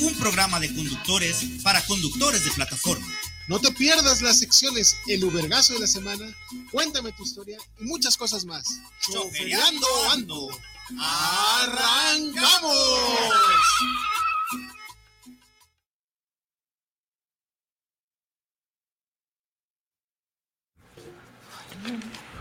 un 0.00 0.14
programa 0.16 0.60
de 0.60 0.74
conductores 0.74 1.44
para 1.62 1.84
conductores 1.86 2.44
de 2.44 2.50
plataforma. 2.52 3.06
No 3.48 3.60
te 3.60 3.70
pierdas 3.72 4.22
las 4.22 4.38
secciones 4.40 4.96
El 5.06 5.24
Ubergazo 5.24 5.74
de 5.74 5.80
la 5.80 5.86
Semana, 5.86 6.26
Cuéntame 6.72 7.12
tu 7.12 7.24
historia 7.24 7.58
y 7.80 7.84
muchas 7.84 8.16
cosas 8.16 8.44
más. 8.44 8.66
Choferiando 9.00 9.86
Ando. 10.10 10.48
¡Arrancamos! 10.98 12.72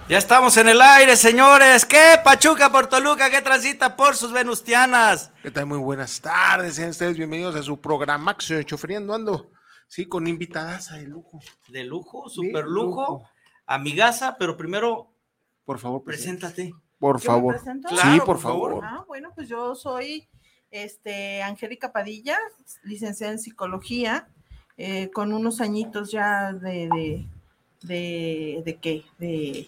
Ya 0.07 0.19
estamos 0.19 0.55
en 0.57 0.69
el 0.69 0.81
aire, 0.81 1.15
señores. 1.15 1.83
¿Qué 1.85 2.19
Pachuca 2.23 2.71
por 2.71 2.85
Toluca? 2.87 3.31
¿Qué 3.31 3.41
transita 3.41 3.95
por 3.95 4.15
sus 4.15 4.31
venustianas? 4.31 5.31
¿Qué 5.41 5.49
tal? 5.49 5.65
Muy 5.65 5.79
buenas 5.79 6.21
tardes, 6.21 6.75
sean 6.75 6.89
ustedes 6.89 7.17
bienvenidos 7.17 7.55
a 7.55 7.63
su 7.63 7.81
programa 7.81 8.37
Choferiando 8.37 9.15
Ando. 9.15 9.49
Sí, 9.87 10.05
con 10.05 10.27
invitadas 10.27 10.91
de 10.91 11.07
lujo. 11.07 11.39
De 11.69 11.83
lujo, 11.83 12.29
super 12.29 12.65
lujo, 12.65 13.01
lujo. 13.01 13.29
amigaza, 13.65 14.35
pero 14.37 14.55
primero 14.57 15.11
Por 15.63 15.79
favor, 15.79 16.03
preséntate. 16.03 16.73
Por 16.99 17.19
¿Yo 17.19 17.31
me 17.31 17.35
favor. 17.35 17.59
sí, 17.59 17.81
Claro, 17.87 18.17
por 18.17 18.25
por 18.25 18.39
favor. 18.39 18.71
favor. 18.71 18.85
Ah, 18.85 19.03
bueno, 19.07 19.31
pues 19.33 19.49
yo 19.49 19.73
soy 19.73 20.27
este, 20.69 21.41
Angélica 21.41 21.91
Padilla, 21.91 22.37
licenciada 22.83 23.33
en 23.33 23.39
psicología, 23.39 24.27
eh, 24.77 25.09
con 25.11 25.33
unos 25.33 25.61
añitos 25.61 26.11
ya 26.11 26.53
de, 26.53 26.89
de, 26.89 27.27
de, 27.81 28.61
de 28.65 28.77
qué, 28.79 29.03
de, 29.19 29.67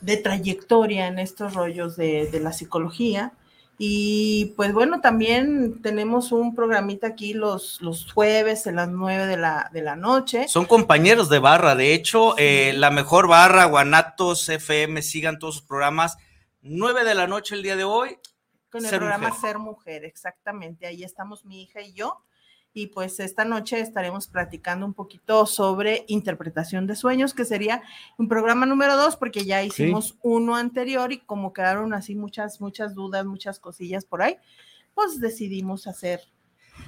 de 0.00 0.16
trayectoria 0.16 1.06
en 1.06 1.18
estos 1.18 1.54
rollos 1.54 1.96
de, 1.96 2.28
de 2.30 2.40
la 2.40 2.52
psicología. 2.52 3.32
Y 3.80 4.54
pues 4.56 4.72
bueno, 4.72 5.00
también 5.00 5.80
tenemos 5.82 6.32
un 6.32 6.56
programita 6.56 7.06
aquí 7.06 7.32
los, 7.32 7.80
los 7.80 8.12
jueves 8.12 8.66
a 8.66 8.72
las 8.72 8.88
nueve 8.88 9.26
de 9.26 9.36
la, 9.36 9.70
de 9.72 9.82
la 9.82 9.94
noche. 9.94 10.48
Son 10.48 10.66
compañeros 10.66 11.28
de 11.28 11.38
barra, 11.38 11.76
de 11.76 11.94
hecho, 11.94 12.34
eh, 12.38 12.72
la 12.74 12.90
mejor 12.90 13.28
barra, 13.28 13.66
Guanatos 13.66 14.48
FM, 14.48 15.00
sigan 15.02 15.38
todos 15.38 15.56
sus 15.56 15.64
programas. 15.64 16.16
9 16.60 17.04
de 17.04 17.14
la 17.14 17.28
noche 17.28 17.54
el 17.54 17.62
día 17.62 17.76
de 17.76 17.84
hoy. 17.84 18.18
Con 18.68 18.84
el 18.84 18.90
Ser 18.90 18.98
programa 18.98 19.28
Mujer. 19.28 19.40
Ser 19.40 19.58
Mujer, 19.58 20.04
exactamente. 20.04 20.86
Ahí 20.86 21.04
estamos 21.04 21.44
mi 21.44 21.62
hija 21.62 21.80
y 21.80 21.92
yo. 21.92 22.24
Y 22.78 22.86
pues 22.86 23.18
esta 23.18 23.44
noche 23.44 23.80
estaremos 23.80 24.28
platicando 24.28 24.86
un 24.86 24.94
poquito 24.94 25.46
sobre 25.46 26.04
interpretación 26.06 26.86
de 26.86 26.94
sueños, 26.94 27.34
que 27.34 27.44
sería 27.44 27.82
un 28.18 28.28
programa 28.28 28.66
número 28.66 28.96
dos, 28.96 29.16
porque 29.16 29.44
ya 29.44 29.64
hicimos 29.64 30.16
uno 30.22 30.54
anterior 30.54 31.10
y 31.10 31.18
como 31.18 31.52
quedaron 31.52 31.92
así 31.92 32.14
muchas, 32.14 32.60
muchas 32.60 32.94
dudas, 32.94 33.26
muchas 33.26 33.58
cosillas 33.58 34.04
por 34.04 34.22
ahí, 34.22 34.36
pues 34.94 35.18
decidimos 35.18 35.88
hacer 35.88 36.20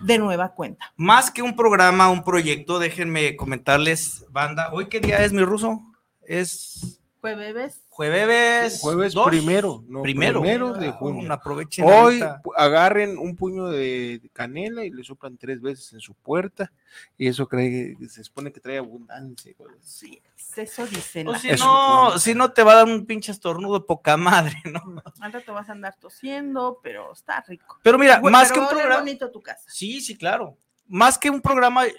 de 0.05 0.19
nueva 0.19 0.55
cuenta. 0.55 0.92
Más 0.94 1.28
que 1.28 1.42
un 1.42 1.56
programa, 1.56 2.08
un 2.08 2.22
proyecto, 2.22 2.78
déjenme 2.78 3.34
comentarles, 3.34 4.25
banda. 4.30 4.72
¿Hoy 4.72 4.86
qué 4.86 5.00
día 5.00 5.25
es, 5.25 5.32
mi 5.32 5.42
ruso? 5.42 5.82
Es 6.22 7.00
Jueves, 7.20 7.82
jueves. 8.08 8.80
Jueves 8.80 9.12
dos. 9.14 9.28
primero. 9.28 9.84
No, 9.88 10.02
Primero. 10.02 10.41
primero 10.41 10.72
de 10.72 10.88
Ah, 10.88 10.92
junio. 10.92 11.32
aprovechen 11.32 11.84
Hoy 11.84 11.92
ahorita. 12.20 12.42
agarren 12.56 13.19
un 13.19 13.36
puño 13.36 13.66
de 13.69 14.20
canela 14.32 14.84
y 14.84 14.91
le 14.91 15.04
soplan 15.04 15.36
tres 15.36 15.60
veces 15.60 15.92
en 15.92 16.00
su 16.00 16.14
puerta. 16.14 16.72
Y 17.19 17.28
eso 17.28 17.47
cree, 17.47 17.97
se 18.08 18.25
supone 18.25 18.52
que 18.52 18.60
trae 18.60 18.78
abundancia. 18.78 19.52
sí, 19.80 20.20
eso 20.56 20.86
dicen. 20.86 21.28
O 21.28 21.34
si 21.36 21.50
Eso. 21.50 21.64
no, 21.64 22.19
si 22.19 22.34
no 22.34 22.52
te 22.52 22.62
va 22.62 22.72
a 22.72 22.76
dar 22.76 22.86
un 22.86 23.06
pinche 23.06 23.30
estornudo 23.32 23.78
de 23.78 23.84
poca 23.86 24.16
madre, 24.16 24.56
¿no? 24.64 25.02
Al 25.20 25.32
rato 25.32 25.52
vas 25.54 25.69
a 25.69 25.72
andar 25.72 25.94
tosiendo, 26.00 26.80
pero 26.82 27.12
está 27.12 27.41
rico. 27.46 27.78
Pero 27.82 27.98
mira, 27.98 28.19
Bueno, 28.20 28.36
más 28.38 28.48
pero 28.48 28.54
que 28.54 28.60
un 28.66 28.69
programa. 28.78 29.00
bonito 29.00 29.30
tu 29.30 29.41
casa. 29.41 29.64
Sí, 29.69 30.00
sí, 30.00 30.16
claro. 30.16 30.56
Más 30.92 31.19
que 31.19 31.30
un 31.30 31.41
programa, 31.41 31.86
eh, 31.86 31.94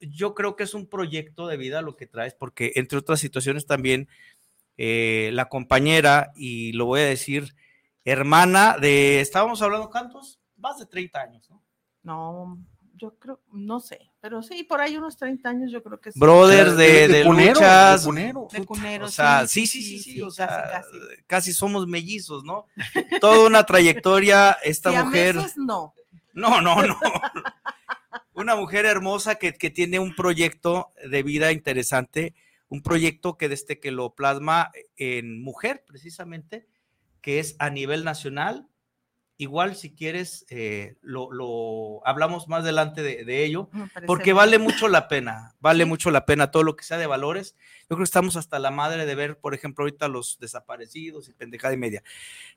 yo 0.00 0.34
creo 0.34 0.56
que 0.56 0.64
es 0.64 0.74
un 0.74 0.88
proyecto 0.88 1.46
de 1.46 1.56
vida 1.56 1.80
lo 1.80 1.94
que 1.96 2.08
traes, 2.08 2.34
porque 2.34 2.72
entre 2.74 2.98
otras 2.98 3.20
situaciones 3.20 3.66
también 3.66 4.08
eh, 4.76 5.30
la 5.32 5.48
compañera, 5.48 6.32
y 6.36 6.72
lo 6.72 6.86
voy 6.86 7.00
a 7.00 7.04
decir, 7.06 7.54
hermana 8.04 8.76
de, 8.80 9.20
estábamos 9.20 9.62
hablando, 9.62 9.90
¿cuántos? 9.90 10.40
Más 10.56 10.78
de 10.78 10.86
30 10.86 11.20
años, 11.20 11.50
¿no? 11.50 11.62
No, 12.02 12.58
yo 12.94 13.18
creo, 13.18 13.40
no 13.52 13.80
sé, 13.80 14.10
pero 14.20 14.42
sí, 14.42 14.62
por 14.62 14.80
ahí 14.80 14.96
unos 14.96 15.16
30 15.16 15.48
años 15.48 15.72
yo 15.72 15.82
creo 15.82 16.00
que 16.00 16.12
sí. 16.12 16.18
Brothers 16.18 16.76
de, 16.76 17.08
de 17.08 17.24
cunero, 17.24 17.54
luchas. 17.54 18.02
de 18.02 18.06
cunero. 18.06 18.48
De 18.52 18.64
cunero, 18.64 19.04
O 19.06 19.08
sea, 19.08 19.46
sí, 19.46 19.66
sí, 19.66 19.82
sí, 19.82 19.98
sí, 19.98 20.22
o 20.22 20.26
casi, 20.26 20.36
sea, 20.36 20.70
casi. 20.70 20.88
casi 21.26 21.52
somos 21.52 21.86
mellizos, 21.86 22.44
¿no? 22.44 22.66
Toda 23.20 23.46
una 23.46 23.64
trayectoria, 23.64 24.52
esta 24.62 24.98
a 24.98 25.04
mujer. 25.04 25.36
meses 25.36 25.56
no. 25.56 25.94
No, 26.32 26.60
no, 26.60 26.82
no. 26.82 26.98
Una 28.34 28.54
mujer 28.54 28.84
hermosa 28.84 29.36
que, 29.36 29.54
que 29.54 29.70
tiene 29.70 29.98
un 29.98 30.14
proyecto 30.14 30.92
de 31.08 31.22
vida 31.22 31.52
interesante, 31.52 32.34
un 32.68 32.82
proyecto 32.82 33.36
que 33.36 33.48
desde 33.48 33.78
que 33.78 33.90
lo 33.90 34.14
plasma 34.14 34.72
en 34.96 35.42
mujer, 35.42 35.84
precisamente, 35.86 36.66
que 37.20 37.38
es 37.38 37.56
a 37.58 37.70
nivel 37.70 38.04
nacional. 38.04 38.68
Igual, 39.38 39.76
si 39.76 39.94
quieres, 39.94 40.46
eh, 40.48 40.96
lo, 41.02 41.30
lo 41.30 42.00
hablamos 42.06 42.48
más 42.48 42.60
adelante 42.60 43.02
de, 43.02 43.24
de 43.24 43.44
ello, 43.44 43.68
porque 44.06 44.30
bien. 44.30 44.36
vale 44.36 44.58
mucho 44.58 44.88
la 44.88 45.08
pena, 45.08 45.54
vale 45.60 45.84
mucho 45.84 46.10
la 46.10 46.24
pena 46.24 46.50
todo 46.50 46.62
lo 46.62 46.74
que 46.74 46.84
sea 46.84 46.96
de 46.96 47.06
valores. 47.06 47.54
Yo 47.82 47.88
creo 47.88 47.98
que 47.98 48.04
estamos 48.04 48.36
hasta 48.36 48.58
la 48.58 48.70
madre 48.70 49.04
de 49.04 49.14
ver, 49.14 49.38
por 49.38 49.52
ejemplo, 49.52 49.82
ahorita 49.84 50.08
los 50.08 50.38
desaparecidos 50.40 51.28
y 51.28 51.34
pendejada 51.34 51.74
y 51.74 51.76
media. 51.76 52.02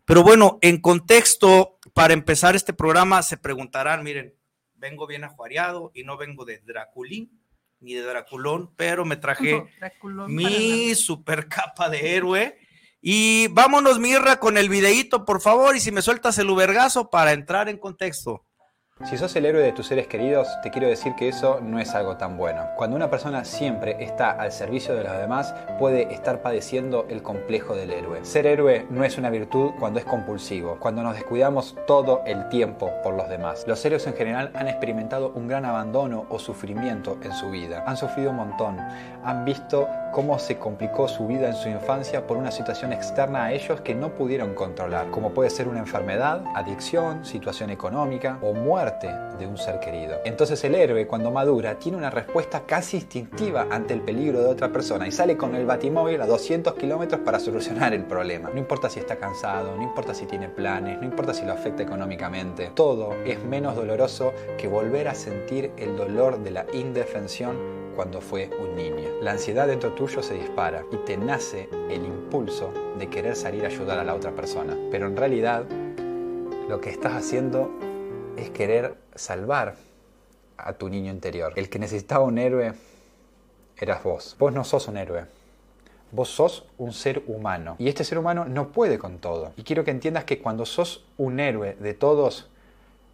Pero 0.06 0.24
bueno, 0.24 0.58
en 0.62 0.80
contexto, 0.80 1.80
para 1.94 2.14
empezar 2.14 2.56
este 2.56 2.72
programa, 2.72 3.24
se 3.24 3.36
preguntarán, 3.36 4.02
miren, 4.02 4.34
vengo 4.76 5.06
bien 5.06 5.26
ajuareado 5.26 5.92
y 5.94 6.06
no 6.06 6.16
vengo 6.16 6.46
de 6.46 6.60
Draculín 6.60 7.42
ni 7.80 7.94
de 7.94 8.04
Draculón, 8.04 8.74
pero 8.76 9.06
me 9.06 9.18
traje 9.18 9.66
Draculón 9.80 10.36
para 10.36 10.50
mi 10.50 10.96
super 10.96 11.48
capa 11.48 11.90
de 11.90 12.16
héroe. 12.16 12.58
Y 13.02 13.48
vámonos, 13.50 14.00
Mirra, 14.00 14.40
con 14.40 14.58
el 14.58 14.68
videíto, 14.68 15.24
por 15.24 15.42
favor, 15.42 15.76
y 15.76 15.80
si 15.80 15.92
me 15.92 16.02
sueltas 16.02 16.38
el 16.38 16.50
ubergazo 16.50 17.10
para 17.10 17.32
entrar 17.32 17.70
en 17.70 17.78
contexto. 17.78 18.46
Si 19.06 19.18
sos 19.18 19.34
el 19.38 19.46
héroe 19.46 19.64
de 19.64 19.72
tus 19.72 19.88
seres 19.88 20.08
queridos, 20.08 20.50
te 20.62 20.72
quiero 20.72 20.90
decir 20.90 21.16
que 21.16 21.30
eso 21.30 21.62
no 21.64 21.80
es 21.80 21.96
algo 21.96 22.18
tan 22.18 22.36
bueno. 22.36 22.68
Cuando 22.76 22.98
una 22.98 23.10
persona 23.10 23.46
siempre 23.46 23.96
está 24.04 24.32
al 24.32 24.52
servicio 24.52 24.94
de 24.94 25.06
los 25.06 25.18
demás, 25.18 25.56
puede 25.80 26.14
estar 26.14 26.42
padeciendo 26.42 27.06
el 27.10 27.24
complejo 27.24 27.76
del 27.76 27.92
héroe. 27.92 28.26
Ser 28.26 28.46
héroe 28.46 28.88
no 28.90 29.06
es 29.06 29.18
una 29.18 29.30
virtud 29.30 29.72
cuando 29.80 30.00
es 30.00 30.06
compulsivo, 30.06 30.76
cuando 30.82 31.02
nos 31.02 31.16
descuidamos 31.16 31.78
todo 31.88 32.24
el 32.26 32.50
tiempo 32.50 32.92
por 33.02 33.14
los 33.14 33.30
demás. 33.30 33.64
Los 33.70 33.84
héroes 33.86 34.06
en 34.06 34.16
general 34.16 34.52
han 34.54 34.68
experimentado 34.68 35.32
un 35.34 35.48
gran 35.48 35.64
abandono 35.64 36.26
o 36.28 36.38
sufrimiento 36.38 37.18
en 37.24 37.32
su 37.32 37.50
vida. 37.50 37.86
Han 37.88 37.96
sufrido 37.96 38.32
un 38.32 38.36
montón. 38.36 38.78
Han 39.24 39.46
visto 39.46 39.88
cómo 40.12 40.38
se 40.40 40.58
complicó 40.58 41.08
su 41.08 41.26
vida 41.26 41.48
en 41.48 41.56
su 41.56 41.70
infancia 41.70 42.28
por 42.28 42.36
una 42.36 42.52
situación 42.52 42.92
externa 42.92 43.46
a 43.46 43.54
ellos 43.54 43.80
que 43.80 43.96
no 43.96 44.10
pudieron 44.10 44.56
controlar, 44.56 45.10
como 45.10 45.32
puede 45.34 45.50
ser 45.52 45.70
una 45.70 45.80
enfermedad, 45.80 46.44
adicción, 46.54 47.24
situación 47.24 47.70
económica 47.70 48.38
o 48.42 48.54
muerte 48.54 48.89
de 48.92 49.48
un 49.48 49.58
ser 49.58 49.80
querido. 49.80 50.18
Entonces 50.26 50.64
el 50.64 50.76
héroe 50.76 51.06
cuando 51.06 51.32
madura 51.32 51.78
tiene 51.78 51.98
una 51.98 52.10
respuesta 52.10 52.64
casi 52.66 52.98
instintiva 52.98 53.68
ante 53.70 53.94
el 53.94 54.02
peligro 54.02 54.42
de 54.42 54.48
otra 54.48 54.72
persona 54.72 55.08
y 55.08 55.12
sale 55.12 55.38
con 55.38 55.56
el 55.56 55.66
batimóvil 55.66 56.22
a 56.22 56.26
200 56.26 56.74
kilómetros 56.74 57.22
para 57.22 57.40
solucionar 57.40 57.94
el 57.94 58.06
problema. 58.06 58.50
No 58.50 58.60
importa 58.60 58.90
si 58.90 59.00
está 59.00 59.18
cansado, 59.18 59.76
no 59.76 59.84
importa 59.84 60.14
si 60.14 60.26
tiene 60.26 60.50
planes, 60.50 61.00
no 61.00 61.06
importa 61.06 61.34
si 61.34 61.46
lo 61.46 61.54
afecta 61.54 61.84
económicamente, 61.84 62.72
todo 62.74 63.14
es 63.26 63.44
menos 63.44 63.76
doloroso 63.76 64.34
que 64.58 64.68
volver 64.68 65.08
a 65.08 65.16
sentir 65.16 65.72
el 65.78 65.96
dolor 65.96 66.40
de 66.40 66.52
la 66.52 66.66
indefensión 66.74 67.80
cuando 67.96 68.22
fue 68.22 68.50
un 68.60 68.76
niño. 68.76 69.10
La 69.22 69.32
ansiedad 69.32 69.68
dentro 69.68 69.94
tuyo 69.94 70.24
se 70.24 70.34
dispara 70.34 70.84
y 70.92 70.98
te 70.98 71.18
nace 71.18 71.70
el 71.90 72.06
impulso 72.06 72.72
de 72.98 73.08
querer 73.08 73.36
salir 73.36 73.66
a 73.66 73.68
ayudar 73.68 74.00
a 74.00 74.04
la 74.04 74.16
otra 74.16 74.32
persona. 74.32 74.76
Pero 74.90 75.08
en 75.08 75.18
realidad 75.18 75.66
lo 76.70 76.80
que 76.80 76.92
estás 76.92 77.14
haciendo 77.14 77.72
es 78.40 78.50
querer 78.50 78.96
salvar 79.16 79.76
a 80.58 80.74
tu 80.74 80.90
niño 80.90 81.12
interior. 81.12 81.54
El 81.56 81.70
que 81.70 81.80
necesitaba 81.80 82.24
un 82.24 82.38
héroe 82.38 82.74
eras 83.78 84.04
vos. 84.04 84.36
Vos 84.40 84.54
no 84.54 84.64
sos 84.64 84.88
un 84.88 84.98
héroe. 84.98 85.26
Vos 86.12 86.30
sos 86.30 86.66
un 86.78 86.92
ser 86.92 87.24
humano. 87.28 87.76
Y 87.78 87.88
este 87.88 88.04
ser 88.04 88.18
humano 88.18 88.46
no 88.46 88.70
puede 88.70 88.98
con 88.98 89.20
todo. 89.20 89.54
Y 89.58 89.64
quiero 89.64 89.84
que 89.84 89.92
entiendas 89.92 90.24
que 90.24 90.40
cuando 90.40 90.66
sos 90.66 91.06
un 91.18 91.40
héroe 91.40 91.76
de 91.80 91.94
todos, 91.94 92.50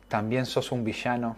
también 0.08 0.46
sos 0.46 0.72
un 0.72 0.84
villano 0.84 1.38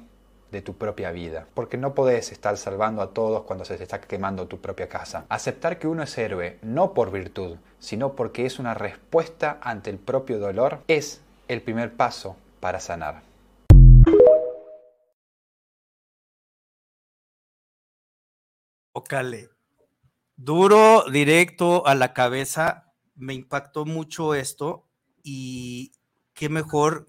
de 0.51 0.61
tu 0.61 0.75
propia 0.75 1.11
vida, 1.11 1.45
porque 1.53 1.77
no 1.77 1.93
podés 1.93 2.31
estar 2.31 2.55
salvando 2.55 3.01
a 3.01 3.13
todos 3.13 3.43
cuando 3.43 3.65
se 3.65 3.75
te 3.75 3.83
está 3.83 3.99
quemando 3.99 4.47
tu 4.47 4.59
propia 4.59 4.87
casa. 4.87 5.25
Aceptar 5.27 5.77
que 5.77 5.87
uno 5.87 6.03
es 6.03 6.17
héroe 6.17 6.57
no 6.61 6.93
por 6.93 7.11
virtud, 7.11 7.57
sino 7.79 8.13
porque 8.13 8.45
es 8.45 8.59
una 8.59 8.73
respuesta 8.73 9.57
ante 9.61 9.89
el 9.89 9.97
propio 9.97 10.39
dolor, 10.39 10.79
es 10.87 11.21
el 11.49 11.61
primer 11.61 11.93
paso 11.93 12.37
para 12.61 12.79
sanar. 12.79 13.26
Ocale. 18.97 19.51
Duro, 20.35 21.05
directo 21.11 21.85
a 21.85 21.93
la 21.93 22.13
cabeza. 22.13 22.91
Me 23.15 23.35
impactó 23.35 23.85
mucho 23.85 24.33
esto 24.33 24.87
y 25.21 25.91
qué 26.33 26.49
mejor 26.49 27.05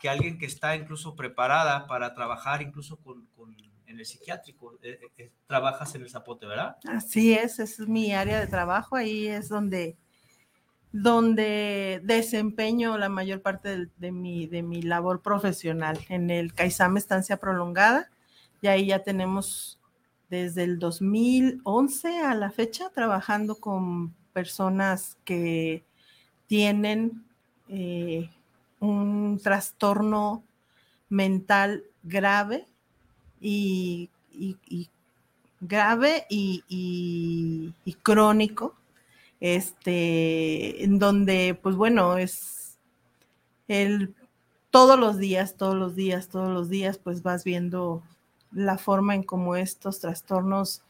que 0.00 0.08
alguien 0.08 0.38
que 0.38 0.46
está 0.46 0.76
incluso 0.76 1.16
preparada 1.16 1.88
para 1.88 2.14
trabajar 2.14 2.62
incluso 2.62 2.98
con, 2.98 3.26
en 3.86 3.98
el 3.98 4.06
psiquiátrico. 4.06 4.74
Eh, 4.80 5.00
eh, 5.02 5.10
eh, 5.18 5.32
trabajas 5.48 5.92
en 5.96 6.02
el 6.02 6.10
Zapote, 6.10 6.46
¿verdad? 6.46 6.76
Así 6.86 7.34
es, 7.34 7.58
es 7.58 7.80
mi 7.80 8.12
área 8.12 8.38
de 8.38 8.46
trabajo, 8.46 8.94
ahí 8.94 9.26
es 9.26 9.48
donde, 9.48 9.96
donde 10.92 12.00
desempeño 12.04 12.96
la 12.96 13.08
mayor 13.08 13.42
parte 13.42 13.88
de, 13.96 14.12
mi, 14.12 14.46
de 14.46 14.62
mi 14.62 14.82
labor 14.82 15.20
profesional 15.20 15.98
en 16.10 16.30
el 16.30 16.54
CAISAM 16.54 16.96
Estancia 16.96 17.38
Prolongada, 17.38 18.08
y 18.60 18.68
ahí 18.68 18.86
ya 18.86 19.02
tenemos 19.02 19.77
desde 20.30 20.64
el 20.64 20.78
2011 20.78 22.18
a 22.20 22.34
la 22.34 22.50
fecha 22.50 22.90
trabajando 22.90 23.56
con 23.56 24.14
personas 24.32 25.16
que 25.24 25.84
tienen 26.46 27.24
eh, 27.68 28.30
un 28.80 29.40
trastorno 29.42 30.44
mental 31.10 31.84
grave 32.04 32.66
y, 33.40 34.10
grave 35.60 36.26
y- 36.28 36.64
y 37.84 37.92
crónico, 37.94 38.74
este, 39.40 40.84
en 40.84 40.98
donde, 40.98 41.58
pues 41.62 41.76
bueno, 41.76 42.16
es 42.18 42.78
el 43.68 44.14
todos 44.70 44.98
los 44.98 45.18
días, 45.18 45.56
todos 45.56 45.76
los 45.76 45.96
días, 45.96 46.28
todos 46.28 46.50
los 46.50 46.68
días, 46.70 46.98
pues 46.98 47.22
vas 47.22 47.44
viendo 47.44 48.02
la 48.52 48.78
forma 48.78 49.14
en 49.14 49.22
cómo 49.22 49.56
estos 49.56 50.00
trastornos 50.00 50.82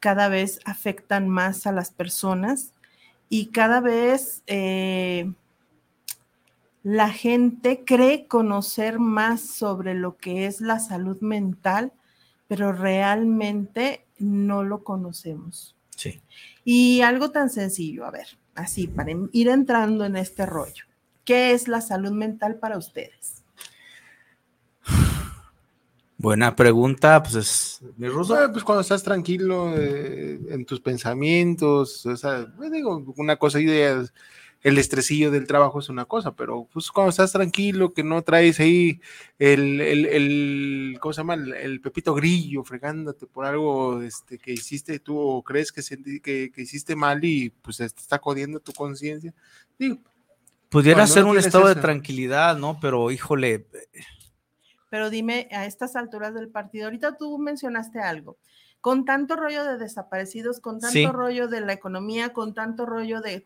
cada 0.00 0.28
vez 0.28 0.60
afectan 0.64 1.28
más 1.28 1.66
a 1.66 1.72
las 1.72 1.90
personas 1.90 2.72
y 3.28 3.46
cada 3.46 3.80
vez 3.80 4.42
eh, 4.46 5.32
la 6.82 7.08
gente 7.10 7.84
cree 7.84 8.26
conocer 8.26 8.98
más 8.98 9.40
sobre 9.40 9.94
lo 9.94 10.16
que 10.18 10.46
es 10.46 10.60
la 10.60 10.78
salud 10.78 11.18
mental, 11.20 11.92
pero 12.46 12.72
realmente 12.72 14.04
no 14.18 14.62
lo 14.62 14.84
conocemos. 14.84 15.74
Sí. 15.96 16.20
Y 16.64 17.00
algo 17.00 17.30
tan 17.30 17.48
sencillo, 17.48 18.04
a 18.04 18.10
ver, 18.10 18.26
así, 18.54 18.86
para 18.86 19.12
ir 19.32 19.48
entrando 19.48 20.04
en 20.04 20.16
este 20.16 20.44
rollo. 20.44 20.84
¿Qué 21.24 21.52
es 21.52 21.68
la 21.68 21.80
salud 21.80 22.12
mental 22.12 22.56
para 22.56 22.76
ustedes? 22.76 23.43
Buena 26.24 26.56
pregunta, 26.56 27.22
pues 27.22 27.34
es 27.34 27.80
mi 27.98 28.08
ruso. 28.08 28.34
Ah, 28.34 28.48
pues 28.50 28.64
cuando 28.64 28.80
estás 28.80 29.02
tranquilo 29.02 29.74
eh, 29.76 30.40
en 30.48 30.64
tus 30.64 30.80
pensamientos, 30.80 32.06
o 32.06 32.16
sea, 32.16 32.46
pues 32.56 32.72
digo, 32.72 33.04
una 33.16 33.36
cosa 33.36 33.58
de- 33.58 34.08
el 34.62 34.78
estresillo 34.78 35.30
del 35.30 35.46
trabajo 35.46 35.78
es 35.80 35.90
una 35.90 36.06
cosa, 36.06 36.34
pero 36.34 36.66
pues 36.72 36.90
cuando 36.90 37.10
estás 37.10 37.32
tranquilo, 37.32 37.92
que 37.92 38.02
no 38.02 38.22
traes 38.22 38.58
ahí 38.60 38.98
el, 39.38 39.78
el, 39.82 40.06
el 40.06 40.96
¿cómo 41.00 41.12
se 41.12 41.20
llama? 41.20 41.34
El, 41.34 41.52
el 41.52 41.80
pepito 41.82 42.14
grillo 42.14 42.64
fregándote 42.64 43.26
por 43.26 43.44
algo 43.44 44.00
este, 44.00 44.38
que 44.38 44.52
hiciste 44.54 44.98
tú 45.00 45.18
o 45.18 45.42
crees 45.42 45.70
que, 45.70 45.82
sentí- 45.82 46.22
que, 46.22 46.50
que 46.50 46.62
hiciste 46.62 46.96
mal 46.96 47.22
y 47.22 47.50
pues 47.50 47.76
te 47.76 47.84
está 47.84 48.16
jodiendo 48.18 48.58
tu 48.60 48.72
conciencia. 48.72 49.34
Digo, 49.78 49.98
Pudiera 50.70 51.06
ser 51.06 51.24
un 51.24 51.36
estado 51.36 51.68
de 51.68 51.74
tranquilidad, 51.82 52.56
¿no? 52.56 52.78
Pero 52.80 53.10
híjole, 53.10 53.66
Pero 54.94 55.10
dime, 55.10 55.48
a 55.50 55.66
estas 55.66 55.96
alturas 55.96 56.34
del 56.34 56.46
partido, 56.50 56.84
ahorita 56.84 57.16
tú 57.16 57.36
mencionaste 57.36 57.98
algo, 57.98 58.36
con 58.80 59.04
tanto 59.04 59.34
rollo 59.34 59.64
de 59.64 59.76
desaparecidos, 59.76 60.60
con 60.60 60.78
tanto 60.78 60.92
Sí. 60.92 61.04
rollo 61.04 61.48
de 61.48 61.62
la 61.62 61.72
economía, 61.72 62.32
con 62.32 62.54
tanto 62.54 62.86
rollo 62.86 63.20
de 63.20 63.44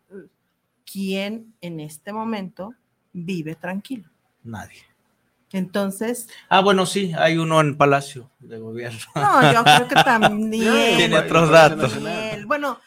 quién 0.85 1.55
en 1.63 1.81
este 1.81 2.13
momento 2.13 2.75
vive 3.15 3.55
tranquilo. 3.55 4.11
nadie. 4.45 4.83
Entonces, 5.53 6.29
Ah, 6.51 6.61
bueno, 6.61 6.85
sí, 6.85 7.13
hay 7.17 7.39
uno 7.39 7.63
en 7.63 7.79
Palacio 7.79 8.31
de 8.41 8.59
Gobierno. 8.59 8.99
no, 9.15 9.51
yo 9.55 9.65
creo 9.65 9.89
que 9.89 9.95
también. 9.95 10.51
Tiene 11.09 11.17
otros 11.19 11.49
datos. 11.51 11.97
Él, 11.97 12.45
bueno, 12.45 12.79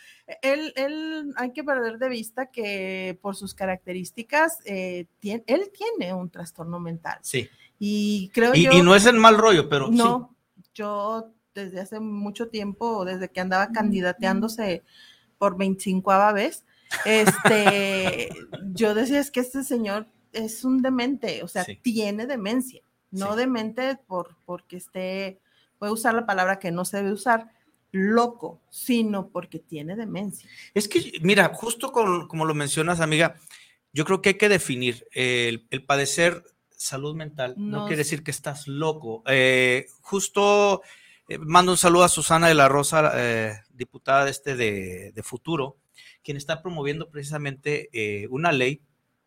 él, 0.44 0.72
él 0.76 1.34
hay 1.36 1.52
que 1.52 1.64
perder 1.64 1.98
de 1.98 2.10
vista 2.10 2.46
que 2.52 3.18
por 3.24 3.36
sus 3.36 3.56
características, 3.56 4.60
eh, 4.66 5.08
tien- 5.20 5.44
él 5.48 5.72
tiene 5.76 6.14
un 6.14 6.30
trastorno 6.30 6.80
mental. 6.80 7.18
Sí. 7.24 7.50
Y 7.84 8.30
creo 8.32 8.54
Y, 8.54 8.66
yo. 8.66 8.72
y 8.74 8.82
no 8.84 8.96
es 8.96 9.08
en 9.08 9.18
mal 9.18 9.40
rollo, 9.40 9.68
pero 9.68 9.88
sí. 9.88 9.94
No, 9.96 10.36
yo 10.76 11.32
desde 11.56 11.80
hace 11.80 12.00
mucho 12.00 12.48
tiempo, 12.48 13.04
desde 13.06 13.30
que 13.30 13.42
andaba 13.42 13.72
candidateándose 13.72 14.84
por 15.40 15.58
25 15.58 16.12
vez, 16.32 16.64
este, 17.06 18.30
yo 18.74 18.94
decía 18.94 19.20
es 19.20 19.32
que 19.32 19.40
este 19.40 19.64
señor 19.64 20.06
es 20.32 20.64
un 20.64 20.84
demente, 20.84 21.42
o 21.44 21.48
sea, 21.48 21.64
Sí. 21.66 21.80
tiene 21.82 22.28
demencia, 22.28 22.82
no 23.10 23.32
Sí. 23.32 23.40
demente 23.40 23.98
por, 24.08 24.36
porque 24.46 24.78
esté, 24.78 25.40
voy 25.80 25.90
a 25.90 25.94
usar 25.94 26.14
la 26.14 26.28
palabra 26.28 26.60
que 26.60 26.70
no 26.72 26.86
se 26.86 26.98
debe 26.98 27.12
usar, 27.12 27.50
loco, 27.92 28.62
sino 28.70 29.28
porque 29.30 29.58
tiene 29.58 29.96
demencia. 29.96 30.48
Es 30.76 30.88
que, 30.88 31.14
mira, 31.24 31.52
justo 31.54 31.92
con- 31.92 32.28
como 32.28 32.46
lo 32.46 32.54
mencionas, 32.54 33.00
amiga, 33.02 33.36
yo 33.92 34.06
creo 34.06 34.22
que 34.22 34.30
hay 34.30 34.36
que 34.38 34.48
definir 34.50 35.06
eh, 35.14 35.50
el, 35.50 35.68
el 35.72 35.84
padecer 35.84 36.46
salud 36.82 37.16
mental. 37.16 37.54
No, 37.58 37.80
No 37.80 37.86
quiere 37.88 37.98
decir 38.04 38.24
que 38.24 38.32
estás 38.32 38.68
loco. 38.68 39.24
Eh, 39.28 39.86
justo 40.02 40.82
eh, 41.28 41.38
mando 41.38 41.72
un 41.72 41.78
saludo 41.78 42.04
a 42.04 42.10
Susana 42.10 42.48
de 42.48 42.56
la 42.56 42.68
Rosa, 42.70 43.12
eh, 43.16 43.54
diputada 43.74 44.26
de, 44.26 44.32
este 44.32 44.56
de, 44.56 45.12
de 45.14 45.24
Futuro, 45.24 45.78
quien 46.24 46.38
está 46.38 46.62
promoviendo 46.62 47.10
precisamente 47.10 47.90
una 48.30 48.52
ley 48.52 48.82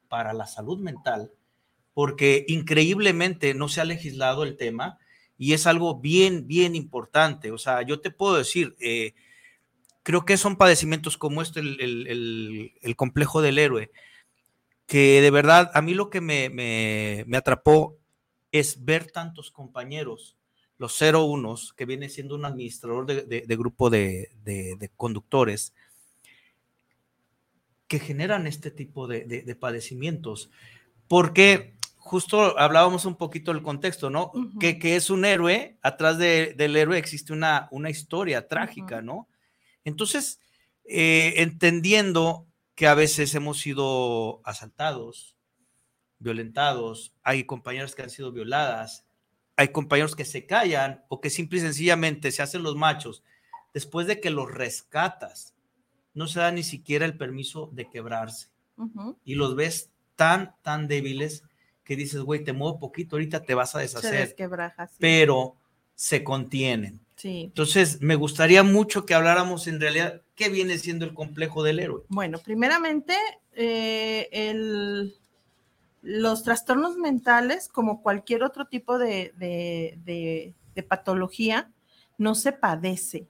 para 0.09 0.33
la 0.33 0.47
salud 0.47 0.79
mental, 0.79 1.33
porque 1.93 2.45
increíblemente 2.49 3.55
no 3.55 3.69
se 3.69 3.81
ha 3.81 3.85
legislado 3.85 4.43
el 4.45 4.57
tema 4.57 4.99
y 5.37 5.53
es 5.55 5.67
algo 5.67 5.99
bien, 6.01 6.47
bien 6.47 6.75
importante. 6.77 7.51
O 7.51 7.59
sea, 7.59 7.83
yo 7.83 8.01
te 8.01 8.11
puedo 8.11 8.37
decir, 8.37 8.77
eh, 8.81 9.15
creo 10.03 10.25
que 10.25 10.37
son 10.37 10.57
padecimientos 10.57 11.17
como 11.17 11.43
este, 11.43 11.61
el, 11.61 11.81
el- 11.81 12.07
el- 12.07 12.73
el 12.83 12.97
complejo 12.97 13.43
del 13.43 13.59
héroe, 13.59 13.91
que 14.87 15.21
de 15.21 15.31
verdad 15.31 15.71
a 15.75 15.81
mí 15.83 15.95
lo 15.95 16.11
que 16.11 16.21
me, 16.21 16.49
me- 16.51 17.25
me 17.27 17.37
atrapó 17.37 17.99
es 18.53 18.85
ver 18.85 19.11
tantos 19.11 19.51
compañeros, 19.51 20.37
los 20.79 21.01
01, 21.01 21.55
que 21.77 21.87
viene 21.87 22.09
siendo 22.09 22.35
un 22.35 22.45
administrador 22.45 23.07
de, 23.07 23.23
de- 23.23 23.43
de 23.47 23.57
grupo 23.57 23.91
de, 23.91 24.31
conductores, 24.97 25.73
que 27.89 27.99
generan 27.99 28.47
este 28.47 28.71
tipo 28.71 29.07
de, 29.07 29.25
de- 29.25 29.43
de 29.43 29.55
padecimientos. 29.57 30.51
Porque 31.09 31.75
justo 31.97 32.59
hablábamos 32.59 33.05
un 33.05 33.17
poquito 33.17 33.53
del 33.53 33.63
contexto, 33.63 34.11
¿no? 34.11 34.33
Que, 34.59 34.79
que 34.79 34.97
es 34.97 35.11
un 35.11 35.25
héroe, 35.25 35.79
atrás 35.83 36.19
de- 36.19 36.55
del 36.57 36.77
héroe 36.77 36.99
existe 36.99 37.33
una, 37.33 37.69
una 37.71 37.91
historia 37.91 38.47
trágica. 38.49 39.01
¿no? 39.03 39.29
Entonces, 39.85 40.41
eh, 40.85 41.35
entendiendo 41.39 42.47
que 42.75 42.87
a 42.87 42.95
veces 42.95 43.35
hemos 43.35 43.59
sido 43.61 44.41
asaltados, 44.45 45.37
violentados, 46.19 47.15
hay 47.23 47.45
compañeras 47.45 47.95
que 47.95 48.03
han 48.03 48.11
sido 48.11 48.33
violadas, 48.33 49.07
hay 49.57 49.69
compañeros 49.69 50.17
que 50.17 50.25
se 50.25 50.47
callan 50.47 51.05
o 51.09 51.21
que 51.21 51.31
simple 51.31 51.59
y 51.59 51.63
sencillamente 51.63 52.33
se 52.33 52.43
hacen 52.43 52.63
los 52.63 52.77
machos 52.77 53.23
después 53.73 54.07
de 54.07 54.21
que 54.21 54.31
los 54.31 54.51
rescatas, 54.51 55.55
no 56.15 56.29
se 56.29 56.39
da 56.39 56.53
ni 56.53 56.63
siquiera 56.63 57.05
el 57.07 57.17
permiso 57.17 57.71
de 57.73 57.91
quebrarse 57.91 58.49
y 59.25 59.35
los 59.35 59.57
ves 59.57 59.91
tan, 60.17 60.55
tan 60.63 60.87
débiles 60.89 61.43
que 61.83 61.97
dices, 61.97 62.21
güey, 62.21 62.43
te 62.45 62.53
muevo 62.53 62.79
poquito, 62.79 63.17
ahorita 63.17 63.43
te 63.43 63.55
vas 63.55 63.75
a 63.75 63.79
Se 63.79 63.85
deshacer, 63.85 64.29
desquebraja. 64.29 64.87
sí. 64.87 64.95
pero 64.99 65.57
se 65.95 66.25
contienen. 66.25 67.01
Sí. 67.17 67.43
Entonces, 67.45 68.01
me 68.01 68.15
gustaría 68.17 68.63
mucho 68.63 69.07
que 69.07 69.15
habláramos 69.15 69.67
en 69.69 69.81
realidad 69.81 70.23
qué 70.35 70.49
viene 70.49 70.79
siendo 70.79 71.05
el 71.05 71.15
complejo 71.15 71.63
del 71.63 71.81
héroe. 71.81 72.03
Bueno, 72.09 72.39
primeramente, 72.39 73.15
eh, 73.53 75.11
los 76.03 76.43
trastornos 76.43 76.97
mentales, 76.97 77.69
como 77.69 78.03
cualquier 78.03 78.43
otro 78.43 78.67
tipo 78.67 78.99
de, 78.99 80.55
patología, 80.89 81.71
no 82.19 82.35
se 82.35 82.53
padece, 82.53 83.29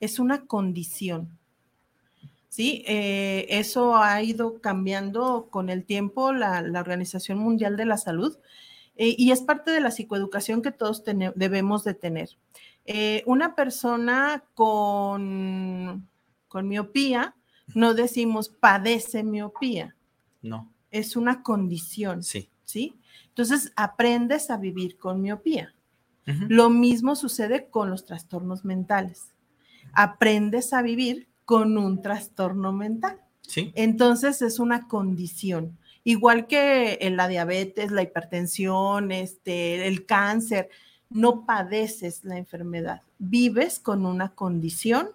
es 0.00 0.18
una 0.18 0.46
condición. 0.46 1.38
Sí, 2.48 2.84
Eh, 2.86 3.46
eso 3.50 3.96
ha 3.96 4.22
ido 4.22 4.60
cambiando 4.62 5.48
con 5.50 5.68
el 5.68 5.84
tiempo 5.84 6.32
la, 6.32 6.60
Organización 6.80 7.38
Mundial 7.38 7.76
de 7.76 7.84
la 7.84 7.98
Salud 7.98 8.38
Eh, 8.98 9.14
y 9.18 9.30
es 9.30 9.42
parte 9.42 9.70
de 9.70 9.80
la 9.80 9.90
psicoeducación 9.90 10.62
que 10.62 10.72
todos 10.72 11.04
debemos 11.04 11.84
de 11.84 11.92
tener. 11.92 12.30
Una 13.26 13.54
persona 13.54 14.44
con, 14.54 16.08
con 16.48 16.68
miopía, 16.68 17.34
no 17.74 17.94
decimos 17.94 18.48
padece 18.48 19.22
miopía. 19.22 19.94
No. 20.42 20.72
Es 20.90 21.16
una 21.16 21.42
condición. 21.42 22.22
Sí. 22.22 22.48
¿Sí? 22.64 22.94
Entonces 23.28 23.72
aprendes 23.76 24.50
a 24.50 24.56
vivir 24.56 24.96
con 24.96 25.20
miopía. 25.20 25.72
Lo 26.48 26.70
mismo 26.70 27.14
sucede 27.14 27.68
con 27.70 27.88
los 27.88 28.04
trastornos 28.04 28.64
mentales. 28.64 29.32
Aprendes 29.92 30.72
a 30.72 30.82
vivir 30.82 31.28
con 31.44 31.78
un 31.78 32.02
trastorno 32.02 32.72
mental. 32.72 33.20
Sí. 33.42 33.70
Entonces 33.76 34.42
es 34.42 34.58
una 34.58 34.88
condición. 34.88 35.78
Igual 36.02 36.48
que 36.48 36.98
en 37.00 37.16
la 37.16 37.28
diabetes, 37.28 37.92
la 37.92 38.02
hipertensión, 38.02 39.12
este, 39.12 39.86
el 39.86 40.04
cáncer, 40.04 40.68
no 41.10 41.46
padeces 41.46 42.24
la 42.24 42.38
enfermedad, 42.38 43.02
vives 43.18 43.78
con 43.78 44.06
una 44.06 44.30
condición 44.30 45.10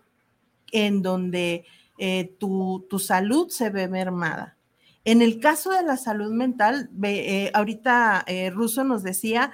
en 0.71 1.01
donde 1.01 1.65
eh, 1.97 2.35
tu, 2.39 2.87
salud 2.99 3.49
se 3.49 3.69
ve 3.69 3.87
mermada. 3.87 4.57
En 5.03 5.21
el 5.21 5.39
caso 5.39 5.71
de 5.71 5.83
la 5.83 5.97
salud 5.97 6.31
mental, 6.31 6.89
eh, 7.03 7.51
ahorita 7.53 8.23
eh, 8.27 8.49
Russo 8.49 8.83
nos 8.83 9.03
decía 9.03 9.51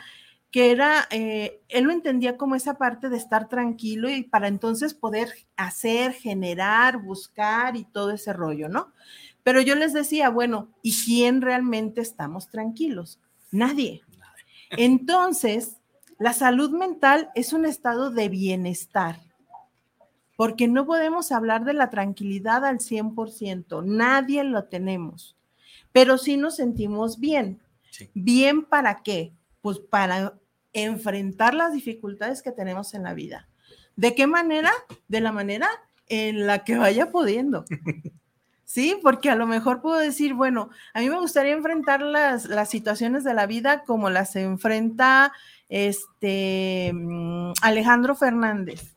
que 0.52 0.72
era, 0.72 1.08
él 1.10 1.84
lo 1.84 1.92
entendía 1.92 2.38
como 2.38 2.56
esa 2.56 2.78
parte 2.78 3.10
de 3.10 3.18
estar 3.18 3.50
tranquilo 3.50 4.10
y 4.10 4.24
para 4.24 4.48
entonces 4.48 4.94
poder 4.94 5.30
hacer, 5.58 6.14
generar, 6.14 7.02
buscar 7.02 7.76
y 7.76 7.84
todo 7.84 8.12
ese 8.12 8.32
rollo, 8.32 8.70
¿no? 8.70 8.94
Pero 9.44 9.62
yo 9.62 9.76
les 9.76 9.94
decía, 9.94 10.30
bueno, 10.30 10.70
¿y 10.82 10.94
quién 11.06 11.42
realmente 11.42 12.02
estamos 12.02 12.50
tranquilos? 12.50 13.20
Nadie. 13.52 14.02
Entonces, 14.72 15.78
la 16.20 16.34
salud 16.34 16.72
mental 16.72 17.30
es 17.36 17.54
un 17.54 17.66
estado 17.66 18.10
de 18.10 18.30
bienestar, 18.30 19.20
porque 20.38 20.70
no 20.70 20.86
podemos 20.86 21.34
hablar 21.34 21.66
de 21.66 21.74
la 21.74 21.90
tranquilidad 21.90 22.64
al 22.64 22.78
100%, 22.78 23.84
nadie 23.84 24.46
lo 24.46 24.64
tenemos, 24.64 25.36
pero 25.92 26.18
sí 26.18 26.38
nos 26.38 26.56
sentimos 26.56 27.20
bien. 27.20 27.60
¿Bien 28.14 28.64
para 28.64 29.02
qué? 29.04 29.34
Pues 29.62 29.80
para 29.80 30.36
enfrentar 30.72 31.54
las 31.54 31.74
dificultades 31.74 32.42
que 32.42 32.52
tenemos 32.52 32.94
en 32.94 33.04
la 33.04 33.14
vida. 33.14 33.50
¿De 33.96 34.16
qué 34.16 34.28
manera? 34.28 34.72
De 35.10 35.20
la 35.20 35.34
manera 35.34 35.68
en 36.08 36.48
la 36.48 36.64
que 36.64 36.78
vaya 36.78 37.12
pudiendo. 37.12 37.66
¿sí? 38.68 39.00
Porque 39.02 39.32
a 39.32 39.36
lo 39.36 39.48
mejor 39.48 39.82
puedo 39.82 39.98
decir, 39.98 40.36
bueno, 40.36 40.70
a 40.94 41.00
mí 41.00 41.10
me 41.10 41.20
gustaría 41.20 41.54
enfrentar 41.54 42.02
las, 42.02 42.46
las 42.46 42.70
situaciones 42.70 43.24
de 43.24 43.34
la 43.34 43.48
vida 43.48 43.84
como 43.86 44.12
las 44.12 44.36
enfrenta 44.36 45.34
este 45.70 46.92
mm, 46.94 47.54
Alejandro 47.62 48.14
Fernández, 48.16 48.94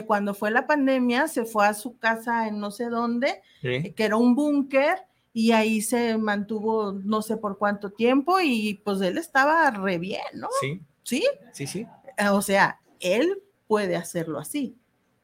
que 0.00 0.06
cuando 0.06 0.34
fue 0.34 0.50
la 0.50 0.66
pandemia 0.66 1.26
se 1.28 1.44
fue 1.44 1.66
a 1.66 1.74
su 1.74 1.96
casa 1.98 2.48
en 2.48 2.60
no 2.60 2.70
sé 2.70 2.90
dónde, 2.90 3.40
que 3.62 3.94
era 3.96 4.16
un 4.16 4.34
búnker, 4.34 4.98
y 5.32 5.52
ahí 5.52 5.80
se 5.80 6.16
mantuvo 6.18 6.92
no 6.92 7.22
sé 7.22 7.36
por 7.36 7.56
cuánto 7.56 7.90
tiempo, 7.90 8.40
y 8.40 8.80
pues 8.84 9.00
él 9.00 9.16
estaba 9.16 9.70
re 9.70 9.98
bien, 9.98 10.22
¿no? 10.34 10.48
Sí. 10.60 10.82
Sí. 11.02 11.24
Sí, 11.52 11.66
sí. 11.66 11.86
O 12.30 12.42
sea, 12.42 12.80
él 13.00 13.42
puede 13.66 13.96
hacerlo 13.96 14.38
así. 14.38 14.76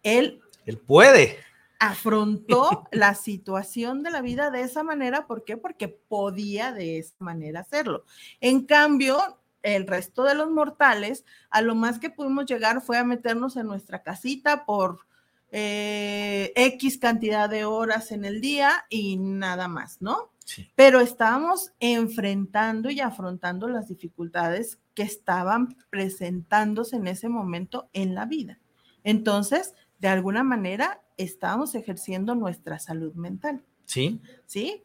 Él. 0.02 0.40
Él 0.64 0.78
puede 0.78 1.38
afrontó 1.82 2.84
la 2.92 3.16
situación 3.16 4.04
de 4.04 4.12
la 4.12 4.22
vida 4.22 4.52
de 4.52 4.62
esa 4.62 4.84
manera. 4.84 5.26
¿Por 5.26 5.44
qué? 5.44 5.56
Porque 5.56 5.88
podía 5.88 6.70
de 6.70 6.98
esa 6.98 7.16
manera 7.18 7.60
hacerlo. 7.60 8.04
En 8.40 8.66
cambio, 8.66 9.18
el 9.62 9.86
resto 9.86 10.24
de 10.24 10.34
los 10.34 10.50
mortales, 10.50 11.24
a 11.50 11.62
lo 11.62 11.74
más 11.74 11.98
que 11.98 12.10
pudimos 12.10 12.46
llegar 12.46 12.80
fue 12.80 12.98
a 12.98 13.04
meternos 13.04 13.56
en 13.56 13.66
nuestra 13.66 14.02
casita 14.02 14.64
por 14.64 15.06
eh, 15.50 16.52
X 16.56 16.98
cantidad 16.98 17.48
de 17.48 17.64
horas 17.64 18.10
en 18.10 18.24
el 18.24 18.40
día 18.40 18.86
y 18.88 19.16
nada 19.16 19.68
más, 19.68 20.00
¿no? 20.00 20.30
Pero 20.74 21.00
estábamos 21.00 21.72
enfrentando 21.78 22.90
y 22.90 23.00
afrontando 23.00 23.68
las 23.68 23.88
dificultades 23.88 24.78
que 24.94 25.02
estaban 25.02 25.76
presentándose 25.88 26.96
en 26.96 27.06
ese 27.06 27.28
momento 27.28 27.88
en 27.92 28.14
la 28.14 28.26
vida. 28.26 28.58
Entonces, 29.04 29.74
de 29.98 30.08
alguna 30.08 30.42
manera, 30.42 31.00
estamos 31.16 31.74
ejerciendo 31.74 32.34
nuestra 32.34 32.78
salud 32.78 33.14
mental. 33.14 33.62
Sí. 33.84 34.20
¿Sí? 34.46 34.82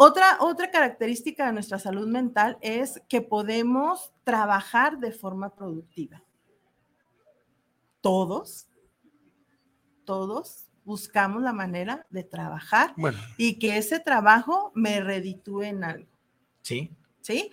Otra, 0.00 0.36
otra 0.38 0.70
característica 0.70 1.46
de 1.46 1.52
nuestra 1.52 1.80
salud 1.80 2.06
mental 2.06 2.56
es 2.60 3.02
que 3.08 3.20
podemos 3.20 4.12
trabajar 4.22 4.98
de 4.98 5.10
forma 5.10 5.52
productiva. 5.56 6.22
Todos, 8.00 8.68
todos 10.04 10.68
buscamos 10.84 11.42
la 11.42 11.52
manera 11.52 12.06
de 12.10 12.22
trabajar 12.22 12.94
y 13.36 13.58
que 13.58 13.76
ese 13.76 13.98
trabajo 13.98 14.70
me 14.72 15.00
reditúe 15.00 15.62
en 15.62 15.82
algo. 15.82 16.08
Sí. 16.62 16.96
¿Sí? 17.20 17.50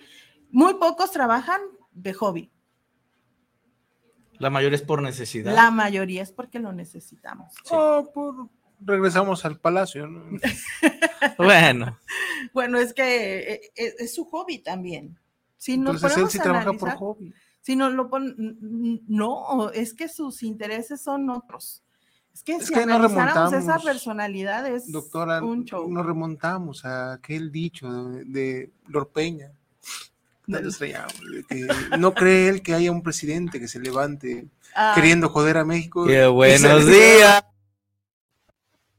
Muy 0.51 0.75
pocos 0.75 1.11
trabajan 1.11 1.61
de 1.93 2.13
hobby. 2.13 2.51
La 4.37 4.51
mayoría 4.51 4.75
es 4.75 4.83
por 4.83 5.01
necesidad. 5.01 5.55
La 5.55 5.71
mayoría 5.71 6.21
es 6.21 6.31
porque 6.31 6.59
lo 6.59 6.71
necesitamos. 6.73 7.55
por... 8.13 8.49
regresamos 8.85 9.43
al 9.45 9.59
palacio. 9.59 10.07
bueno. 11.37 11.99
Bueno, 12.53 12.77
es 12.77 12.93
que 12.93 13.53
eh, 13.53 13.61
eh, 13.75 13.95
es, 13.99 14.15
su 14.15 14.25
hobby 14.25 14.59
también. 14.59 15.17
Si 15.57 15.77
nos 15.77 15.95
Entonces 15.95 16.17
él 16.17 16.29
sí 16.29 16.39
trabaja 16.39 16.73
por 16.73 16.91
hobby. 16.91 17.33
Si 17.61 17.75
no 17.75 17.89
lo 17.89 18.09
no, 19.07 19.71
es 19.71 19.93
que 19.93 20.07
sus 20.07 20.43
intereses 20.43 21.01
son 21.01 21.29
otros. 21.29 21.83
Es 22.33 22.43
que 22.43 22.59
si 22.59 22.73
que 22.73 22.85
remontamos 22.85 23.53
esa 23.53 23.79
personalidad 23.79 24.67
es 24.67 24.91
doctora, 24.91 25.41
un 25.41 25.65
show. 25.65 25.89
Nos 25.89 26.05
remontamos 26.05 26.85
a 26.85 27.13
aquel 27.13 27.51
dicho 27.51 27.91
de, 27.91 28.25
de 28.25 28.71
Lord 28.87 29.09
Peña 29.13 29.51
no 31.97 32.13
cree 32.13 32.49
él 32.49 32.61
que 32.61 32.73
haya 32.73 32.91
un 32.91 33.01
presidente 33.01 33.59
que 33.59 33.67
se 33.67 33.79
levante 33.79 34.47
ah. 34.75 34.93
queriendo 34.95 35.29
joder 35.29 35.57
a 35.57 35.65
México. 35.65 36.05
¡Qué 36.05 36.25
buenos 36.27 36.85
días! 36.85 37.45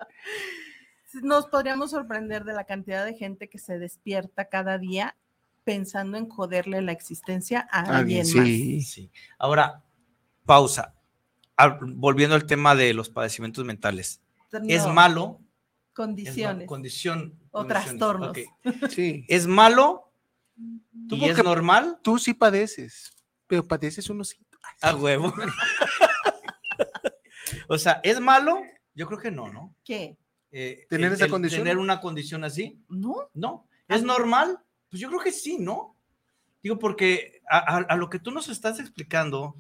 Nos 1.23 1.47
podríamos 1.47 1.91
sorprender 1.91 2.45
de 2.45 2.53
la 2.53 2.65
cantidad 2.65 3.05
de 3.05 3.15
gente 3.15 3.49
que 3.49 3.59
se 3.59 3.79
despierta 3.79 4.49
cada 4.49 4.79
día 4.79 5.17
pensando 5.65 6.19
en 6.19 6.29
joderle 6.29 6.83
la 6.83 6.93
existencia 6.93 7.67
a 7.71 7.99
alguien, 7.99 8.27
más. 8.35 9.01
Ahora, 9.39 9.83
pausa. 10.45 10.95
Ah, 11.57 11.79
volviendo 11.81 12.37
al 12.37 12.45
tema 12.47 12.75
de 12.75 12.93
los 12.93 13.09
padecimientos 13.09 13.65
mentales. 13.65 14.21
Es 14.69 14.87
malo 14.87 15.41
Condiciones. 15.97 16.69
condición. 16.69 17.39
O 17.51 17.65
trastornos. 17.65 18.37
Sí. 18.91 19.25
¿Es 19.29 19.47
malo? 19.47 20.13
¿Y 21.09 21.25
es 21.25 21.43
normal? 21.43 21.99
Tú 22.03 22.19
sí 22.19 22.35
padeces, 22.35 23.17
pero 23.47 23.67
padeces 23.67 24.11
unos 24.11 24.29
síntomas. 24.29 24.71
A 24.83 24.95
huevo. 24.95 25.33
o 27.69 27.79
sea, 27.79 28.01
¿es 28.03 28.21
malo? 28.21 28.63
Yo 28.95 29.07
creo 29.07 29.19
que 29.19 29.31
no, 29.31 29.53
¿no? 29.53 29.75
¿Qué? 29.85 30.17
Eh, 30.53 30.87
¿Tener 30.89 31.13
esa 31.13 31.29
condición? 31.29 31.63
¿Tener 31.63 31.79
una 31.79 32.01
condición 32.01 32.45
así? 32.45 32.81
No. 32.89 33.29
¿No? 33.35 33.69
¿Es 33.89 34.03
normal? 34.03 34.59
Pues 34.89 35.01
yo 35.01 35.09
creo 35.09 35.21
que 35.21 35.33
sí, 35.33 35.59
¿no? 35.59 35.97
Digo, 36.63 36.79
porque 36.79 37.43
a 37.49 37.97
lo 37.97 38.11
que 38.11 38.19
tú 38.19 38.33
nos 38.33 38.49
estás 38.49 38.81
explicando, 38.81 39.55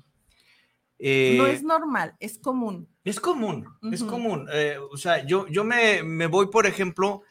eh, 0.99 1.35
no 1.37 1.47
es 1.47 1.63
normal, 1.63 2.15
es 2.21 2.39
común. 2.39 2.89
Es 3.05 3.21
común, 3.21 3.67
es 3.93 4.03
común. 4.03 4.49
Eh, 4.53 4.79
o 4.91 4.97
sea, 4.97 5.25
yo, 5.25 5.47
yo 5.49 5.63
me, 5.63 6.27
voy, 6.27 6.49
por 6.49 6.67
ejemplo, 6.67 7.23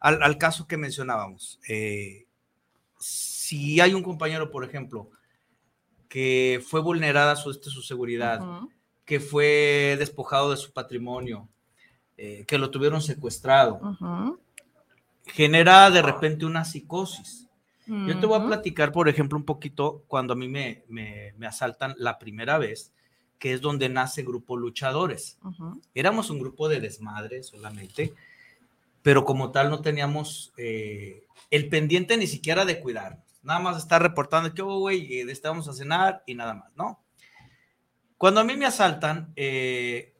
al, 0.00 0.36
caso 0.36 0.66
que 0.66 0.76
mencionábamos. 0.76 1.60
Eh, 1.68 2.26
si 2.98 3.80
hay 3.80 3.94
un 3.94 4.02
compañero, 4.02 4.50
por 4.50 4.64
ejemplo, 4.64 5.10
que 6.08 6.62
fue 6.66 6.80
vulnerada 6.80 7.36
su, 7.36 7.50
este, 7.50 7.70
su 7.70 7.82
seguridad, 7.82 8.40
que 9.04 9.20
fue 9.20 9.96
despojado 9.98 10.50
de 10.50 10.56
su 10.56 10.72
patrimonio, 10.72 11.48
que 12.16 12.58
lo 12.58 12.70
tuvieron 12.70 13.02
secuestrado, 13.02 13.80
genera 15.26 15.90
de 15.90 16.00
repente 16.00 16.46
una 16.46 16.64
psicosis. 16.64 17.48
Yo 17.86 18.18
te 18.18 18.26
voy 18.26 18.40
a 18.40 18.46
platicar, 18.46 18.92
por 18.92 19.08
ejemplo, 19.08 19.36
un 19.36 19.44
poquito 19.44 20.04
cuando 20.06 20.32
a 20.32 20.36
mí 20.36 20.48
me, 20.48 20.84
me 20.88 21.46
asaltan 21.46 21.94
la 21.98 22.18
primera 22.18 22.56
vez 22.56 22.94
que 23.44 23.52
es 23.52 23.60
donde 23.60 23.90
nace 23.90 24.22
Grupo 24.22 24.56
Luchadores. 24.56 25.38
Éramos 25.94 26.30
un 26.30 26.38
grupo 26.38 26.66
de 26.66 26.80
desmadre 26.80 27.42
solamente, 27.42 28.14
pero 29.02 29.26
como 29.26 29.50
tal 29.50 29.68
no 29.68 29.82
teníamos 29.82 30.54
eh, 30.56 31.26
el 31.50 31.68
pendiente 31.68 32.16
ni 32.16 32.26
siquiera 32.26 32.64
de 32.64 32.80
cuidar. 32.80 33.22
Nada 33.42 33.60
más 33.60 33.76
estar 33.76 34.00
reportando 34.00 34.54
que, 34.54 34.62
oh, 34.62 34.78
güey, 34.78 35.20
eh, 35.20 35.40
vamos 35.42 35.68
a 35.68 35.74
cenar 35.74 36.22
y 36.26 36.34
nada 36.34 36.54
más, 36.54 36.74
¿no? 36.74 37.03
Cuando 38.18 38.40
a 38.40 38.44
mí 38.44 38.56
me 38.56 38.66
asaltan, 38.66 39.32
eh, 39.36 40.14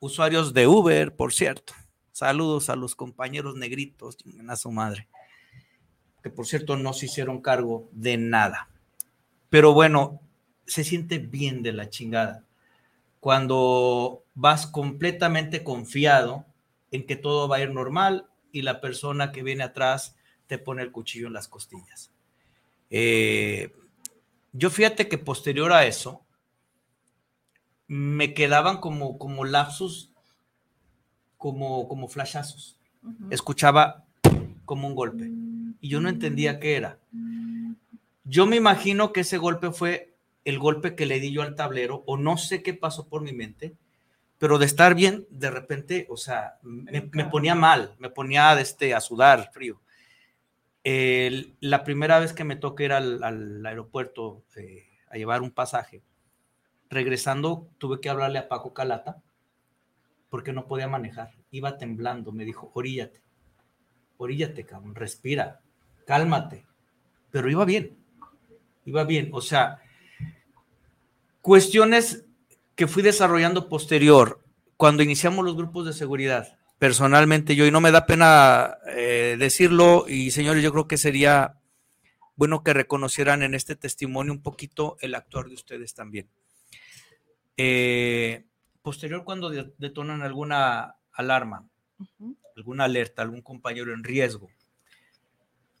usuarios 0.00 0.54
de 0.54 0.66
Uber, 0.66 1.14
por 1.16 1.32
cierto, 1.32 1.72
saludos 2.12 2.68
a 2.70 2.76
los 2.76 2.94
compañeros 2.94 3.56
negritos, 3.56 4.16
a 4.48 4.56
su 4.56 4.70
madre. 4.70 5.08
que 6.22 6.30
por 6.30 6.46
cierto 6.46 6.76
no 6.76 6.92
se 6.92 7.06
hicieron 7.06 7.40
cargo 7.40 7.88
de 7.92 8.16
nada. 8.16 8.68
Pero 9.50 9.72
bueno, 9.72 10.20
se 10.66 10.82
siente 10.82 11.18
bien 11.18 11.62
de 11.62 11.72
la 11.72 11.88
chingada 11.90 12.44
cuando 13.20 14.24
vas 14.34 14.66
completamente 14.66 15.64
confiado 15.64 16.44
en 16.90 17.06
que 17.06 17.16
todo 17.16 17.48
va 17.48 17.56
a 17.56 17.60
ir 17.60 17.70
normal 17.70 18.26
y 18.52 18.62
la 18.62 18.80
persona 18.80 19.32
que 19.32 19.42
viene 19.42 19.64
atrás 19.64 20.16
te 20.46 20.58
pone 20.58 20.82
el 20.82 20.92
cuchillo 20.92 21.26
en 21.26 21.32
las 21.34 21.48
costillas. 21.48 22.10
Eh, 22.90 23.74
yo 24.52 24.70
fíjate 24.70 25.08
que 25.08 25.18
posterior 25.18 25.72
a 25.72 25.86
eso, 25.86 26.24
me 27.88 28.34
quedaban 28.34 28.78
como, 28.78 29.18
como 29.18 29.44
lapsus, 29.44 30.12
como, 31.36 31.88
como 31.88 32.08
flashazos. 32.08 32.78
Escuchaba 33.30 34.04
como 34.64 34.86
un 34.86 34.94
golpe 34.94 35.30
y 35.80 35.88
yo 35.88 36.00
no 36.00 36.08
entendía 36.08 36.60
qué 36.60 36.76
era. 36.76 36.98
Yo 38.24 38.46
me 38.46 38.56
imagino 38.56 39.12
que 39.12 39.20
ese 39.20 39.38
golpe 39.38 39.72
fue 39.72 40.14
el 40.44 40.58
golpe 40.58 40.94
que 40.94 41.06
le 41.06 41.20
di 41.20 41.32
yo 41.32 41.42
al 41.42 41.54
tablero 41.54 42.02
o 42.06 42.16
no 42.16 42.36
sé 42.36 42.62
qué 42.62 42.74
pasó 42.74 43.08
por 43.08 43.22
mi 43.22 43.32
mente, 43.32 43.74
pero 44.38 44.58
de 44.58 44.66
estar 44.66 44.94
bien, 44.94 45.26
de 45.30 45.50
repente, 45.50 46.06
o 46.10 46.16
sea, 46.16 46.58
me, 46.62 47.02
ponía 47.24 47.54
mal, 47.54 47.94
me 47.98 48.10
ponía 48.10 48.58
este, 48.60 48.94
a 48.94 49.00
sudar 49.00 49.50
frío. 49.52 49.80
la 50.84 51.84
primera 51.84 52.18
vez 52.18 52.32
que 52.32 52.44
me 52.44 52.56
toqué 52.56 52.84
ir 52.84 52.92
al, 52.92 53.64
aeropuerto 53.64 54.44
eh, 54.56 54.86
a 55.10 55.16
llevar 55.16 55.42
un 55.42 55.50
pasaje, 55.50 56.02
regresando 56.90 57.68
tuve 57.78 58.00
que 58.00 58.08
hablarle 58.08 58.38
a 58.38 58.48
Paco 58.48 58.72
Calata 58.72 59.22
porque 60.30 60.52
no 60.52 60.66
podía 60.66 60.88
manejar, 60.88 61.32
iba 61.50 61.78
temblando, 61.78 62.32
me 62.32 62.44
dijo, 62.44 62.70
oríllate, 62.74 63.22
oríllate, 64.18 64.64
cabrón, 64.64 64.94
respira, 64.94 65.60
cálmate, 66.06 66.66
pero 67.30 67.50
iba 67.50 67.64
bien, 67.64 67.96
iba 68.84 69.04
bien, 69.04 69.30
o 69.32 69.40
sea, 69.40 69.80
cuestiones 71.40 72.26
que 72.74 72.86
fui 72.86 73.02
desarrollando 73.02 73.68
posterior, 73.68 74.40
cuando 74.76 75.02
iniciamos 75.02 75.44
los 75.44 75.56
grupos 75.56 75.86
de 75.86 75.92
seguridad, 75.92 76.58
personalmente 76.78 77.56
yo, 77.56 77.66
y 77.66 77.70
no 77.70 77.80
me 77.80 77.90
da 77.90 78.06
pena 78.06 78.76
eh, 78.94 79.36
decirlo, 79.38 80.04
y 80.08 80.30
señores, 80.30 80.62
yo 80.62 80.72
creo 80.72 80.86
que 80.86 80.98
sería 80.98 81.54
bueno 82.36 82.62
que 82.62 82.72
reconocieran 82.72 83.42
en 83.42 83.54
este 83.54 83.74
testimonio 83.74 84.32
un 84.32 84.42
poquito 84.42 84.96
el 85.00 85.16
actuar 85.16 85.46
de 85.46 85.54
ustedes 85.54 85.94
también. 85.94 86.28
Eh, 87.60 88.46
posterior, 88.82 89.24
cuando 89.24 89.50
detonan 89.50 90.22
alguna 90.22 90.94
alarma, 91.12 91.68
alguna 92.56 92.84
alerta, 92.84 93.20
algún 93.20 93.42
compañero 93.42 93.92
en 93.92 94.04
riesgo, 94.04 94.48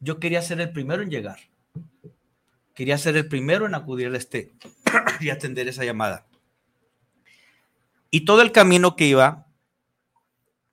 yo 0.00 0.18
quería 0.18 0.42
ser 0.42 0.60
el 0.60 0.72
primero 0.72 1.02
en 1.02 1.10
llegar. 1.10 1.38
Quería 2.74 2.98
ser 2.98 3.16
el 3.16 3.28
primero 3.28 3.64
en 3.64 3.76
acudir 3.76 4.12
a 4.12 4.16
este 4.16 4.52
y 5.20 5.30
atender 5.30 5.68
esa 5.68 5.84
llamada. 5.84 6.26
Y 8.10 8.24
todo 8.24 8.42
el 8.42 8.50
camino 8.50 8.96
que 8.96 9.06
iba, 9.06 9.46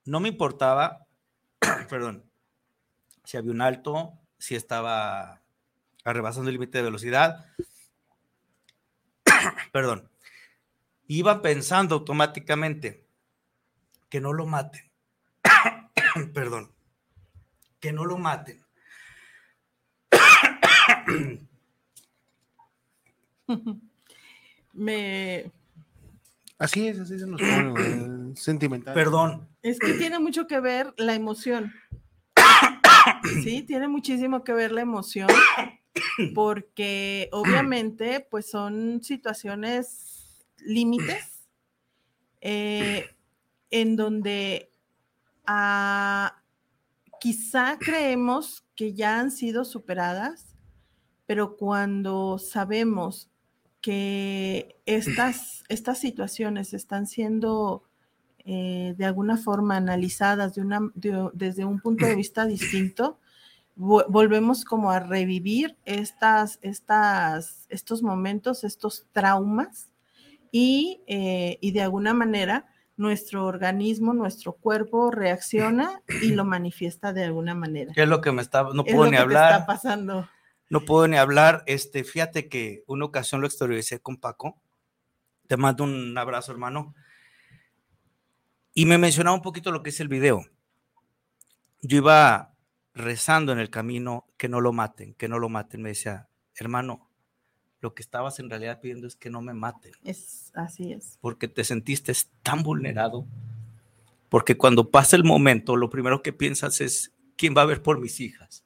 no 0.05 0.19
me 0.19 0.29
importaba, 0.29 1.05
perdón, 1.89 2.23
si 3.23 3.37
había 3.37 3.51
un 3.51 3.61
alto, 3.61 4.13
si 4.39 4.55
estaba 4.55 5.41
rebasando 6.03 6.49
el 6.49 6.55
límite 6.55 6.79
de 6.79 6.83
velocidad, 6.83 7.45
perdón, 9.71 10.09
iba 11.07 11.41
pensando 11.41 11.95
automáticamente 11.95 13.05
que 14.09 14.21
no 14.21 14.33
lo 14.33 14.45
maten, 14.45 14.91
perdón, 16.33 16.71
que 17.79 17.91
no 17.91 18.05
lo 18.05 18.17
maten. 18.17 18.63
Me, 24.73 25.51
Así 26.57 26.87
es, 26.87 26.99
así 26.99 27.19
se 27.19 27.27
nos 27.27 27.41
pone, 27.41 28.35
sentimental. 28.35 28.93
Perdón. 28.93 29.47
Es 29.61 29.77
que 29.79 29.93
tiene 29.93 30.19
mucho 30.19 30.47
que 30.47 30.59
ver 30.59 30.93
la 30.97 31.13
emoción. 31.13 31.73
Sí, 33.43 33.61
tiene 33.63 33.87
muchísimo 33.87 34.43
que 34.43 34.53
ver 34.53 34.71
la 34.71 34.81
emoción, 34.81 35.27
porque 36.33 37.29
obviamente, 37.31 38.25
pues 38.31 38.49
son 38.49 39.03
situaciones 39.03 40.14
límites 40.65 41.47
eh, 42.41 43.05
en 43.71 43.95
donde 43.95 44.69
ah, 45.45 46.41
quizá 47.19 47.77
creemos 47.79 48.63
que 48.75 48.93
ya 48.93 49.19
han 49.19 49.31
sido 49.31 49.65
superadas, 49.65 50.55
pero 51.25 51.57
cuando 51.57 52.37
sabemos 52.37 53.29
que 53.81 54.79
estas, 54.85 55.63
estas 55.69 55.99
situaciones 55.99 56.73
están 56.73 57.07
siendo 57.07 57.83
eh, 58.39 58.93
de 58.95 59.05
alguna 59.05 59.37
forma 59.37 59.77
analizadas 59.77 60.53
de 60.53 60.61
una, 60.61 60.91
desde 60.93 61.65
un 61.65 61.79
punto 61.79 62.05
de 62.05 62.15
vista 62.15 62.45
distinto, 62.45 63.19
volvemos 63.75 64.63
como 64.63 64.91
a 64.91 64.99
revivir 64.99 65.77
estas, 65.85 66.59
estas, 66.61 67.65
estos 67.69 68.03
momentos, 68.03 68.63
estos 68.63 69.07
traumas 69.11 69.89
y, 70.57 71.03
eh, 71.05 71.57
y 71.59 71.71
de 71.71 71.81
alguna 71.81 72.13
manera 72.13 72.65
nuestro 72.95 73.45
organismo, 73.45 74.13
nuestro 74.13 74.53
cuerpo 74.53 75.11
reacciona 75.11 76.01
y 76.21 76.31
lo 76.31 76.45
manifiesta 76.45 77.11
de 77.11 77.25
alguna 77.25 77.53
manera. 77.53 77.91
¿Qué 77.93 78.03
es 78.03 78.07
lo 78.07 78.21
que 78.21 78.31
me 78.31 78.41
está, 78.41 78.63
no 78.73 78.85
puedo 78.85 79.11
ni 79.11 79.17
hablar? 79.17 79.51
está 79.51 79.65
pasando? 79.65 80.29
No 80.69 80.79
puedo 80.85 81.09
ni 81.09 81.17
hablar. 81.17 81.63
Este, 81.65 82.05
fíjate 82.05 82.47
que 82.47 82.85
una 82.87 83.03
ocasión 83.03 83.41
lo 83.41 83.47
exterioricé 83.47 83.99
con 83.99 84.15
Paco. 84.15 84.57
Te 85.47 85.57
mando 85.57 85.83
un 85.83 86.17
abrazo, 86.17 86.53
hermano. 86.53 86.95
Y 88.73 88.85
me 88.85 88.97
mencionaba 88.97 89.35
un 89.35 89.41
poquito 89.41 89.73
lo 89.73 89.83
que 89.83 89.89
es 89.89 89.99
el 89.99 90.07
video. 90.07 90.45
Yo 91.81 91.97
iba 91.97 92.53
rezando 92.93 93.51
en 93.51 93.59
el 93.59 93.69
camino 93.69 94.25
que 94.37 94.47
no 94.47 94.61
lo 94.61 94.71
maten, 94.71 95.15
que 95.15 95.27
no 95.27 95.37
lo 95.37 95.49
maten. 95.49 95.81
Me 95.81 95.89
decía, 95.89 96.29
hermano, 96.55 97.09
lo 97.85 97.93
que 97.93 98.01
estabas 98.01 98.39
en 98.39 98.49
realidad 98.49 98.81
pidiendo 98.81 99.05
es 99.05 99.15
que 99.15 99.29
no 99.29 99.43
me 99.43 99.53
maten. 99.53 99.91
Es 100.03 100.51
así 100.55 100.91
es. 100.91 101.19
Porque 101.21 101.47
te 101.47 101.63
sentiste 101.63 102.13
tan 102.41 102.63
vulnerado. 102.63 103.27
Porque 104.27 104.57
cuando 104.57 104.89
pasa 104.89 105.15
el 105.15 105.23
momento, 105.23 105.75
lo 105.75 105.91
primero 105.91 106.23
que 106.23 106.33
piensas 106.33 106.81
es, 106.81 107.13
¿quién 107.37 107.53
va 107.55 107.61
a 107.61 107.65
ver 107.65 107.83
por 107.83 107.99
mis 107.99 108.19
hijas? 108.21 108.63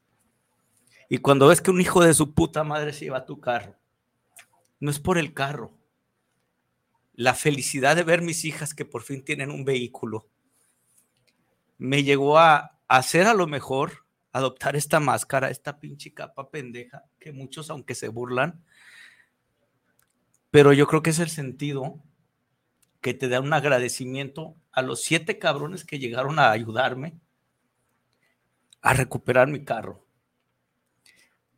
Y 1.09 1.17
cuando 1.17 1.49
ves 1.49 1.59
que 1.59 1.69
un 1.69 1.81
hijo 1.81 2.01
de 2.01 2.13
su 2.13 2.33
puta 2.33 2.63
madre 2.63 2.93
se 2.93 3.03
lleva 3.03 3.25
tu 3.25 3.41
carro, 3.41 3.75
no 4.79 4.89
es 4.89 4.99
por 5.01 5.17
el 5.17 5.33
carro. 5.33 5.73
La 7.13 7.33
felicidad 7.33 7.97
de 7.97 8.03
ver 8.03 8.21
mis 8.21 8.45
hijas 8.45 8.73
que 8.73 8.85
por 8.85 9.01
fin 9.01 9.21
tienen 9.25 9.51
un 9.51 9.65
vehículo 9.65 10.29
me 11.77 12.03
llegó 12.03 12.37
a 12.37 12.79
hacer 12.87 13.27
a 13.27 13.33
lo 13.33 13.47
mejor 13.47 14.05
adoptar 14.31 14.77
esta 14.77 15.01
máscara, 15.01 15.49
esta 15.49 15.77
pinche 15.77 16.13
capa 16.13 16.49
pendeja, 16.49 17.03
que 17.19 17.33
muchos, 17.33 17.69
aunque 17.69 17.95
se 17.95 18.07
burlan, 18.07 18.63
pero 20.51 20.73
yo 20.73 20.87
creo 20.87 21.01
que 21.01 21.11
es 21.11 21.19
el 21.19 21.29
sentido 21.29 21.99
que 23.01 23.13
te 23.13 23.29
da 23.29 23.39
un 23.39 23.53
agradecimiento 23.53 24.55
a 24.71 24.81
los 24.81 25.01
siete 25.01 25.39
cabrones 25.39 25.85
que 25.85 25.99
llegaron 25.99 26.39
a 26.39 26.51
ayudarme 26.51 27.19
a 28.81 28.93
recuperar 28.93 29.47
mi 29.47 29.63
carro. 29.63 30.05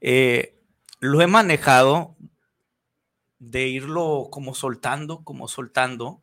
Eh, 0.01 0.59
lo 0.99 1.21
he 1.21 1.27
manejado 1.27 2.15
de 3.39 3.67
irlo 3.67 4.27
como 4.31 4.53
soltando, 4.53 5.23
como 5.23 5.47
soltando, 5.47 6.21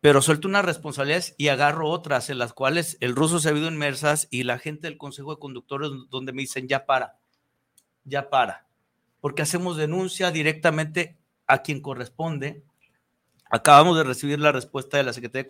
pero 0.00 0.20
suelto 0.20 0.48
unas 0.48 0.64
responsabilidades 0.64 1.34
y 1.38 1.48
agarro 1.48 1.88
otras 1.88 2.28
en 2.30 2.38
las 2.38 2.52
cuales 2.52 2.96
el 3.00 3.14
ruso 3.14 3.38
se 3.38 3.48
ha 3.48 3.52
habido 3.52 3.68
inmersas 3.68 4.26
y 4.30 4.42
la 4.42 4.58
gente 4.58 4.88
del 4.88 4.98
Consejo 4.98 5.34
de 5.34 5.40
Conductores 5.40 5.90
donde 6.10 6.32
me 6.32 6.42
dicen, 6.42 6.66
ya 6.66 6.86
para, 6.86 7.18
ya 8.04 8.28
para, 8.28 8.66
porque 9.20 9.42
hacemos 9.42 9.76
denuncia 9.76 10.32
directamente 10.32 11.16
a 11.46 11.62
quien 11.62 11.80
corresponde. 11.80 12.64
Acabamos 13.50 13.96
de 13.96 14.04
recibir 14.04 14.40
la 14.40 14.52
respuesta 14.52 14.96
de 14.96 15.02
la 15.02 15.12
Secretaría 15.12 15.42
de 15.42 15.46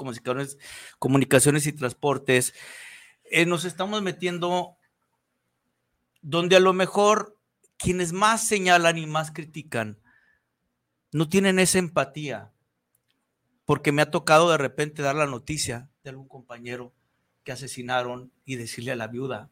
Comunicaciones, 0.99 1.67
y 1.67 1.73
Transportes. 1.73 2.55
Eh, 3.25 3.47
nos 3.47 3.65
estamos 3.65 4.03
metiendo 4.03 4.77
donde 6.21 6.57
a 6.57 6.61
lo 6.61 6.73
mejor 6.73 7.37
quienes 7.77 8.13
más 8.13 8.47
señalan 8.47 8.99
y 8.99 9.07
más 9.07 9.31
critican 9.31 9.99
no 11.13 11.29
tienen 11.29 11.59
esa 11.59 11.79
empatía, 11.79 12.53
porque 13.65 13.93
me 13.93 14.03
ha 14.03 14.11
tocado 14.11 14.51
de 14.51 14.59
repente 14.59 15.03
dar 15.03 15.15
la 15.15 15.27
noticia 15.27 15.91
de 16.03 16.11
algún 16.11 16.27
compañero 16.27 16.95
que 17.45 17.53
asesinaron 17.53 18.33
y 18.45 18.57
decirle 18.57 18.93
a 18.93 18.97
la 18.97 19.09
viuda 19.09 19.51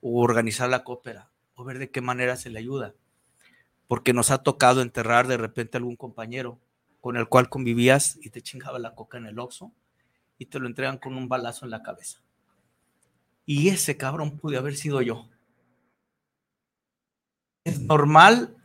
o 0.00 0.22
organizar 0.22 0.68
la 0.70 0.84
cópera 0.84 1.30
o 1.54 1.64
ver 1.64 1.78
de 1.78 1.90
qué 1.90 2.00
manera 2.00 2.36
se 2.36 2.50
le 2.50 2.58
ayuda, 2.58 2.94
porque 3.88 4.12
nos 4.12 4.30
ha 4.30 4.44
tocado 4.44 4.80
enterrar 4.80 5.26
de 5.26 5.36
repente 5.36 5.76
algún 5.76 5.96
compañero 5.96 6.60
con 7.00 7.16
el 7.16 7.28
cual 7.28 7.48
convivías 7.48 8.18
y 8.22 8.30
te 8.30 8.42
chingaba 8.42 8.78
la 8.78 8.94
coca 8.94 9.18
en 9.18 9.26
el 9.26 9.40
oxo 9.40 9.72
y 10.38 10.46
te 10.46 10.60
lo 10.60 10.68
entregan 10.68 10.98
con 10.98 11.16
un 11.16 11.28
balazo 11.28 11.64
en 11.64 11.72
la 11.72 11.82
cabeza. 11.82 12.20
Y 13.44 13.68
ese 13.68 13.96
cabrón 13.96 14.38
pude 14.38 14.56
haber 14.56 14.76
sido 14.76 15.02
yo 15.02 15.28
es 17.68 17.80
normal, 17.80 18.56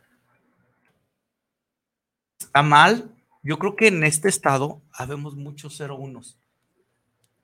está 2.39 2.63
mal. 2.63 3.13
Yo 3.43 3.59
creo 3.59 3.75
que 3.75 3.87
en 3.87 4.03
este 4.03 4.29
estado 4.29 4.81
habemos 4.91 5.35
muchos 5.35 5.79
01 5.79 6.21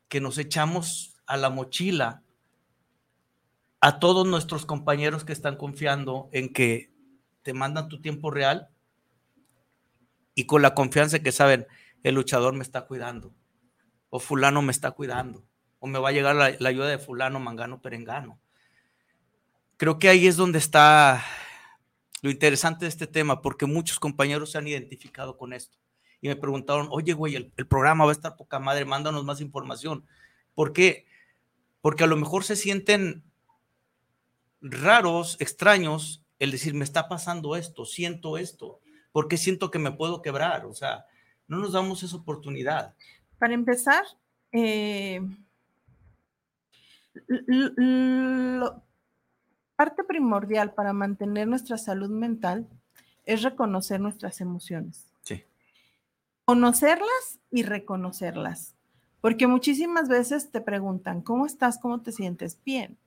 que 0.08 0.22
nos 0.22 0.38
echamos 0.38 1.18
a 1.26 1.38
la 1.38 1.50
mochila 1.50 2.24
a 3.82 4.00
todos 4.00 4.26
nuestros 4.26 4.66
compañeros 4.66 5.24
que 5.24 5.34
están 5.34 5.58
confiando 5.58 6.30
en 6.32 6.52
que 6.52 6.92
te 7.42 7.54
mandan 7.54 7.90
tu 7.90 8.02
tiempo 8.02 8.32
real 8.32 8.70
y 10.36 10.46
con 10.46 10.62
la 10.62 10.74
confianza 10.74 11.20
que 11.20 11.32
saben, 11.32 11.68
el 12.04 12.16
luchador 12.16 12.54
me 12.54 12.64
está 12.64 12.86
cuidando, 12.86 13.34
o 14.10 14.20
fulano 14.20 14.62
me 14.62 14.72
está 14.72 14.92
cuidando, 14.92 15.46
o 15.80 15.88
me 15.88 16.00
va 16.00 16.10
a 16.10 16.12
llegar 16.14 16.36
la, 16.36 16.70
ayuda 16.70 16.88
de 16.88 16.98
fulano, 16.98 17.40
mangano, 17.40 17.82
perengano. 17.82 18.40
Creo 19.78 20.00
que 20.00 20.10
ahí 20.10 20.28
es 20.28 20.38
donde 20.38 20.60
está 20.60 21.24
lo 22.22 22.30
interesante 22.30 22.86
de 22.86 22.90
este 22.90 23.08
tema, 23.08 23.42
porque 23.42 23.66
muchos 23.66 24.00
compañeros 24.00 24.52
se 24.52 24.58
han 24.58 24.68
identificado 24.68 25.38
con 25.38 25.54
esto 25.54 25.78
y 26.22 26.28
me 26.28 26.36
preguntaron, 26.36 26.88
oye, 26.92 27.14
güey, 27.14 27.36
el, 27.36 27.54
el, 27.56 27.68
programa 27.68 28.06
va 28.06 28.12
a 28.12 28.14
estar 28.14 28.36
poca 28.36 28.60
madre, 28.60 28.84
mándanos 28.86 29.24
más 29.24 29.40
información. 29.40 30.06
¿Por 30.54 30.74
qué? 30.74 31.06
Porque 31.82 32.04
a 32.04 32.08
lo 32.08 32.18
mejor 32.18 32.44
se 32.44 32.58
sienten 32.58 33.24
raros, 34.62 35.38
extraños, 35.40 36.24
el 36.40 36.52
decir, 36.52 36.74
me 36.74 36.86
está 36.86 37.08
pasando 37.08 37.56
esto, 37.56 37.86
siento 37.86 38.38
esto, 38.38 38.80
porque 39.12 39.38
siento 39.38 39.70
que 39.70 39.80
me 39.80 39.92
puedo 39.92 40.22
quebrar. 40.22 40.66
O 40.66 40.74
sea, 40.74 41.06
no 41.48 41.58
nos 41.58 41.74
damos 41.74 42.02
esa 42.02 42.16
oportunidad. 42.16 42.96
Para 43.38 43.54
empezar, 43.54 44.04
eh, 44.52 45.22
lo, 47.28 48.84
parte 49.76 50.04
primordial 50.04 50.74
para 50.74 50.94
mantener 50.94 51.48
nuestra 51.48 51.78
salud 51.78 52.10
mental 52.10 52.68
es 53.26 53.44
reconocer 53.44 54.00
nuestras 54.00 54.42
emociones. 54.42 55.12
Sí. 55.22 55.44
Conocerlas 56.46 57.40
y 57.52 57.64
reconocerlas. 57.64 58.76
Porque 59.22 59.48
muchísimas 59.48 60.08
veces 60.08 60.50
te 60.50 60.62
preguntan, 60.62 61.22
¿cómo 61.22 61.46
estás? 61.46 61.78
¿Cómo 61.78 62.02
te 62.02 62.14
sientes? 62.14 62.58
Bien. 62.64 62.98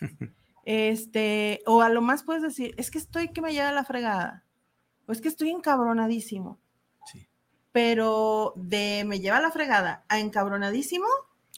Este, 0.64 1.62
o 1.66 1.82
a 1.82 1.88
lo 1.88 2.00
más 2.02 2.22
puedes 2.22 2.42
decir, 2.42 2.74
es 2.78 2.90
que 2.90 2.98
estoy 2.98 3.28
que 3.28 3.42
me 3.42 3.52
lleva 3.52 3.72
la 3.72 3.84
fregada, 3.84 4.44
o 5.06 5.12
es 5.12 5.20
que 5.20 5.28
estoy 5.28 5.50
encabronadísimo. 5.50 6.58
Sí. 7.12 7.28
Pero 7.72 8.54
de 8.56 9.04
me 9.06 9.20
lleva 9.20 9.40
la 9.40 9.50
fregada 9.50 10.04
a 10.08 10.18
encabronadísimo, 10.18 11.06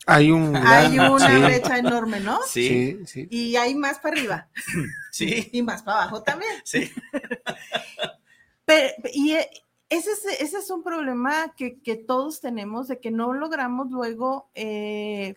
hay, 0.09 0.31
un 0.31 0.55
hay 0.55 0.99
una 0.99 1.19
sí. 1.29 1.43
brecha 1.43 1.79
enorme, 1.79 2.21
¿no? 2.21 2.39
Sí. 2.47 2.69
sí, 2.69 3.07
sí. 3.07 3.29
Y 3.31 3.57
hay 3.57 3.75
más 3.75 3.99
para 3.99 4.17
arriba. 4.17 4.49
Sí. 5.11 5.49
Y 5.51 5.63
más 5.63 5.83
para 5.83 6.03
abajo 6.03 6.23
también. 6.23 6.53
Sí. 6.63 6.93
Pero, 8.67 8.93
y 9.15 9.33
ese 9.33 10.11
es, 10.13 10.27
ese 10.41 10.59
es 10.59 10.71
un 10.71 10.83
problema 10.83 11.55
que, 11.57 11.81
que, 11.81 11.97
todos 11.97 12.43
tenemos, 12.43 12.89
de 12.89 13.01
que 13.01 13.11
no 13.11 13.33
logramos 13.33 13.91
luego 13.91 14.51
eh, 14.55 15.37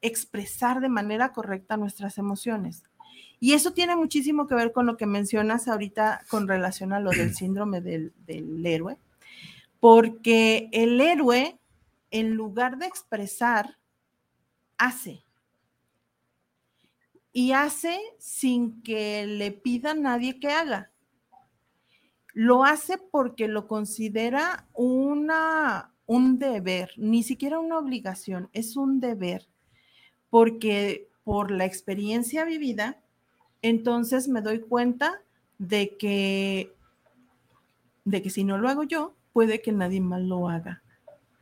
expresar 0.00 0.80
de 0.80 0.88
manera 0.88 1.34
correcta 1.34 1.76
nuestras 1.76 2.16
emociones. 2.16 2.84
Y 3.42 3.54
eso 3.54 3.72
tiene 3.72 3.96
muchísimo 3.96 4.46
que 4.46 4.54
ver 4.54 4.70
con 4.70 4.86
lo 4.86 4.96
que 4.96 5.04
mencionas 5.04 5.66
ahorita 5.66 6.24
con 6.30 6.46
relación 6.46 6.92
a 6.92 7.00
lo 7.00 7.10
del 7.10 7.34
síndrome 7.34 7.80
del, 7.80 8.12
del 8.24 8.64
héroe, 8.64 8.98
porque 9.80 10.68
el 10.70 11.00
héroe, 11.00 11.58
en 12.12 12.34
lugar 12.34 12.78
de 12.78 12.86
expresar, 12.86 13.78
hace. 14.78 15.24
Y 17.32 17.50
hace 17.50 17.98
sin 18.20 18.80
que 18.84 19.26
le 19.26 19.50
pida 19.50 19.90
a 19.90 19.94
nadie 19.94 20.38
que 20.38 20.46
haga. 20.46 20.92
Lo 22.32 22.62
hace 22.62 22.96
porque 22.96 23.48
lo 23.48 23.66
considera 23.66 24.68
una, 24.72 25.92
un 26.06 26.38
deber, 26.38 26.92
ni 26.96 27.24
siquiera 27.24 27.58
una 27.58 27.80
obligación, 27.80 28.50
es 28.52 28.76
un 28.76 29.00
deber. 29.00 29.48
Porque 30.30 31.08
por 31.24 31.50
la 31.50 31.64
experiencia 31.64 32.44
vivida, 32.44 33.02
entonces 33.62 34.28
me 34.28 34.42
doy 34.42 34.60
cuenta 34.60 35.22
de 35.58 35.96
que, 35.96 36.74
de 38.04 38.22
que 38.22 38.30
si 38.30 38.44
no 38.44 38.58
lo 38.58 38.68
hago 38.68 38.82
yo, 38.82 39.14
puede 39.32 39.62
que 39.62 39.72
nadie 39.72 40.00
más 40.00 40.20
lo 40.20 40.48
haga. 40.48 40.82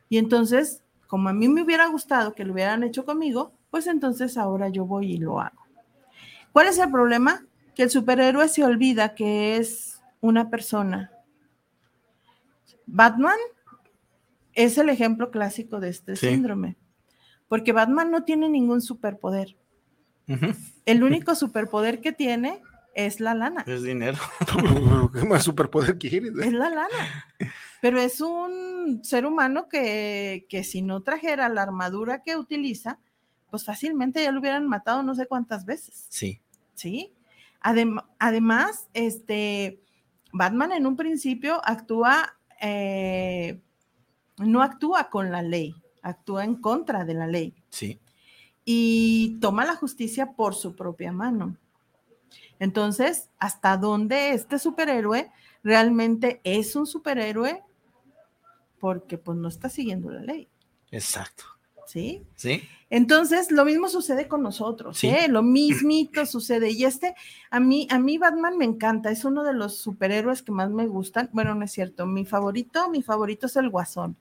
Y 0.09 0.17
entonces, 0.17 0.83
como 1.07 1.29
a 1.29 1.33
mí 1.33 1.47
me 1.47 1.63
hubiera 1.63 1.87
gustado 1.87 2.33
que 2.33 2.45
lo 2.45 2.53
hubieran 2.53 2.83
hecho 2.83 3.05
conmigo, 3.05 3.53
pues 3.71 3.87
entonces 3.87 4.37
ahora 4.37 4.69
yo 4.69 4.85
voy 4.85 5.13
y 5.13 5.17
lo 5.17 5.41
hago. 5.41 5.61
¿Cuál 6.51 6.67
es 6.67 6.77
el 6.77 6.91
problema? 6.91 7.45
Que 7.75 7.83
el 7.83 7.89
superhéroe 7.89 8.47
se 8.47 8.63
olvida 8.63 9.15
que 9.15 9.57
es 9.57 10.01
una 10.19 10.49
persona. 10.49 11.11
Batman 12.85 13.37
es 14.53 14.77
el 14.77 14.89
ejemplo 14.89 15.31
clásico 15.31 15.79
de 15.79 15.89
este 15.89 16.15
sí. 16.17 16.27
síndrome, 16.27 16.75
porque 17.47 17.71
Batman 17.71 18.11
no 18.11 18.23
tiene 18.23 18.49
ningún 18.49 18.81
superpoder. 18.81 19.55
Uh 20.31 20.37
-huh. 20.37 20.55
El 20.85 21.03
único 21.03 21.35
superpoder 21.35 22.01
que 22.01 22.11
tiene 22.11 22.61
es 22.93 23.19
la 23.19 23.33
lana. 23.33 23.63
Es 23.67 23.83
dinero. 23.83 24.17
¿Qué 25.13 25.23
más 25.23 25.43
superpoder 25.43 25.97
quieres? 25.97 26.33
Es 26.37 26.53
la 26.53 26.69
lana. 26.69 27.25
Pero 27.81 27.99
es 27.99 28.21
un 28.21 29.01
ser 29.03 29.25
humano 29.25 29.67
que, 29.69 30.45
que 30.49 30.63
si 30.63 30.81
no 30.81 31.01
trajera 31.01 31.49
la 31.49 31.63
armadura 31.63 32.21
que 32.23 32.35
utiliza, 32.35 32.99
pues 33.49 33.65
fácilmente 33.65 34.23
ya 34.23 34.31
lo 34.31 34.39
hubieran 34.39 34.67
matado 34.67 35.03
no 35.03 35.15
sé 35.15 35.27
cuántas 35.27 35.65
veces. 35.65 36.05
Sí. 36.09 36.41
Sí. 36.73 37.13
Adem 37.59 37.97
además, 38.17 38.87
este, 38.93 39.81
Batman 40.31 40.71
en 40.71 40.87
un 40.87 40.95
principio 40.95 41.61
actúa, 41.63 42.37
eh, 42.59 43.61
no 44.37 44.61
actúa 44.63 45.09
con 45.09 45.31
la 45.31 45.41
ley, 45.41 45.75
actúa 46.01 46.43
en 46.43 46.55
contra 46.55 47.05
de 47.05 47.13
la 47.13 47.27
ley. 47.27 47.53
Sí. 47.69 47.99
Y 48.65 49.37
toma 49.41 49.65
la 49.65 49.75
justicia 49.75 50.33
por 50.33 50.55
su 50.55 50.75
propia 50.75 51.11
mano. 51.11 51.57
Entonces, 52.59 53.29
¿hasta 53.39 53.75
dónde 53.77 54.31
este 54.33 54.59
superhéroe 54.59 55.31
realmente 55.63 56.41
es 56.43 56.75
un 56.75 56.85
superhéroe? 56.85 57.63
Porque 58.79 59.17
pues 59.17 59.37
no 59.37 59.47
está 59.47 59.67
siguiendo 59.69 60.11
la 60.11 60.21
ley. 60.21 60.47
Exacto. 60.91 61.43
¿Sí? 61.87 62.23
Sí. 62.35 62.61
Entonces, 62.89 63.51
lo 63.51 63.65
mismo 63.65 63.89
sucede 63.89 64.27
con 64.27 64.43
nosotros, 64.43 64.97
Sí. 64.97 65.07
¿eh? 65.09 65.27
Lo 65.27 65.41
mismito 65.43 66.25
sucede. 66.25 66.69
Y 66.69 66.85
este, 66.85 67.15
a 67.49 67.59
mí, 67.59 67.87
a 67.89 67.99
mí 67.99 68.17
Batman 68.17 68.57
me 68.57 68.65
encanta, 68.65 69.11
es 69.11 69.25
uno 69.25 69.43
de 69.43 69.53
los 69.53 69.77
superhéroes 69.77 70.41
que 70.41 70.51
más 70.51 70.69
me 70.69 70.87
gustan. 70.87 71.29
Bueno, 71.33 71.55
no 71.55 71.65
es 71.65 71.71
cierto, 71.71 72.05
mi 72.05 72.25
favorito, 72.25 72.89
mi 72.89 73.01
favorito 73.01 73.47
es 73.47 73.55
el 73.55 73.69
Guasón. 73.69 74.15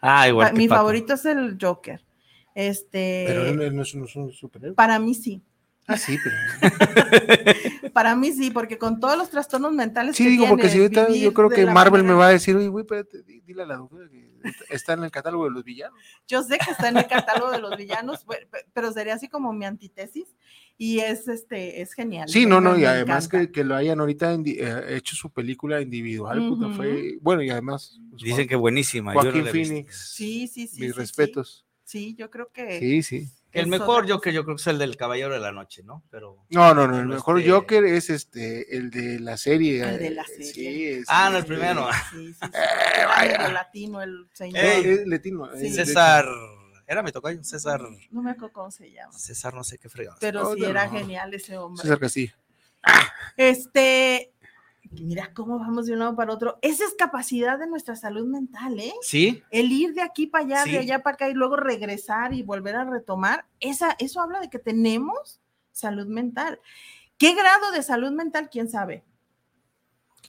Ah, 0.00 0.28
igual. 0.28 0.52
que 0.52 0.56
mi 0.58 0.68
favorito 0.68 1.14
es 1.14 1.24
el 1.26 1.56
Joker. 1.60 2.04
Este, 2.54 3.24
Pero 3.26 3.46
él 3.46 3.76
no 3.76 3.82
es, 3.82 3.94
un 3.94 4.32
superhéroe. 4.32 4.74
para 4.74 4.98
mí 4.98 5.14
sí. 5.14 5.42
Ah, 5.90 5.96
sí, 5.96 6.18
pero. 6.22 6.36
Para 7.94 8.14
mí 8.14 8.30
sí, 8.32 8.50
porque 8.50 8.76
con 8.76 9.00
todos 9.00 9.16
los 9.16 9.30
trastornos 9.30 9.72
mentales 9.72 10.16
Sí, 10.16 10.24
que 10.24 10.30
digo, 10.30 10.46
porque 10.46 10.68
si 10.68 10.78
ahorita 10.78 11.08
yo 11.10 11.32
creo 11.32 11.48
que 11.48 11.64
Marvel 11.64 12.04
me 12.04 12.12
va 12.12 12.26
a 12.26 12.30
decir, 12.30 12.54
oye, 12.54 12.68
güey, 12.68 12.82
espérate, 12.82 13.22
di- 13.22 13.40
dile 13.40 13.62
a 13.62 13.66
la 13.66 13.76
doctora 13.76 14.06
que 14.10 14.28
está 14.68 14.92
en 14.92 15.04
el 15.04 15.10
catálogo 15.10 15.44
de 15.44 15.50
los 15.50 15.64
villanos. 15.64 15.98
Yo 16.26 16.42
sé 16.42 16.58
que 16.58 16.70
está 16.72 16.88
en 16.90 16.98
el 16.98 17.06
catálogo 17.06 17.50
de 17.50 17.58
los 17.60 17.74
villanos, 17.76 18.24
pe- 18.24 18.46
pe- 18.50 18.66
pero 18.74 18.92
sería 18.92 19.14
así 19.14 19.28
como 19.28 19.52
mi 19.54 19.64
antítesis 19.64 20.36
y 20.76 20.98
es 21.00 21.26
este 21.26 21.80
es 21.80 21.94
genial. 21.94 22.28
Sí, 22.28 22.44
no, 22.44 22.60
no, 22.60 22.78
y 22.78 22.84
además 22.84 23.26
que, 23.26 23.50
que 23.50 23.64
lo 23.64 23.74
hayan 23.74 23.98
ahorita 24.00 24.34
eh, 24.44 24.84
hecho 24.90 25.16
su 25.16 25.30
película 25.30 25.80
individual, 25.80 26.38
puta, 26.50 26.68
fue. 26.68 27.16
Bueno, 27.22 27.42
y 27.42 27.48
además. 27.48 27.98
pues, 28.10 28.22
Dicen 28.22 28.46
que 28.46 28.56
buenísima. 28.56 29.14
yo 29.14 29.22
no 29.24 29.30
Joaquín. 29.32 29.46
Phoenix. 29.46 30.12
Sí, 30.14 30.46
sí, 30.48 30.66
sí. 30.66 30.80
mis 30.82 30.92
sí. 30.92 30.98
respetos. 30.98 31.64
Sí, 31.66 31.67
yo 32.16 32.30
creo 32.30 32.50
que 32.52 32.78
Sí, 32.80 33.02
sí. 33.02 33.28
El 33.50 33.66
mejor 33.66 34.08
Joker 34.08 34.32
yo 34.32 34.44
creo 34.44 34.56
que 34.56 34.60
es 34.60 34.66
el 34.66 34.78
del 34.78 34.96
Caballero 34.96 35.32
de 35.32 35.40
la 35.40 35.52
Noche, 35.52 35.82
¿no? 35.82 36.02
Pero. 36.10 36.44
No, 36.50 36.74
no, 36.74 36.86
no, 36.86 36.98
el 37.00 37.06
mejor 37.06 37.38
este- 37.38 37.50
Joker 37.50 37.84
es 37.86 38.10
este, 38.10 38.76
el 38.76 38.90
de 38.90 39.18
la 39.20 39.36
serie. 39.38 39.82
El 39.82 39.98
de 39.98 40.10
la 40.10 40.22
eh, 40.22 40.26
serie. 40.26 40.52
Sí, 40.52 40.84
es- 41.00 41.06
Ah, 41.08 41.30
no, 41.30 41.38
el 41.38 41.46
primero. 41.46 41.88
Sí, 42.12 42.28
sí, 42.28 42.34
sí. 42.34 42.46
Eh, 42.46 43.04
vaya. 43.06 43.38
medio 43.38 43.52
latino 43.52 44.02
el 44.02 44.28
señor. 44.34 44.58
Es 44.64 45.06
latino, 45.06 45.48
Sí. 45.56 45.70
César. 45.72 46.26
Era 46.86 47.02
mi 47.02 47.10
tocayo, 47.10 47.42
César. 47.42 47.80
No 48.10 48.22
me 48.22 48.30
acuerdo 48.32 48.52
cómo 48.52 48.70
se 48.70 48.90
llama, 48.92 49.12
César, 49.12 49.54
no 49.54 49.64
sé 49.64 49.78
qué 49.78 49.88
fregado. 49.88 50.18
pero 50.20 50.54
sí 50.54 50.64
era 50.64 50.86
no. 50.86 50.92
genial 50.92 51.32
ese 51.34 51.56
hombre. 51.56 51.82
César 51.82 51.98
Castillo. 51.98 52.32
Este, 53.36 54.32
mira 54.90 55.32
cómo 55.34 55.58
vamos 55.58 55.86
de 55.86 55.92
un 55.92 55.98
lado 56.00 56.16
para 56.16 56.32
otro. 56.32 56.58
Esa 56.62 56.84
es 56.84 56.94
capacidad 56.94 57.58
de 57.58 57.66
nuestra 57.66 57.96
salud 57.96 58.26
mental, 58.26 58.78
¿eh? 58.80 58.92
Sí, 59.02 59.42
El 59.50 59.70
ir 59.72 59.94
de 59.94 60.02
aquí 60.02 60.26
para 60.26 60.44
allá, 60.44 60.64
Sí. 60.64 60.72
de 60.72 60.78
allá 60.78 61.02
para 61.02 61.14
acá 61.14 61.28
y 61.28 61.34
luego 61.34 61.56
regresar 61.56 62.32
y 62.34 62.42
volver 62.42 62.76
a 62.76 62.84
retomar, 62.84 63.46
esa, 63.60 63.96
eso 63.98 64.20
habla 64.20 64.40
de 64.40 64.50
que 64.50 64.58
tenemos 64.58 65.40
salud 65.72 66.06
mental. 66.06 66.60
¿Qué 67.18 67.34
grado 67.34 67.70
de 67.72 67.82
salud 67.82 68.12
mental? 68.12 68.48
¿Quién 68.50 68.68
sabe? 68.70 69.04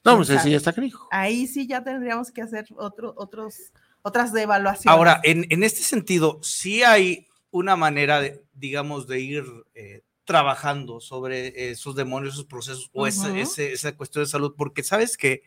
No, 0.05 0.11
¿Quién 0.11 0.17
pues 0.17 0.29
ese 0.29 0.37
sabe? 0.39 0.51
ya 0.51 0.57
está 0.57 0.73
canijo. 0.73 1.07
Ahí 1.11 1.45
sí 1.47 1.67
ya 1.67 1.83
tendríamos 1.83 2.31
que 2.31 2.41
hacer 2.41 2.67
otro, 2.77 3.13
otros, 3.17 3.71
otras 4.01 4.31
devaluaciones. 4.33 4.87
Ahora, 4.95 5.19
en, 5.23 5.45
en 5.49 5.63
este 5.63 5.81
sentido, 5.81 6.39
sí 6.41 6.83
hay 6.83 7.27
una 7.51 7.75
manera, 7.75 8.21
de, 8.21 8.43
digamos, 8.53 9.07
de 9.07 9.19
ir 9.19 9.43
eh, 9.73 10.03
trabajando 10.29 10.99
sobre 10.99 11.71
esos 11.71 11.95
demonios, 11.95 12.35
esos 12.35 12.45
procesos 12.45 12.87
o 12.93 13.07
esa 13.07 13.97
cuestión 13.97 14.23
de 14.23 14.29
salud, 14.29 14.53
porque 14.55 14.83
sabes 14.83 15.17
que, 15.17 15.41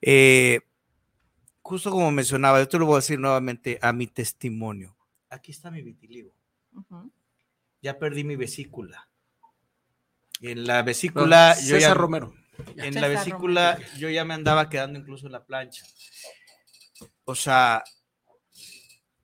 eh, 0.00 0.60
justo 1.62 1.90
como 1.90 2.08
mencionaba, 2.12 2.60
yo 2.60 2.68
te 2.68 2.78
lo 2.78 2.86
voy 2.86 2.94
a 2.94 2.98
decir 2.98 3.18
nuevamente 3.18 3.76
a 3.82 3.92
mi 3.92 4.06
testimonio. 4.06 4.96
Aquí 5.30 5.50
está 5.50 5.72
mi 5.72 5.82
vitiligo. 5.82 6.32
Ya 7.82 7.98
perdí 7.98 8.22
mi 8.22 8.36
vesícula. 8.36 9.08
En 10.42 10.64
la 10.64 10.82
vesícula, 10.82 11.56
yo 11.56 11.74
César 11.74 11.80
ya, 11.80 11.94
Romero. 11.94 12.32
en 12.76 12.94
César 12.94 13.02
la 13.02 13.08
vesícula, 13.08 13.78
yo 13.98 14.08
ya 14.10 14.24
me 14.24 14.34
andaba 14.34 14.68
quedando 14.68 15.00
incluso 15.00 15.26
en 15.26 15.32
la 15.32 15.44
plancha. 15.44 15.84
O 17.24 17.34
sea, 17.34 17.82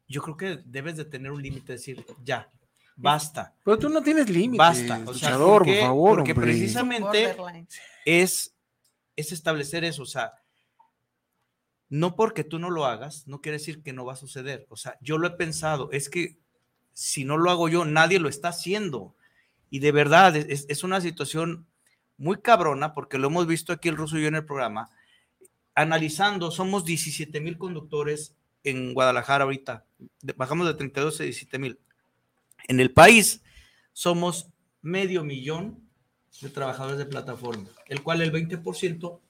yo 0.09 0.21
creo 0.21 0.37
que 0.37 0.59
debes 0.65 0.97
de 0.97 1.05
tener 1.05 1.31
un 1.31 1.41
límite, 1.41 1.75
decir, 1.75 2.05
ya, 2.25 2.51
basta. 2.97 3.55
Pero 3.65 3.79
tú 3.79 3.89
no 3.89 4.03
tienes 4.03 4.29
límites. 4.29 4.59
Basta, 4.59 4.95
o 5.07 5.15
sea, 5.15 5.31
luchador, 5.31 5.65
¿por 5.65 5.75
favor. 5.81 6.17
Porque 6.19 6.33
hombre. 6.33 6.47
precisamente- 6.47 7.37
es, 8.05 8.55
es 9.17 9.33
establecer 9.33 9.85
eso, 9.85 10.03
o 10.03 10.07
sea, 10.07 10.33
no 11.89 12.17
porque 12.17 12.45
tú 12.45 12.59
no 12.59 12.71
lo 12.71 12.87
hagas, 12.87 13.27
no 13.29 13.41
quiere 13.41 13.59
decir 13.59 13.83
que 13.83 13.93
no 13.93 14.05
va 14.05 14.15
a 14.15 14.17
suceder. 14.17 14.67
O 14.69 14.77
sea, 14.77 14.97
yo 15.01 15.19
lo 15.19 15.27
he 15.29 15.31
pensado, 15.33 15.91
es 15.93 16.09
que 16.09 16.37
si 16.93 17.25
no 17.25 17.37
lo 17.37 17.51
hago 17.51 17.69
yo, 17.69 17.85
nadie 17.85 18.19
lo 18.19 18.29
está 18.29 18.49
haciendo. 18.49 19.15
Y 19.71 19.79
de 19.81 19.93
verdad, 19.93 20.37
es, 20.37 20.67
es 20.69 20.85
una 20.85 21.01
situación 21.01 21.67
muy 22.17 22.41
cabrona, 22.41 22.95
porque 22.95 23.19
lo 23.19 23.29
hemos 23.29 23.47
visto 23.47 23.73
aquí 23.73 23.89
el 23.89 23.97
ruso 23.97 24.19
y 24.19 24.23
yo 24.23 24.29
en 24.29 24.37
el 24.37 24.45
programa, 24.45 24.91
analizando, 25.75 26.51
somos 26.51 26.85
17 26.85 27.41
mil 27.41 27.59
conductores 27.59 28.35
en 28.63 28.95
Guadalajara 28.95 29.45
ahorita, 29.45 29.85
de- 30.23 30.33
bajamos 30.35 30.67
de 30.67 30.75
32 30.75 31.21
a 31.21 31.25
17 31.25 31.59
mil. 31.59 31.79
En 32.69 32.81
el 32.81 32.91
país 32.93 33.43
somos 33.93 34.49
medio 34.83 35.25
millón 35.25 35.81
de 36.41 36.51
trabajadores 36.51 36.99
de 36.99 37.07
plataforma, 37.07 37.69
el 37.87 38.03
cual 38.03 38.23
el 38.23 38.33
20% 38.33 39.21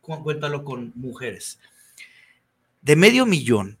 cu- 0.00 0.22
cuéntalo 0.22 0.64
con 0.64 0.92
mujeres. 0.94 1.58
De 2.82 2.96
medio 2.96 3.26
millón, 3.26 3.78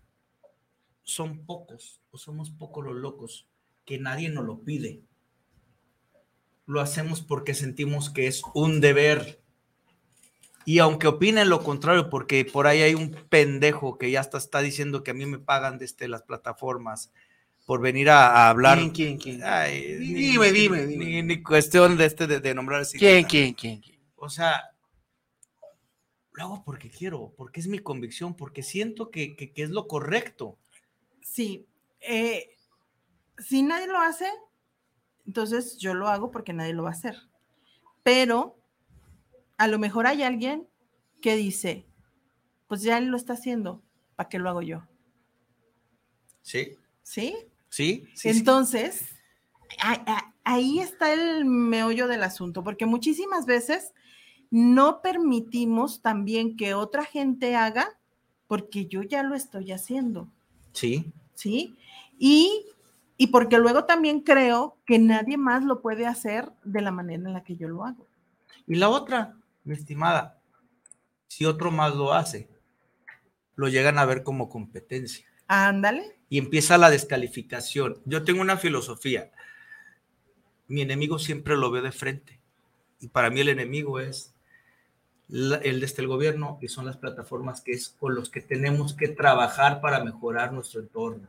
son 1.02 1.44
pocos, 1.46 2.00
o 2.10 2.18
somos 2.18 2.50
pocos 2.50 2.84
los 2.84 2.96
locos, 2.96 3.46
que 3.84 3.98
nadie 3.98 4.28
nos 4.28 4.44
lo 4.44 4.60
pide. 4.60 5.00
Lo 6.66 6.80
hacemos 6.80 7.20
porque 7.22 7.54
sentimos 7.54 8.10
que 8.10 8.26
es 8.26 8.42
un 8.54 8.80
deber. 8.80 9.40
Y 10.66 10.78
aunque 10.78 11.08
opinen 11.08 11.48
lo 11.48 11.64
contrario, 11.64 12.10
porque 12.10 12.44
por 12.44 12.66
ahí 12.66 12.82
hay 12.82 12.94
un 12.94 13.10
pendejo 13.28 13.98
que 13.98 14.10
ya 14.10 14.20
hasta 14.20 14.38
está 14.38 14.60
diciendo 14.60 15.02
que 15.02 15.10
a 15.12 15.14
mí 15.14 15.26
me 15.26 15.38
pagan 15.38 15.78
desde 15.78 16.06
las 16.06 16.22
plataformas 16.22 17.10
por 17.70 17.80
venir 17.80 18.10
a, 18.10 18.26
a 18.32 18.48
hablar. 18.48 18.78
¿Quién, 18.78 18.90
quién, 18.90 19.16
quién? 19.16 19.44
Ay, 19.44 19.94
ni- 20.00 20.06
Dime, 20.12 20.50
ni- 20.50 20.58
dime, 20.58 20.86
ni- 20.86 20.96
dime. 20.96 21.22
Ni, 21.22 21.40
cuestión 21.40 21.96
de 21.96 22.06
este 22.06 22.26
de, 22.26 22.40
de 22.40 22.52
nombrar 22.52 22.80
así. 22.80 22.98
¿Quién, 22.98 23.24
quién, 23.26 23.54
quién, 23.54 23.80
quién? 23.80 24.00
O 24.16 24.28
sea, 24.28 24.74
lo 26.32 26.42
hago 26.42 26.64
porque 26.64 26.90
quiero, 26.90 27.32
porque 27.36 27.60
es 27.60 27.68
mi 27.68 27.78
convicción, 27.78 28.34
porque 28.34 28.64
siento 28.64 29.12
que, 29.12 29.36
que- 29.36 29.52
que 29.52 29.62
es 29.62 29.70
lo 29.70 29.86
correcto. 29.86 30.58
Sí. 31.22 31.64
eh, 32.00 32.56
si 33.38 33.62
nadie 33.62 33.86
lo 33.86 33.98
hace, 33.98 34.26
entonces 35.24 35.78
yo 35.78 35.94
lo 35.94 36.08
hago 36.08 36.32
porque 36.32 36.52
nadie 36.52 36.72
lo 36.74 36.82
va 36.82 36.88
a 36.88 36.94
hacer. 36.94 37.18
Pero 38.02 38.58
a 39.58 39.68
lo 39.68 39.78
mejor 39.78 40.08
hay 40.08 40.24
alguien 40.24 40.66
que 41.22 41.36
dice, 41.36 41.86
pues 42.66 42.82
ya 42.82 42.98
él 42.98 43.06
lo 43.06 43.16
está 43.16 43.34
haciendo, 43.34 43.80
¿para 44.16 44.28
qué 44.28 44.40
lo 44.40 44.48
hago 44.50 44.60
yo? 44.62 44.82
Sí, 46.42 46.76
¿Sí? 47.04 47.34
Sí. 47.70 48.06
Entonces, 48.24 49.06
ahí 50.44 50.80
está 50.80 51.12
el 51.12 51.44
meollo 51.44 52.06
del 52.08 52.22
asunto, 52.22 52.62
porque 52.62 52.84
muchísimas 52.84 53.46
veces 53.46 53.92
no 54.50 55.00
permitimos 55.00 56.02
también 56.02 56.56
que 56.56 56.74
otra 56.74 57.04
gente 57.04 57.56
haga 57.56 57.96
porque 58.46 58.86
yo 58.86 59.02
ya 59.02 59.22
lo 59.22 59.34
estoy 59.36 59.70
haciendo, 59.70 60.28
Sí, 60.72 61.12
¿sí? 61.34 61.76
Y, 62.18 62.66
y 63.16 63.28
porque 63.28 63.58
luego 63.58 63.84
también 63.84 64.20
creo 64.20 64.76
que 64.86 64.98
nadie 64.98 65.36
más 65.36 65.64
lo 65.64 65.80
puede 65.80 66.06
hacer 66.06 66.50
de 66.64 66.80
la 66.80 66.90
manera 66.90 67.22
en 67.22 67.32
la 67.32 67.44
que 67.44 67.56
yo 67.56 67.68
lo 67.68 67.84
hago. 67.84 68.06
Y 68.66 68.76
la 68.76 68.88
otra, 68.88 69.36
mi 69.64 69.74
estimada, 69.74 70.40
si 71.28 71.44
otro 71.44 71.70
más 71.70 71.94
lo 71.94 72.12
hace, 72.12 72.48
lo 73.54 73.68
llegan 73.68 73.98
a 73.98 74.04
ver 74.04 74.22
como 74.22 74.48
competencia. 74.48 75.26
Ándale. 75.52 76.16
y 76.28 76.38
empieza 76.38 76.78
la 76.78 76.90
descalificación. 76.90 77.98
Yo 78.04 78.22
tengo 78.22 78.40
una 78.40 78.56
filosofía. 78.56 79.32
Mi 80.68 80.80
enemigo 80.82 81.18
siempre 81.18 81.56
lo 81.56 81.72
veo 81.72 81.82
de 81.82 81.90
frente. 81.90 82.38
Y 83.00 83.08
para 83.08 83.30
mí 83.30 83.40
el 83.40 83.48
enemigo 83.48 83.98
es 83.98 84.32
la- 85.26 85.56
el 85.56 85.80
desde 85.80 86.02
el 86.02 86.08
gobierno 86.08 86.56
y 86.60 86.68
son 86.68 86.86
las 86.86 86.96
plataformas 86.98 87.60
que 87.62 87.72
es 87.72 87.88
con 87.98 88.14
los 88.14 88.30
que 88.30 88.40
tenemos 88.40 88.94
que 88.94 89.08
trabajar 89.08 89.80
para 89.80 90.04
mejorar 90.04 90.52
nuestro 90.52 90.80
entorno. 90.82 91.28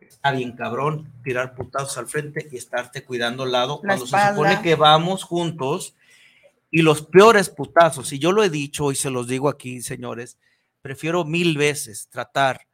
Está 0.00 0.30
bien 0.32 0.52
cabrón 0.52 1.12
tirar 1.24 1.54
putazos 1.56 1.98
al 1.98 2.06
frente 2.06 2.48
y 2.52 2.56
estarte 2.56 3.04
cuidando 3.04 3.42
al 3.42 3.52
lado 3.52 3.80
La 3.82 3.88
cuando 3.88 4.06
se 4.06 4.16
espalda. 4.16 4.30
supone 4.30 4.62
que 4.62 4.74
vamos 4.76 5.24
juntos 5.24 5.94
y 6.70 6.82
los 6.82 7.02
peores 7.02 7.48
putazos, 7.50 8.12
y 8.12 8.18
yo 8.18 8.30
lo 8.32 8.42
he 8.44 8.50
dicho 8.50 8.92
y 8.92 8.94
se 8.94 9.10
los 9.10 9.26
digo 9.26 9.48
aquí, 9.48 9.80
señores, 9.80 10.38
prefiero 10.88 11.26
mil 11.26 11.58
veces 11.58 12.08
tratar 12.08 12.66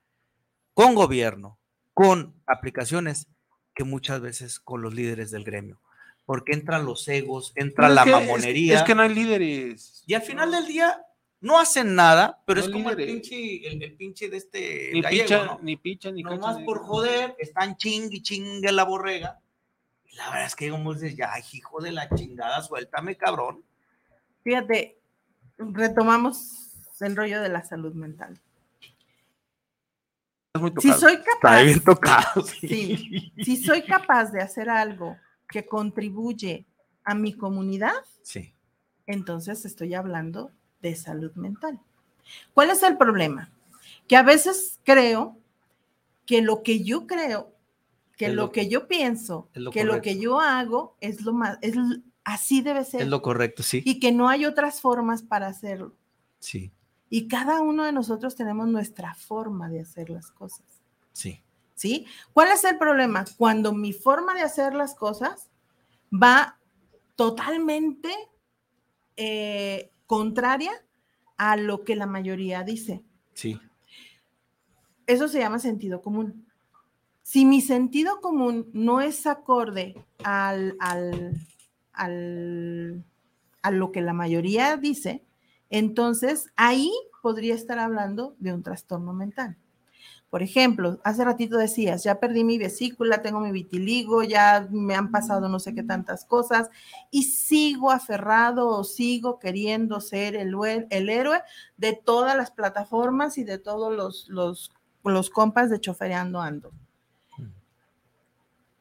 con 0.72 0.94
gobierno, 0.94 1.58
con 1.92 2.32
aplicaciones, 2.46 3.26
que 3.74 3.82
muchas 3.82 4.20
veces 4.20 4.60
con 4.60 4.82
los 4.82 4.94
líderes 4.94 5.32
del 5.32 5.42
gremio, 5.42 5.80
porque 6.24 6.52
entran 6.52 6.84
los 6.86 7.08
egos, 7.08 7.52
entra 7.56 7.88
la 7.88 8.04
que- 8.04 8.12
mamonería, 8.12 8.76
Es, 8.76 8.82
que 8.84 8.94
no 8.94 9.02
hay 9.02 9.12
líderes. 9.12 10.04
y 10.06 10.14
al 10.14 10.22
final 10.22 10.52
del 10.52 10.64
día 10.68 11.04
no 11.40 11.58
hacen 11.58 11.96
nada, 11.96 12.40
pero 12.46 12.60
No 12.60 12.66
es 12.68 12.72
como 12.72 12.90
el 12.90 12.96
pinche, 12.98 13.66
el, 13.66 13.82
el 13.82 13.96
pinche 13.96 14.28
de 14.28 14.36
este 14.36 14.90
Ni 14.92 15.02
gallego, 15.02 15.24
picha, 15.24 15.44
¿no? 15.44 15.58
ni 15.60 15.76
picha, 15.76 16.12
ni 16.12 16.22
Nomás 16.22 16.58
por 16.62 16.78
joder, 16.84 17.34
están 17.40 17.76
chingue 17.76 18.18
y 18.18 18.22
chingue 18.22 18.70
la 18.70 18.84
borrega. 18.84 19.40
Y 20.06 20.14
la 20.14 20.26
verdad 20.30 20.46
es 20.46 20.54
que 20.54 20.70
como 20.70 20.94
dices, 20.94 21.16
ya, 21.16 21.32
hijo 21.52 21.80
de 21.82 21.90
la 21.90 22.08
chingada, 22.14 22.62
suéltame, 22.62 23.16
cabrón. 23.16 23.64
Fíjate, 24.44 25.00
retomamos 25.58 26.60
el 27.02 27.16
rollo 27.16 27.40
de 27.42 27.48
la 27.48 27.62
salud 27.64 27.94
mental. 27.94 28.40
Es 30.54 30.60
muy 30.60 30.72
Si 30.78 30.92
soy 30.92 31.14
Está 31.14 31.24
capaz, 31.34 31.62
bien 31.62 31.80
tocado, 31.80 32.42
sí. 32.42 32.68
Sí. 32.68 33.32
si 33.44 33.56
soy 33.56 33.82
capaz 33.82 34.30
de 34.30 34.40
hacer 34.40 34.68
algo 34.70 35.16
que 35.48 35.66
contribuye 35.66 36.64
a 37.04 37.14
mi 37.14 37.32
comunidad, 37.34 37.94
Sí. 38.22 38.54
entonces 39.06 39.64
estoy 39.64 39.94
hablando 39.94 40.52
de 40.80 40.94
salud 40.94 41.32
mental. 41.34 41.80
¿Cuál 42.54 42.70
es 42.70 42.82
el 42.82 42.96
problema? 42.96 43.50
Que 44.08 44.16
a 44.16 44.22
veces 44.22 44.78
creo 44.84 45.36
que 46.26 46.40
lo 46.40 46.62
que 46.62 46.82
yo 46.84 47.06
creo, 47.06 47.52
que 48.16 48.28
lo, 48.28 48.44
lo- 48.44 48.52
que 48.52 48.68
yo 48.68 48.86
pienso, 48.86 49.48
lo 49.54 49.70
que 49.72 49.84
lo 49.84 50.00
que 50.00 50.18
yo 50.18 50.40
hago 50.40 50.96
es 51.00 51.22
lo 51.22 51.32
más, 51.32 51.58
es 51.60 51.74
así 52.22 52.62
debe 52.62 52.84
ser 52.84 53.02
Es 53.02 53.08
lo 53.08 53.20
correcto, 53.20 53.62
sí. 53.62 53.82
y 53.84 53.98
que 53.98 54.12
no 54.12 54.28
hay 54.28 54.46
otras 54.46 54.80
formas 54.80 55.22
para 55.22 55.48
hacerlo. 55.48 55.94
Sí, 56.38 56.70
Y 57.16 57.28
cada 57.28 57.62
uno 57.62 57.84
de 57.84 57.92
nosotros 57.92 58.34
tenemos 58.34 58.66
nuestra 58.66 59.14
forma 59.14 59.68
de 59.68 59.80
hacer 59.82 60.10
las 60.10 60.30
cosas. 60.32 60.66
sí. 61.12 61.40
¿sí? 61.76 62.06
¿Cuál 62.32 62.48
es 62.52 62.64
el 62.64 62.78
problema? 62.78 63.24
Cuando 63.36 63.72
mi 63.72 63.92
forma 63.92 64.32
de 64.34 64.40
hacer 64.42 64.74
las 64.74 64.94
cosas 64.94 65.48
va 66.12 66.58
totalmente 67.16 68.10
eh, 69.16 69.90
contraria 70.06 70.72
a 71.36 71.56
lo 71.56 71.84
que 71.84 71.94
la 71.96 72.06
mayoría 72.06 72.62
dice. 72.62 73.02
Sí, 73.32 73.60
Eso 75.06 75.28
se 75.28 75.38
llama 75.40 75.58
sentido 75.58 76.00
común. 76.00 76.46
Si 77.22 77.44
mi 77.44 77.60
sentido 77.60 78.20
común 78.20 78.70
no 78.72 79.00
es 79.00 79.26
acorde 79.26 79.94
al, 80.22 80.76
al, 80.80 81.34
al- 81.92 83.04
a 83.62 83.70
lo 83.70 83.90
que 83.92 84.00
la 84.00 84.12
mayoría 84.12 84.76
dice, 84.76 85.24
entonces 85.78 86.52
ahí 86.54 86.92
podría 87.20 87.54
estar 87.54 87.80
hablando 87.80 88.36
de 88.38 88.52
un 88.52 88.62
trastorno 88.62 89.12
mental. 89.12 89.56
Por 90.30 90.42
ejemplo, 90.42 91.00
hace 91.04 91.24
ratito 91.24 91.56
decías, 91.58 92.04
ya 92.04 92.20
perdí 92.20 92.44
mi 92.44 92.58
vesícula, 92.58 93.22
tengo 93.22 93.40
mi 93.40 93.50
vitiligo, 93.50 94.22
ya 94.22 94.68
me 94.70 94.94
han 94.94 95.10
pasado 95.10 95.48
no 95.48 95.58
sé 95.58 95.74
qué 95.74 95.82
tantas 95.82 96.24
cosas 96.24 96.70
y 97.10 97.24
sigo 97.24 97.90
aferrado 97.90 98.68
o 98.68 98.84
sigo 98.84 99.38
queriendo 99.38 100.00
ser 100.00 100.36
el, 100.36 100.54
héroe 100.90 101.42
de 101.76 101.92
todas 101.92 102.36
las 102.36 102.50
plataformas 102.50 103.36
y 103.38 103.44
de 103.44 103.58
todos 103.58 103.92
los, 103.92 104.28
los, 104.28 104.72
los 105.04 105.30
compas 105.30 105.70
de 105.70 105.80
chofereando 105.80 106.40
ando. 106.40 106.72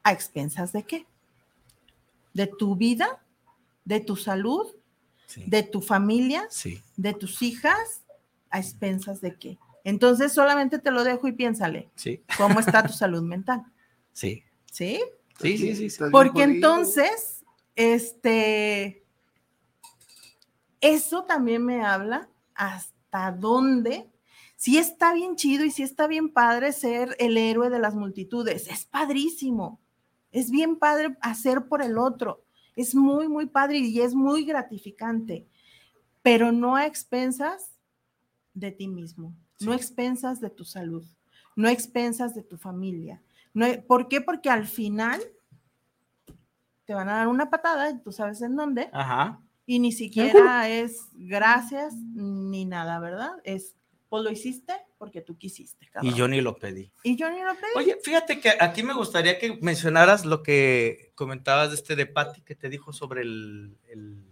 ¿A 0.04 0.12
expensas 0.12 0.72
de 0.72 0.84
qué? 0.84 1.06
¿De 2.34 2.46
tu 2.46 2.76
vida? 2.76 3.20
¿De 3.84 4.00
tu 4.00 4.14
salud? 4.16 4.66
Sí. 5.34 5.44
¿De 5.46 5.62
tu 5.62 5.80
familia? 5.80 6.46
Sí, 6.50 6.80
¿De 6.96 7.12
tus 7.12 7.42
hijas? 7.42 8.02
¿A 8.50 8.58
expensas 8.58 9.20
de 9.20 9.36
qué? 9.36 9.58
Entonces 9.82 10.32
solamente 10.32 10.78
te 10.78 10.90
lo 10.90 11.04
dejo 11.04 11.28
y 11.28 11.32
piénsale, 11.32 11.90
sí, 11.94 12.22
¿cómo 12.38 12.60
está 12.60 12.82
tu 12.86 12.92
salud 12.92 13.22
mental? 13.22 13.64
sí. 14.12 14.42
¿Sí? 14.70 15.00
Sí, 15.40 15.56
sí, 15.56 15.88
sí. 15.90 16.04
Porque 16.10 16.42
entonces, 16.42 17.44
este, 17.76 19.04
eso 20.80 21.24
también 21.24 21.64
me 21.64 21.84
habla 21.84 22.28
hasta 22.54 23.32
dónde, 23.32 24.10
si 24.56 24.78
está 24.78 25.14
bien 25.14 25.36
chido 25.36 25.64
y 25.64 25.70
si 25.70 25.82
está 25.82 26.06
bien 26.06 26.32
padre 26.32 26.72
ser 26.72 27.16
el 27.18 27.36
héroe 27.36 27.70
de 27.70 27.78
las 27.78 27.94
multitudes, 27.94 28.68
es 28.68 28.84
padrísimo, 28.84 29.80
es 30.30 30.50
bien 30.50 30.76
padre 30.76 31.16
hacer 31.20 31.66
por 31.68 31.82
el 31.82 31.98
otro, 31.98 32.44
es 32.76 32.94
muy, 32.94 33.28
muy 33.28 33.46
padre 33.46 33.78
y 33.78 34.00
es 34.00 34.14
muy 34.14 34.44
gratificante, 34.44 35.46
pero 36.22 36.52
no 36.52 36.76
a 36.76 36.86
expensas 36.86 37.70
de 38.52 38.70
ti 38.70 38.88
mismo, 38.88 39.34
no 39.60 39.72
a 39.72 39.76
expensas 39.76 40.40
de 40.40 40.50
tu 40.50 40.64
salud, 40.64 41.04
no 41.56 41.68
a 41.68 41.72
expensas 41.72 42.34
de 42.34 42.42
tu 42.42 42.56
familia. 42.56 43.22
No, 43.52 43.66
¿Por 43.86 44.08
qué? 44.08 44.20
Porque 44.20 44.50
al 44.50 44.66
final 44.66 45.20
te 46.84 46.94
van 46.94 47.08
a 47.08 47.16
dar 47.16 47.28
una 47.28 47.50
patada, 47.50 47.98
tú 48.02 48.12
sabes 48.12 48.42
en 48.42 48.56
dónde, 48.56 48.90
Ajá. 48.92 49.40
y 49.66 49.78
ni 49.78 49.92
siquiera 49.92 50.68
es 50.68 51.08
gracias 51.12 51.94
ni 51.94 52.64
nada, 52.64 52.98
¿verdad? 52.98 53.32
Es, 53.44 53.74
pues 54.14 54.22
lo 54.24 54.30
hiciste 54.30 54.72
porque 54.96 55.22
tú 55.22 55.36
quisiste. 55.36 55.86
Y 55.86 55.88
cabrón. 55.88 56.14
yo 56.14 56.28
ni 56.28 56.40
lo 56.40 56.56
pedí. 56.56 56.92
Y 57.02 57.16
yo 57.16 57.28
ni 57.30 57.42
lo 57.42 57.52
pedí. 57.54 57.72
Oye, 57.74 57.98
fíjate 58.00 58.38
que 58.40 58.52
aquí 58.60 58.84
me 58.84 58.94
gustaría 58.94 59.40
que 59.40 59.58
mencionaras 59.60 60.24
lo 60.24 60.44
que 60.44 61.10
comentabas 61.16 61.70
de 61.70 61.74
este 61.74 61.96
de 61.96 62.06
Patty 62.06 62.42
que 62.42 62.54
te 62.54 62.68
dijo 62.68 62.92
sobre 62.92 63.22
el- 63.22 63.76
el- 63.88 64.22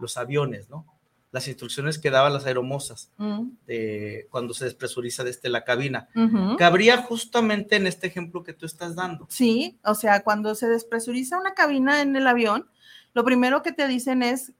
los 0.00 0.16
aviones, 0.16 0.70
¿no? 0.70 0.86
Las 1.30 1.46
instrucciones 1.46 1.98
que 1.98 2.08
daban 2.10 2.32
las 2.32 2.46
aeromosas 2.46 3.10
Mm, 3.18 3.50
de 3.66 4.26
cuando 4.30 4.54
se 4.54 4.64
despresuriza 4.64 5.24
desde 5.24 5.50
la 5.50 5.62
cabina. 5.64 6.08
ujú. 6.16 6.56
Cabría 6.56 6.96
justamente 7.02 7.76
en 7.76 7.86
este 7.86 8.06
ejemplo 8.06 8.42
que 8.42 8.54
tú 8.54 8.64
estás 8.64 8.94
dando. 8.96 9.26
Sí, 9.28 9.78
o 9.84 9.94
sea, 9.94 10.22
cuando 10.22 10.54
se 10.54 10.68
despresuriza 10.68 11.38
una 11.38 11.52
cabina 11.52 12.00
en 12.00 12.16
el 12.16 12.26
avión, 12.26 12.66
lo 13.12 13.24
primero 13.24 13.62
que 13.62 13.72
te 13.72 13.86
dicen 13.88 14.22
es 14.22 14.52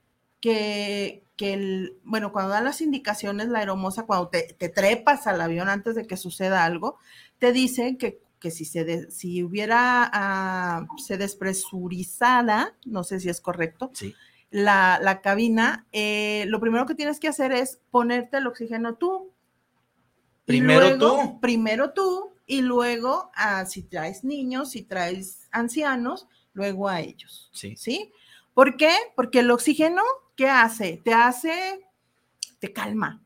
que, 0.43 1.25
que 1.37 1.55
el, 1.55 1.99
bueno, 2.05 2.33
cuando 2.33 2.51
dan 2.51 2.65
las 2.67 2.83
indicaciones, 2.83 3.49
la 3.49 3.61
aeromoza, 3.61 4.03
cuando 4.05 4.29
te, 4.29 4.55
te 4.59 4.69
trepas 4.69 5.27
al 5.27 5.41
avión 5.41 5.71
antes 5.71 5.95
de 5.95 6.07
que 6.07 6.19
suceda 6.19 6.65
algo, 6.67 6.99
te 7.39 7.53
dicen 7.53 7.97
que, 7.97 8.21
que 8.39 8.51
si, 8.51 8.67
se 8.67 8.85
de- 8.85 9.11
si 9.11 9.43
hubiera, 9.43 10.11
ah, 10.13 10.87
se 10.99 11.17
despresurizada, 11.17 12.77
no 12.85 13.05
sé 13.05 13.21
si 13.21 13.29
es 13.31 13.41
correcto, 13.41 13.91
Sí. 13.95 14.15
la, 14.51 14.99
la 15.01 15.21
cabina, 15.23 15.87
eh, 15.93 16.45
lo 16.49 16.61
primero 16.61 16.85
que 16.87 16.95
tienes 16.95 17.19
que 17.21 17.29
hacer 17.29 17.53
es 17.53 17.81
ponerte 17.91 18.37
el 18.39 18.47
oxígeno 18.47 18.97
tú. 18.97 19.33
Primero 20.45 20.97
luego- 20.97 21.23
tú. 21.23 21.41
Primero 21.41 21.93
tú 21.93 22.35
y 22.47 22.63
luego 22.63 23.31
a 23.35 23.65
si 23.67 23.83
traes 23.85 24.25
niños, 24.25 24.73
si 24.73 24.83
traes 24.83 25.49
ancianos, 25.53 26.27
luego 26.53 26.89
a 26.89 27.01
ellos. 27.01 27.49
Sí. 27.53 27.77
¿Sí? 27.77 28.13
¿Por 28.55 28.77
qué? 28.77 28.91
Porque 29.17 29.39
el 29.39 29.51
oxígeno, 29.51 30.03
¿qué 30.43 30.49
hace? 30.49 31.01
Te 31.05 31.15
hace, 31.15 31.53
te 32.59 32.73
calma. 32.73 33.23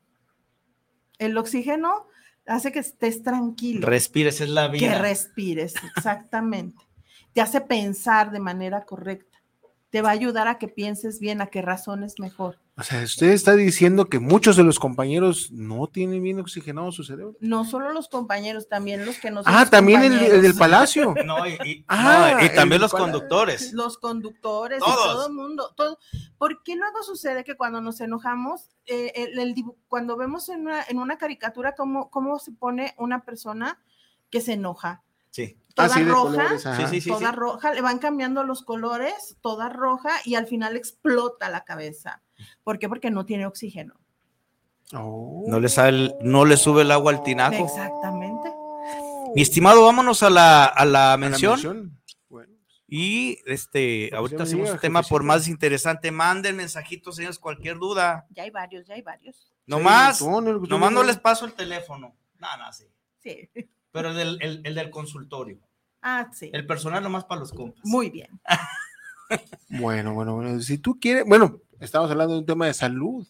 El 1.19 1.39
oxígeno 1.39 2.09
hace 2.47 2.73
que 2.73 2.81
estés 2.81 3.23
tranquilo. 3.23 3.87
Respires, 3.87 4.43
es 4.43 4.51
la 4.51 4.71
Que 4.71 4.81
vida. 4.81 4.99
respires, 4.99 5.73
exactamente. 5.97 6.85
Te 7.33 7.41
hace 7.41 7.63
pensar 7.63 8.33
de 8.33 8.41
manera 8.41 8.85
correcta. 8.85 9.39
Te 9.89 10.03
va 10.03 10.11
a 10.11 10.13
ayudar 10.13 10.47
a 10.47 10.59
que 10.59 10.69
pienses 10.69 11.19
bien, 11.19 11.41
a 11.41 11.47
que 11.47 11.63
razones 11.63 12.19
mejor. 12.19 12.59
O 12.79 12.83
sea, 12.83 13.03
usted 13.03 13.29
está 13.29 13.57
diciendo 13.57 14.05
que 14.11 14.19
muchos 14.19 14.55
de 14.57 14.63
los 14.63 14.79
compañeros 14.79 15.51
no 15.51 15.87
tienen 15.87 16.23
bien 16.23 16.39
oxigenado 16.41 16.93
su 16.93 17.05
cerebro. 17.05 17.35
No 17.41 17.65
solo 17.65 17.91
los 17.95 18.09
compañeros, 18.09 18.69
también 18.69 19.07
los 19.07 19.17
que 19.19 19.31
no 19.31 19.43
son 19.43 19.51
Ah, 19.55 19.65
también 19.71 20.03
el, 20.03 20.13
el 20.13 20.43
del 20.43 20.55
palacio. 20.55 21.15
No, 21.25 21.47
y, 21.47 21.53
y- 21.65 21.85
Ah, 21.89 22.35
no, 22.39 22.45
y 22.45 22.51
también 22.51 22.83
los 22.83 22.93
conductores. 22.93 23.73
Los 23.73 23.97
conductores 23.97 24.79
y 24.79 24.85
Todos. 24.85 25.05
todo 25.05 25.27
el 25.29 25.33
mundo. 25.33 25.73
Todo. 25.75 25.99
¿Por 26.37 26.63
qué 26.63 26.77
luego 26.77 27.03
sucede 27.03 27.45
que 27.45 27.57
cuando 27.57 27.81
nos 27.81 27.99
enojamos, 28.03 28.69
eh, 28.85 29.11
el- 29.17 29.39
el 29.39 29.55
cuando 29.89 30.19
vemos 30.19 30.51
en 30.51 30.61
una, 30.61 30.83
en 30.87 30.99
una 30.99 31.17
caricatura 31.17 31.75
cómo, 31.75 32.11
cómo 32.11 32.39
se 32.39 32.53
pone 32.53 32.95
una 32.99 33.25
persona 33.25 33.81
que 34.29 34.43
se 34.43 34.53
enoja? 34.53 35.03
Sí. 35.31 35.57
Toda 35.77 35.99
roja, 35.99 36.23
colores, 36.23 36.67
ajá. 36.67 36.77
Sí, 36.89 36.95
sí, 36.95 37.01
sí. 37.03 37.11
toda 37.11 37.33
roja, 37.33 37.73
le 37.75 37.81
van 37.83 37.99
cambiando 37.99 38.43
los 38.45 38.63
colores, 38.63 39.37
toda 39.43 39.69
roja 39.69 40.11
y 40.25 40.35
al 40.35 40.47
final 40.47 40.77
explota 40.77 41.51
la 41.51 41.65
cabeza. 41.65 42.23
¿Por 42.65 42.79
qué? 42.79 42.89
Porque 42.89 43.11
no 43.11 43.27
tiene 43.27 43.47
oxígeno. 43.47 43.95
Oh. 44.93 45.45
No 45.49 45.61
le, 45.61 45.69
sale, 45.69 46.15
no 46.23 46.45
le 46.45 46.57
sube 46.57 46.83
el 46.83 46.91
agua 46.93 47.13
al 47.13 47.23
tinaco. 47.23 47.57
Exactamente. 47.57 48.51
Mi 49.35 49.43
estimado, 49.43 49.85
vámonos 49.85 50.23
a 50.23 50.31
la, 50.31 50.65
a 50.65 50.85
la 50.85 51.13
A 51.13 51.17
la 51.17 51.17
mención. 51.19 51.99
Bueno, 52.29 52.53
Y 52.87 53.39
este, 53.47 54.07
Pues 54.11 54.19
ahorita 54.19 54.45
hacemos 54.45 54.71
un 54.71 54.79
tema 54.79 55.03
por 55.03 55.25
más 55.25 55.49
interesante. 55.49 56.11
Manden 56.11 56.57
mensajitos, 56.57 57.17
señores, 57.17 57.39
cualquier 57.39 57.79
duda. 57.79 58.27
Ya 58.31 58.45
hay 58.45 58.51
varios, 58.51 58.87
ya 58.87 58.95
hay 58.95 59.03
varios. 59.03 59.53
Nomás, 59.67 60.19
sí, 60.19 60.25
Antonio, 60.25 60.61
tú 60.61 60.67
nomás 60.69 60.93
no 60.93 61.03
les 61.03 61.19
paso 61.19 61.45
el 61.45 61.53
teléfono. 61.55 62.15
No, 62.39 62.57
no, 62.57 62.73
sí. 62.73 62.85
Sí. 63.19 63.51
Pero 63.91 64.11
el 64.11 64.17
del, 64.17 64.39
el- 64.41 64.61
el 64.65 64.75
del 64.75 64.91
consultorio. 64.91 65.59
Ah, 66.09 66.31
sí. 66.33 66.51
El 66.53 66.65
personal 66.69 67.03
nomás 67.03 67.25
para 67.25 67.41
los 67.41 67.53
compas. 67.53 67.85
Muy 67.85 68.11
bien. 68.11 68.29
Bueno, 69.69 70.15
bueno, 70.15 70.37
bueno. 70.37 70.61
Si 70.61 70.79
tú 70.79 71.01
quieres, 71.01 71.25
bueno, 71.27 71.61
estamos 71.81 72.09
hablando 72.09 72.35
de 72.35 72.39
un 72.41 72.47
tema 72.47 72.67
de 72.67 72.75
salud. 72.75 73.27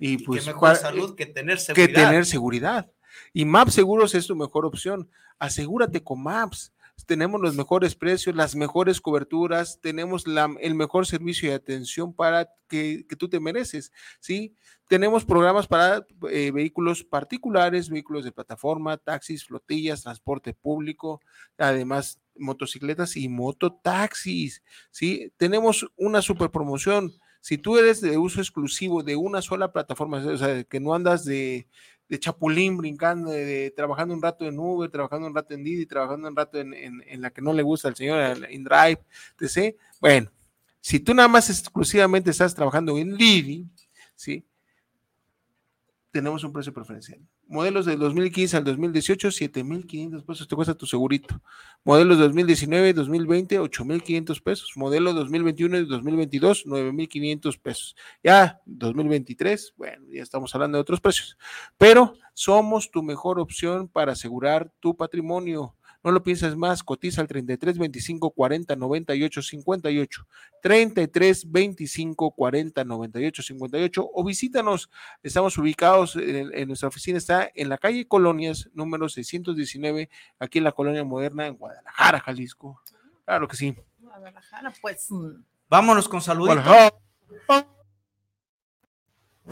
Y 0.00 0.14
Y 0.14 0.18
pues 0.18 0.42
qué 0.42 0.50
mejor 0.50 0.74
salud 0.74 1.14
que 1.14 1.24
tener 1.24 1.58
que 1.58 1.62
seguridad. 1.62 2.08
tener 2.08 2.26
seguridad. 2.26 2.90
Y 3.32 3.44
Maps 3.44 3.74
Seguros 3.74 4.16
es 4.16 4.26
tu 4.26 4.34
mejor 4.34 4.66
opción. 4.66 5.08
Asegúrate 5.38 6.02
con 6.02 6.20
Maps. 6.20 6.72
Tenemos 7.04 7.40
los 7.40 7.54
mejores 7.54 7.94
precios, 7.94 8.34
las 8.34 8.56
mejores 8.56 9.00
coberturas, 9.00 9.80
tenemos 9.80 10.26
la- 10.26 10.54
el 10.60 10.74
mejor 10.74 11.06
servicio 11.06 11.48
de 11.50 11.54
atención 11.56 12.12
para 12.14 12.48
que, 12.68 13.04
que 13.08 13.14
tú 13.16 13.28
te 13.28 13.38
mereces, 13.38 13.92
¿sí? 14.18 14.56
Tenemos 14.88 15.24
programas 15.24 15.66
para 15.66 16.06
eh, 16.30 16.50
vehículos 16.52 17.04
particulares, 17.04 17.90
vehículos 17.90 18.24
de 18.24 18.32
plataforma, 18.32 18.96
taxis, 18.96 19.44
flotillas, 19.44 20.02
transporte 20.02 20.54
público, 20.54 21.20
además 21.58 22.18
motocicletas 22.36 23.16
y 23.16 23.28
mototaxis, 23.28 24.62
¿sí? 24.90 25.32
Tenemos 25.36 25.86
una 25.96 26.22
super 26.22 26.50
promoción. 26.50 27.12
Si 27.40 27.58
tú 27.58 27.78
eres 27.78 28.00
de 28.00 28.18
uso 28.18 28.40
exclusivo 28.40 29.02
de 29.04 29.14
una 29.16 29.40
sola 29.42 29.72
plataforma, 29.72 30.18
o 30.18 30.36
sea, 30.36 30.64
que 30.64 30.80
no 30.80 30.94
andas 30.94 31.24
de, 31.24 31.68
de 32.08 32.18
chapulín 32.20 32.76
brincando, 32.76 33.30
de, 33.30 33.72
trabajando 33.74 34.14
un 34.14 34.22
rato 34.22 34.44
en 34.46 34.58
Uber, 34.58 34.90
trabajando 34.90 35.26
un 35.26 35.34
rato 35.34 35.54
en 35.54 35.64
Didi, 35.64 35.86
trabajando 35.86 36.28
un 36.28 36.36
rato 36.36 36.58
en, 36.58 36.72
en- 36.74 37.02
en 37.06 37.20
la 37.20 37.30
que 37.30 37.42
no 37.42 37.52
le 37.52 37.62
gusta 37.62 37.88
al 37.88 37.96
señor, 37.96 38.20
en 38.20 38.52
InDrive, 38.52 39.00
etc. 39.40 39.76
Bueno, 40.00 40.30
si 40.80 41.00
tú 41.00 41.14
nada 41.14 41.28
más 41.28 41.50
exclusivamente 41.50 42.30
estás 42.30 42.54
trabajando 42.54 42.96
en 42.98 43.16
Didi, 43.16 43.66
¿sí? 44.14 44.46
Tenemos 46.12 46.42
un 46.44 46.52
precio 46.52 46.72
preferencial. 46.72 47.20
Modelos 47.48 47.86
del 47.86 48.00
2015 48.00 48.56
al 48.56 48.64
2018, 48.64 49.30
7,500 49.30 50.24
pesos 50.24 50.48
te 50.48 50.56
cuesta 50.56 50.74
tu 50.74 50.84
segurito. 50.84 51.40
Modelos 51.84 52.18
2019 52.18 52.88
y 52.88 52.92
2020, 52.92 53.60
8,500 53.60 54.40
pesos. 54.40 54.72
Modelo 54.74 55.12
2021 55.12 55.78
y 55.78 55.86
2022, 55.86 56.64
9,500 56.66 57.58
pesos. 57.58 57.96
Ya 58.24 58.60
2023, 58.66 59.74
bueno, 59.76 60.06
ya 60.10 60.22
estamos 60.22 60.52
hablando 60.56 60.78
de 60.78 60.82
otros 60.82 61.00
precios. 61.00 61.38
Pero 61.78 62.14
somos 62.34 62.90
tu 62.90 63.04
mejor 63.04 63.38
opción 63.38 63.86
para 63.86 64.12
asegurar 64.12 64.72
tu 64.80 64.96
patrimonio. 64.96 65.76
No 66.06 66.12
lo 66.12 66.22
pienses 66.22 66.54
más, 66.54 66.84
cotiza 66.84 67.20
al 67.20 67.26
33 67.26 67.78
25 67.78 68.30
40 68.30 68.76
98 68.76 69.42
58, 69.42 70.28
33 70.62 71.50
25 71.50 72.30
40 72.30 72.84
98 72.84 73.42
58 73.42 74.10
o 74.14 74.24
visítanos. 74.24 74.88
Estamos 75.24 75.58
ubicados 75.58 76.14
en, 76.14 76.54
en 76.54 76.68
nuestra 76.68 76.86
oficina, 76.86 77.18
está 77.18 77.50
en 77.52 77.68
la 77.68 77.76
calle 77.76 78.06
Colonias, 78.06 78.70
número 78.72 79.08
619, 79.08 80.08
aquí 80.38 80.58
en 80.58 80.64
la 80.64 80.70
Colonia 80.70 81.02
Moderna, 81.02 81.48
en 81.48 81.56
Guadalajara, 81.56 82.20
Jalisco. 82.20 82.80
Claro 83.24 83.48
que 83.48 83.56
sí. 83.56 83.74
Guadalajara, 83.98 84.72
pues. 84.80 85.10
mm, 85.10 85.42
Vámonos 85.68 86.08
con 86.08 86.20
saluditos 86.22 86.62
Guadalajara. 86.64 87.66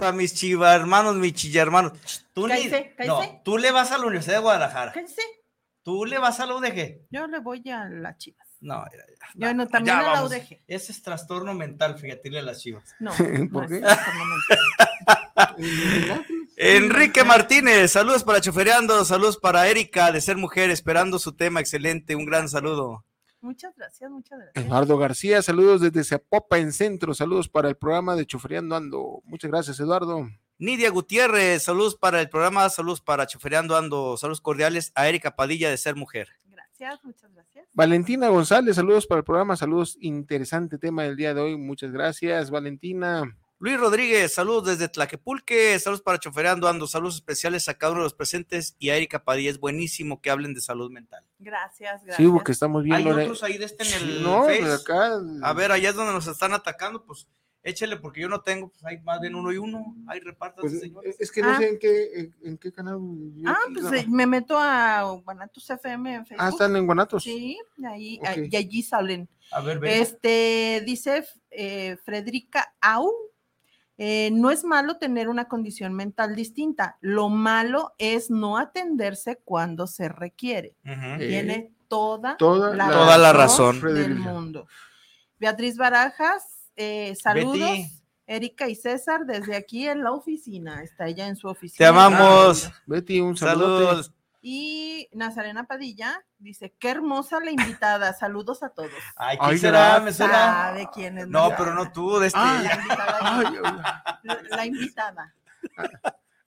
a 0.01 0.13
mis 0.13 0.33
chiva 0.35 0.73
hermanos, 0.73 1.17
mis 1.17 1.35
chilla 1.35 1.63
hermanos. 1.63 1.93
Tú, 2.33 2.47
ni- 2.47 2.53
Cállese, 2.55 2.95
no, 3.09 3.41
tú 3.45 3.59
le 3.59 3.73
vas 3.73 3.91
a 3.91 3.99
la 3.99 4.07
Universidad 4.07 4.35
de 4.37 4.41
Guadalajara. 4.43 4.93
Cállese. 4.93 5.21
Tú 5.85 6.07
le 6.07 6.19
vas 6.19 6.41
a 6.41 6.47
la 6.47 6.57
UDG. 6.57 7.03
Yo 7.11 7.27
le 7.27 7.41
voy 7.41 7.63
a 7.71 7.85
las 7.91 8.17
chivas. 8.17 8.49
No, 8.61 8.83
ya, 8.87 9.05
ya, 9.35 9.49
Yo 9.49 9.55
no, 9.55 9.69
también 9.69 9.97
ya 9.97 10.01
a 10.01 10.03
la 10.03 10.13
vamos. 10.15 10.33
UDG. 10.33 10.63
Ese 10.67 10.93
es 10.93 11.03
trastorno 11.03 11.53
mental, 11.53 11.99
fíjate, 11.99 12.37
a 12.39 12.43
las 12.43 12.63
chivas. 12.63 12.95
No, 12.99 13.11
¿Por 13.53 13.65
no 13.65 13.69
qué? 13.69 13.77
es 13.77 13.83
trastorno 13.83 14.25
mental. 14.25 14.59
Enrique 16.57 17.23
Martínez, 17.23 17.93
saludos 17.93 18.25
para 18.25 18.41
Chofereando, 18.41 19.05
saludos 19.05 19.37
para 19.37 19.69
Erika 19.69 20.11
de 20.11 20.23
Ser 20.23 20.39
Mujer, 20.39 20.71
esperando 20.71 21.19
su 21.19 21.33
tema, 21.33 21.61
excelente, 21.61 22.17
un 22.17 22.25
gran 22.25 22.49
saludo. 22.49 23.05
Muchas 23.43 23.77
gracias, 23.77 24.11
muchas 24.11 24.39
gracias. 24.39 24.65
Eduardo 24.65 24.97
García, 24.97 25.43
saludos 25.43 25.83
desde 25.83 26.03
Zapopan 26.03 26.73
Centro, 26.73 27.13
saludos 27.13 27.51
para 27.51 27.69
el 27.69 27.77
programa 27.77 28.17
de 28.17 28.25
Chofreando 28.25 28.75
Ando. 28.75 29.21
Muchas 29.25 29.51
gracias, 29.51 29.79
Eduardo. 29.81 30.31
Nidia 30.59 30.91
Gutiérrez, 30.91 31.65
saludos 31.65 31.97
para 31.97 32.21
el 32.21 32.29
programa, 32.29 32.69
saludos 32.71 33.01
para 33.01 33.27
Chofereando 33.27 33.77
Ando, 33.77 34.17
saludos 34.17 34.41
cordiales 34.41 34.93
a 34.95 35.09
Erika 35.09 35.35
Padilla 35.35 35.69
de 35.69 35.77
Ser 35.77 35.97
Mujer. 35.97 36.29
Gracias. 36.45 37.03
muchas 37.05 37.33
gracias. 37.33 37.67
Valentina 37.73 38.29
González, 38.29 38.77
saludos 38.77 39.07
para 39.07 39.19
el 39.19 39.25
programa, 39.25 39.57
saludos, 39.57 39.97
interesante 40.01 40.79
tema 40.79 41.03
del 41.03 41.17
día 41.17 41.35
de 41.35 41.41
hoy, 41.41 41.57
muchas 41.57 41.91
gracias, 41.91 42.51
Valentina. 42.51 43.37
Luis 43.59 43.81
Rodríguez, 43.81 44.33
saludos 44.33 44.67
desde 44.67 44.89
Tlaquepulque, 44.89 45.77
saludos 45.81 46.03
para 46.03 46.19
Choferando 46.19 46.69
Ando, 46.69 46.87
saludos 46.87 47.17
especiales 47.17 47.69
a 47.69 47.75
cada 47.75 47.93
uno 47.93 48.03
de 48.03 48.07
los 48.07 48.15
presentes 48.15 48.77
y 48.79 48.91
a 48.91 48.97
Erika 48.97 49.25
Padilla, 49.25 49.51
es 49.51 49.59
buenísimo 49.59 50.21
que 50.21 50.31
hablen 50.31 50.55
de 50.55 50.61
salud 50.61 50.91
mental. 50.91 51.25
Gracias, 51.41 52.05
gracias. 52.05 52.17
Sí, 52.17 52.29
porque 52.29 52.53
estamos 52.53 52.85
bien. 52.85 52.97
Hay 52.97 53.09
otros 53.09 53.43
ahí 53.43 53.59
de 53.59 53.65
este 53.65 53.85
en 53.89 53.95
el 53.95 54.23
No, 54.23 54.45
Face? 54.45 54.73
acá. 54.73 55.19
A 55.43 55.53
ver, 55.53 55.73
allá 55.73 55.91
es 55.91 55.97
donde 55.97 56.13
nos 56.13 56.27
están 56.29 56.53
atacando, 56.53 57.05
pues 57.05 57.27
échele, 57.65 57.97
porque 57.97 58.21
yo 58.21 58.29
no 58.29 58.43
tengo, 58.43 58.69
pues 58.69 58.85
hay 58.85 59.01
más 59.01 59.21
bien 59.21 59.35
uno 59.35 59.51
y 59.51 59.57
uno, 59.57 59.97
hay 60.07 60.21
repartas, 60.21 60.61
pues, 60.61 60.79
señores. 60.81 61.17
es 61.19 61.33
que 61.33 61.41
no 61.43 61.49
Ah. 61.51 61.57
sé 61.59 61.69
en 61.71 61.79
qué, 61.79 62.21
en, 62.21 62.35
en 62.45 62.59
qué 62.59 62.71
canal. 62.71 62.99
yo 63.01 63.51
Ah, 63.51 63.57
pues 63.73 64.03
eh, 64.03 64.07
me 64.09 64.27
meto 64.27 64.57
a 64.59 65.03
Guanatos 65.25 65.69
FM 65.71 66.15
en 66.15 66.27
Facebook. 66.27 66.45
Ah, 66.47 66.51
están 66.51 66.77
en 66.77 66.87
Guanatos. 66.87 67.23
Sí, 67.25 67.59
ahí, 67.85 68.19
Ok. 68.21 68.27
ahí- 68.29 68.49
y 68.53 68.57
allí 68.57 68.83
salen. 68.83 69.29
A 69.51 69.61
ver, 69.61 69.79
ven. 69.81 70.03
Este, 70.03 70.83
dice 70.87 71.25
eh, 71.51 71.97
Frederica 72.05 72.75
Au, 72.81 73.11
eh, 73.97 74.31
no 74.33 74.51
es 74.51 74.65
malo 74.65 74.97
tener 74.99 75.29
una 75.29 75.47
condición 75.47 75.95
mental 75.95 76.35
distinta, 76.35 76.99
lo 77.01 77.29
malo 77.29 77.95
es 77.99 78.29
no 78.31 78.59
atenderse 78.59 79.41
cuando 79.45 79.87
se 79.87 80.09
requiere. 80.09 80.75
Eh, 80.85 81.17
Tiene 81.19 81.73
toda, 81.89 82.37
toda 82.37 82.75
la, 82.75 82.89
la- 82.89 82.93
Toda 82.93 83.19
la 83.19 83.33
razón. 83.33 83.81
del 83.81 84.17
mundo. 84.17 84.67
Beatriz 85.39 85.77
Barajas, 85.77 86.54
eh, 86.77 87.15
saludos. 87.21 87.59
Betty. 87.61 88.01
Erika 88.27 88.69
y 88.69 88.75
César, 88.75 89.27
desde 89.27 89.55
aquí 89.55 89.87
en 89.87 90.03
la 90.03 90.13
oficina, 90.13 90.83
está 90.83 91.07
ella 91.07 91.27
en 91.29 91.37
su 91.37 91.47
oficina. 91.49 91.77
Te 91.79 91.85
amamos. 91.87 92.71
Betty, 92.87 93.21
un 93.21 93.37
saludo. 93.37 93.85
Saludos. 93.87 94.13
Y 94.41 95.09
Nazarena 95.13 95.65
Padilla 95.65 96.23
dice, 96.39 96.75
qué 96.79 96.91
hermosa 96.91 97.41
la 97.41 97.51
invitada, 97.51 98.13
saludos 98.15 98.63
a 98.63 98.69
todos. 98.71 98.91
Ay, 99.17 99.37
Ay, 99.41 99.49
¿quién 99.49 99.59
será? 99.61 99.79
gracias. 99.81 100.05
¿Me 100.05 100.13
suena? 100.13 100.35
¿Sabe 100.35 100.89
quién 100.95 101.19
es? 101.19 101.29
No, 101.29 101.49
Nazarena? 101.49 101.57
pero 101.59 101.75
no 101.75 101.93
tú, 101.93 102.19
de 102.19 102.27
este. 102.27 102.39
Ah, 102.43 102.61
La 102.63 102.75
invitada. 102.75 103.19
Ay, 103.21 103.47
ay, 103.47 104.19
la, 104.23 104.43
la 104.57 104.67
invitada. 104.67 105.35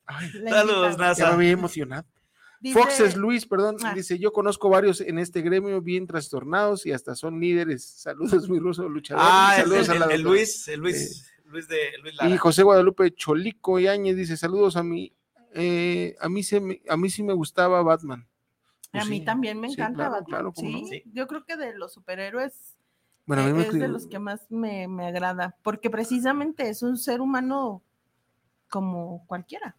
ay, 0.05 0.31
la 0.33 0.51
Saludos, 0.51 0.85
invitada. 0.91 1.13
ya 1.13 1.25
me 1.27 1.33
había 1.33 1.51
emocionado. 1.51 2.05
Dice- 2.67 2.79
Foxes 2.79 3.15
Luis, 3.17 3.45
perdón, 3.45 3.77
Ah. 3.83 3.93
dice, 3.93 4.17
yo 4.19 4.31
conozco 4.31 4.69
varios 4.69 5.01
en 5.01 5.19
este 5.19 5.41
gremio 5.41 5.81
bien 5.81 6.07
trastornados 6.07 6.85
y 6.85 6.91
hasta 6.91 7.15
son 7.15 7.39
líderes. 7.39 7.83
Saludos, 8.43 8.49
mi 8.49 8.59
ruso 8.59 8.87
luchador. 8.87 9.23
Ah, 9.25 9.55
el, 9.57 9.63
saludos 9.63 9.89
el- 9.89 10.03
a 10.03 10.07
la 10.07 10.13
el-. 10.13 10.21
Luis, 10.21 10.67
el 10.67 10.79
Luis, 10.79 11.31
Luis 11.45 11.67
de 11.67 11.77
Luis 12.01 12.15
Lara. 12.15 12.29
Y 12.29 12.37
José 12.37 12.63
Guadalupe 12.63 13.13
Cholico 13.13 13.79
Yáñez 13.79 14.15
dice, 14.15 14.37
saludos 14.37 14.75
a 14.77 14.83
mí. 14.83 15.13
eh, 15.59 16.15
a 16.19 16.29
mí 16.29 16.43
se 16.43 16.59
me- 16.59 16.81
a 16.87 16.95
mí 16.97 17.09
sí 17.09 17.23
me 17.23 17.33
gustaba 17.33 17.81
Batman. 17.81 18.27
A 18.93 18.99
Pues 18.99 19.09
mí 19.09 19.19
sí, 19.19 19.25
también 19.25 19.59
me 19.59 19.67
sí, 19.69 19.73
encanta 19.73 19.95
claro, 19.95 20.11
Batman. 20.11 20.25
claro, 20.29 20.53
sí, 20.55 20.81
no. 20.83 20.87
Sí. 20.87 21.03
yo 21.13 21.25
creo 21.27 21.45
que 21.45 21.57
de 21.57 21.75
los 21.75 21.93
superhéroes 21.93 22.77
Bueno, 23.25 23.41
a 23.43 23.45
mí 23.45 23.51
eh, 23.51 23.53
me 23.53 23.61
es 23.67 23.73
de 23.73 23.87
los 23.87 24.05
que 24.07 24.19
más 24.19 24.41
me, 24.51 24.87
me 24.87 25.07
agrada, 25.07 25.55
porque 25.63 25.89
precisamente 25.89 26.69
es 26.69 26.83
un 26.83 26.95
ser 26.97 27.21
humano 27.21 27.81
como 28.69 29.25
cualquiera. 29.25 29.75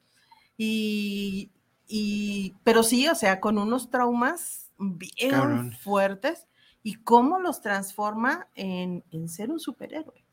Y, 0.56 1.50
y 1.88 2.54
pero 2.62 2.82
sí, 2.82 3.08
o 3.08 3.14
sea, 3.14 3.40
con 3.40 3.58
unos 3.58 3.90
traumas 3.90 4.70
bien 4.78 5.30
Cabrón. 5.30 5.72
fuertes 5.82 6.46
y 6.82 6.94
cómo 6.94 7.40
los 7.40 7.60
transforma 7.60 8.48
en, 8.54 9.02
en 9.10 9.28
ser 9.28 9.50
un 9.50 9.58
superhéroe. 9.58 10.24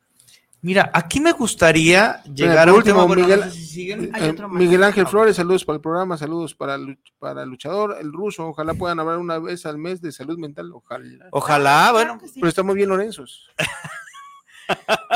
Mira, 0.62 0.89
aquí 0.93 1.20
me 1.20 1.32
gustaría 1.32 2.24
llegar 2.24 2.66
por 2.66 2.70
a 2.70 2.72
un 2.72 2.78
último, 2.80 3.08
bueno, 3.08 3.22
no 3.22 3.28
Miguel- 3.28 3.43
sé 3.43 3.51
si 3.51 3.66
siguen. 3.66 4.10
Hay 4.14 4.30
Eh, 4.30 4.34
más. 4.34 4.51
Miguel 4.51 4.84
Ángel 4.84 5.06
Flores, 5.08 5.36
saludos 5.36 5.64
para 5.64 5.76
el 5.76 5.82
programa, 5.82 6.18
saludos 6.18 6.56
para, 6.56 6.78
para 7.20 7.45
Luchador, 7.45 7.97
el 7.99 8.12
ruso. 8.12 8.47
Ojalá 8.47 8.74
puedan 8.74 8.99
hablar 8.99 9.20
una 9.20 9.38
vez 9.38 9.66
al 9.68 9.78
mes 9.78 10.01
de 10.01 10.12
salud 10.12 10.39
mental. 10.39 10.72
Ojalá. 10.74 11.28
Ojalá, 11.32 11.91
bueno, 11.91 12.14
claro 12.18 12.28
sí. 12.28 12.39
Pero 12.39 12.49
estamos 12.49 12.76
bien, 12.76 12.89
Lorenzos. 12.89 13.49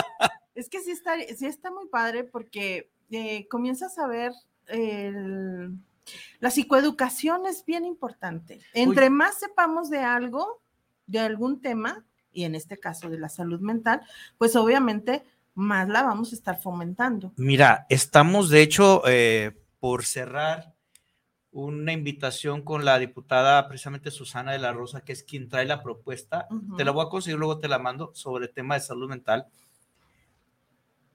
Es 0.55 0.69
que 0.69 0.81
sí 0.81 0.91
está, 0.91 1.13
sí 1.37 1.45
está 1.45 1.71
muy 1.71 1.87
padre 1.87 2.23
porque 2.25 2.91
eh, 3.11 3.47
comienzas 3.49 3.97
a 3.97 4.07
ver 4.07 4.31
el- 4.67 5.71
la 6.39 6.51
psicoeducación 6.51 7.45
es 7.45 7.65
bien 7.65 7.85
importante. 7.85 8.59
Entre 8.73 9.09
más 9.09 9.39
sepamos 9.39 9.89
de 9.89 9.99
algo, 9.99 10.61
de 11.07 11.19
algún 11.19 11.61
tema, 11.61 12.05
y 12.31 12.43
en 12.43 12.55
este 12.55 12.79
caso 12.79 13.09
de 13.09 13.19
la 13.19 13.29
salud 13.29 13.59
mental, 13.59 14.01
pues 14.37 14.55
obviamente 14.55 15.23
más 15.55 15.89
la 15.89 16.03
vamos 16.03 16.31
a 16.31 16.35
estar 16.35 16.61
fomentando. 16.61 17.33
Mira, 17.35 17.85
estamos 17.89 18.49
de 18.49 18.61
hecho 18.61 19.03
eh, 19.07 19.57
por 19.79 20.05
cerrar 20.05 20.73
una 21.51 21.91
invitación 21.91 22.61
con 22.61 22.85
la 22.85 22.99
diputada 22.99 23.67
precisamente 23.67 24.11
Susana 24.11 24.51
de 24.51 24.59
la 24.59 24.71
Rosa, 24.71 25.01
que 25.01 25.13
es 25.13 25.23
quien 25.23 25.49
trae 25.49 25.65
la 25.65 25.81
propuesta. 25.81 26.47
Te 26.77 26.85
la 26.85 26.91
voy 26.91 27.05
a 27.05 27.09
conseguir, 27.09 27.39
luego 27.39 27.59
te 27.59 27.67
la 27.67 27.79
mando 27.79 28.11
sobre 28.13 28.45
el 28.45 28.53
tema 28.53 28.75
de 28.75 28.81
salud 28.81 29.09
mental. 29.09 29.47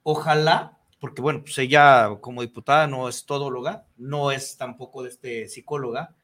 Ojalá, 0.02 0.78
porque 1.04 1.20
bueno, 1.20 1.42
pues 1.42 1.58
ella 1.58 2.16
como 2.22 2.40
diputada 2.40 2.86
no 2.86 3.10
es 3.10 3.26
todóloga, 3.26 3.84
no 3.98 4.30
es 4.30 4.56
tampoco 4.56 5.02
de 5.02 5.10
este 5.10 5.48
psicóloga. 5.48 6.14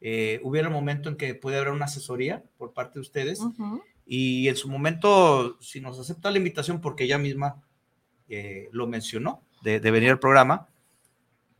eh, 0.00 0.40
hubiera 0.42 0.68
un 0.68 0.72
momento 0.72 1.10
en 1.10 1.16
que 1.16 1.34
puede 1.34 1.58
haber 1.58 1.74
una 1.74 1.84
asesoría 1.84 2.42
por 2.56 2.72
parte 2.72 2.94
de 2.94 3.00
ustedes 3.02 3.38
y 4.06 4.48
en 4.48 4.56
su 4.56 4.70
momento, 4.70 5.58
si 5.60 5.82
nos 5.82 5.98
acepta 5.98 6.30
la 6.30 6.38
invitación, 6.38 6.80
porque 6.80 7.04
ella 7.04 7.18
misma 7.18 7.62
eh, 8.30 8.70
lo 8.72 8.86
mencionó, 8.86 9.42
de, 9.60 9.78
de 9.78 9.90
venir 9.90 10.08
al 10.08 10.20
programa, 10.20 10.68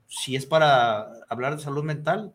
si 0.06 0.34
es 0.34 0.46
para 0.46 1.06
hablar 1.28 1.54
de 1.54 1.62
salud 1.62 1.84
mental, 1.84 2.32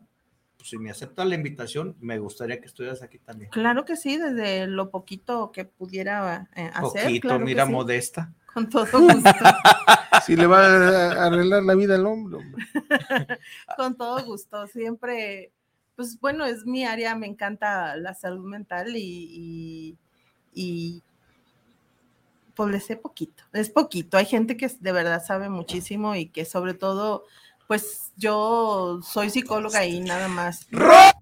pues 0.64 0.70
si 0.70 0.78
me 0.78 0.90
acepta 0.90 1.26
la 1.26 1.34
invitación, 1.34 1.94
me 2.00 2.18
gustaría 2.18 2.58
que 2.58 2.64
estuvieras 2.64 3.02
aquí 3.02 3.18
también. 3.18 3.50
Claro 3.50 3.84
que 3.84 3.96
sí, 3.96 4.16
desde 4.16 4.66
lo 4.66 4.88
poquito 4.88 5.52
que 5.52 5.66
pudiera 5.66 6.48
eh, 6.56 6.70
hacer. 6.72 7.04
Poquito, 7.04 7.28
claro 7.28 7.44
mira, 7.44 7.66
sí, 7.66 7.72
modesta. 7.72 8.32
Con 8.54 8.70
todo 8.70 9.00
gusto. 9.00 9.30
Si 10.24 10.36
le 10.36 10.46
va 10.46 10.64
a 10.64 11.26
arreglar 11.26 11.64
la 11.64 11.74
vida 11.74 11.96
al 11.96 12.06
hombre. 12.06 12.38
hombre. 12.38 12.64
Con 13.76 13.94
todo 13.94 14.24
gusto, 14.24 14.66
siempre, 14.68 15.52
pues 15.96 16.18
bueno, 16.18 16.46
es 16.46 16.64
mi 16.64 16.86
área, 16.86 17.14
me 17.14 17.26
encanta 17.26 17.94
la 17.96 18.14
salud 18.14 18.46
mental 18.46 18.96
y, 18.96 19.98
y, 20.54 20.54
y, 20.54 21.02
pues 22.54 22.70
le 22.70 22.80
sé 22.80 22.96
poquito, 22.96 23.42
es 23.52 23.68
poquito. 23.68 24.16
Hay 24.16 24.24
gente 24.24 24.56
que 24.56 24.70
de 24.80 24.92
verdad 24.92 25.22
sabe 25.22 25.50
muchísimo 25.50 26.14
y 26.14 26.26
que 26.26 26.46
sobre 26.46 26.72
todo, 26.72 27.26
pues 27.66 28.12
yo 28.16 29.00
soy 29.02 29.30
psicóloga 29.30 29.84
y 29.84 30.00
nada 30.00 30.28
más. 30.28 30.66
Rosy, 30.70 31.12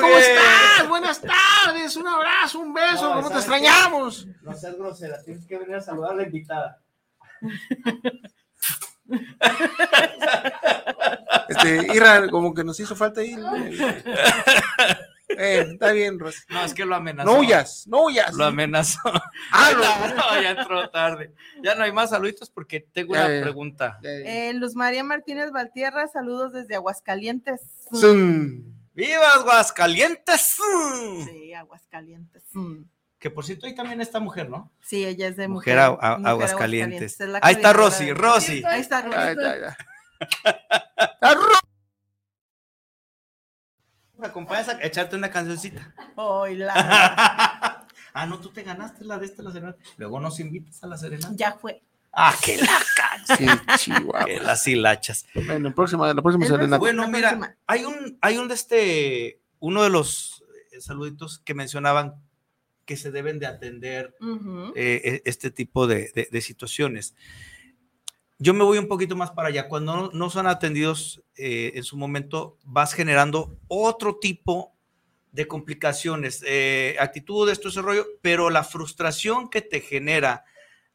¿cómo 0.00 0.18
estás? 0.18 0.88
Buenas 0.88 1.20
tardes, 1.20 1.96
un 1.96 2.06
abrazo, 2.06 2.60
un 2.60 2.74
beso, 2.74 3.08
No, 3.08 3.14
¿cómo 3.14 3.30
te 3.30 3.36
extrañamos? 3.36 4.26
No 4.42 4.54
seas 4.54 4.76
grosera, 4.76 5.22
tienes 5.22 5.46
que 5.46 5.58
venir 5.58 5.76
a 5.76 5.80
saludar 5.80 6.12
a 6.12 6.16
la 6.16 6.22
invitada. 6.24 6.80
Este, 11.48 11.94
Ira, 11.94 12.28
como 12.28 12.54
que 12.54 12.62
nos 12.62 12.78
hizo 12.78 12.94
falta 12.94 13.22
ahí. 13.22 13.34
Eh, 15.38 15.66
está 15.72 15.92
bien, 15.92 16.18
Rosy. 16.18 16.38
No, 16.48 16.64
es 16.64 16.74
que 16.74 16.84
lo 16.84 16.94
amenazó. 16.94 17.30
No 17.32 17.38
huyas, 17.40 17.86
no 17.86 18.04
huyas. 18.04 18.34
Lo 18.34 18.44
amenazó. 18.44 18.98
Ah, 19.52 19.70
no, 19.74 20.14
no, 20.16 20.42
ya 20.42 20.50
entró 20.50 20.88
tarde. 20.90 21.32
Ya 21.62 21.74
no 21.74 21.84
hay 21.84 21.92
más 21.92 22.10
saluditos 22.10 22.50
porque 22.50 22.80
tengo 22.80 23.14
Ya, 23.14 23.26
una 23.26 23.40
pregunta. 23.42 23.98
Eh, 24.02 24.52
Luz 24.54 24.74
María 24.74 25.02
Martínez 25.04 25.50
Valtierra, 25.52 26.06
saludos 26.08 26.52
desde 26.52 26.74
Aguascalientes. 26.76 27.60
¡Viva 28.94 29.28
Aguascalientes! 29.34 30.56
Sí, 31.26 31.54
Aguascalientes. 31.54 32.42
Mm. 32.52 32.82
Que 33.18 33.30
por 33.30 33.44
cierto, 33.44 33.66
ahí 33.66 33.74
también 33.74 34.00
está 34.00 34.18
mujer, 34.18 34.48
¿no? 34.48 34.72
Sí, 34.82 35.04
ella 35.04 35.28
es 35.28 35.36
de 35.36 35.46
Mujer, 35.48 35.76
mujer. 35.76 35.98
a- 36.00 36.12
a- 36.14 36.16
mujer 36.18 36.30
Aguascalientes. 36.30 37.20
es 37.20 37.28
Ahí 37.42 37.54
está 37.54 37.72
Rosy, 37.72 38.12
Rosy. 38.12 38.62
Ahí 38.66 38.80
está 38.80 39.02
Rosy. 39.02 39.16
Ya, 39.16 39.34
ya, 39.34 39.58
ya. 39.60 39.76
Ah, 41.20 41.34
Ro- 41.34 41.69
¿Me 44.20 44.26
acompañas 44.26 44.68
a 44.68 44.82
echarte 44.82 45.16
una 45.16 45.30
cancioncita? 45.30 45.94
Hola. 46.16 46.72
ah, 48.14 48.26
no, 48.26 48.38
tú 48.38 48.50
te 48.50 48.62
ganaste 48.62 49.04
la 49.04 49.18
de 49.18 49.26
esta, 49.26 49.42
la 49.42 49.50
serenata. 49.52 49.78
Luego 49.96 50.20
nos 50.20 50.38
invitas 50.40 50.82
a 50.82 50.86
la 50.86 50.96
serenata. 50.98 51.32
ya 51.36 51.52
fue. 51.52 51.82
Ah, 52.12 52.34
que 52.44 52.56
la 52.58 53.36
Sí, 53.36 53.46
chihuahua. 53.78 54.24
que 54.24 54.40
las 54.40 54.66
hilachas. 54.66 55.26
Bueno, 55.46 55.72
próxima, 55.74 56.12
la 56.12 56.20
próxima 56.20 56.44
serenata. 56.46 56.78
Bueno, 56.78 57.02
La 57.02 57.08
mira, 57.08 57.28
próxima. 57.30 57.56
hay 57.66 57.84
un, 57.84 58.18
hay 58.20 58.36
un 58.38 58.48
de 58.48 58.54
este, 58.54 59.40
uno 59.60 59.82
de 59.84 59.90
los 59.90 60.42
eh, 60.72 60.80
saluditos 60.80 61.38
que 61.38 61.54
mencionaban 61.54 62.14
que 62.84 62.96
se 62.96 63.12
deben 63.12 63.38
de 63.38 63.46
atender 63.46 64.16
eh, 64.74 65.00
eh, 65.04 65.22
este 65.24 65.50
tipo 65.52 65.86
de, 65.86 66.10
de- 66.14 66.28
de 66.30 66.40
situaciones. 66.40 67.14
Yo 68.42 68.54
me 68.54 68.64
voy 68.64 68.78
un 68.78 68.88
poquito 68.88 69.16
más 69.16 69.30
para 69.32 69.48
allá. 69.48 69.68
Cuando 69.68 70.10
no, 70.12 70.30
son 70.30 70.46
atendidos 70.46 71.22
eh, 71.36 71.72
en 71.74 71.84
su 71.84 71.96
momento, 71.98 72.58
vas 72.64 72.94
generando 72.94 73.58
otro 73.68 74.16
tipo 74.18 74.74
de 75.32 75.46
complicaciones, 75.46 76.42
eh, 76.46 76.96
actitudes, 76.98 77.60
todo 77.60 77.68
ese 77.68 77.82
rollo, 77.82 78.06
pero 78.22 78.48
la 78.50 78.64
frustración 78.64 79.50
que 79.50 79.60
te 79.62 79.80
genera 79.80 80.44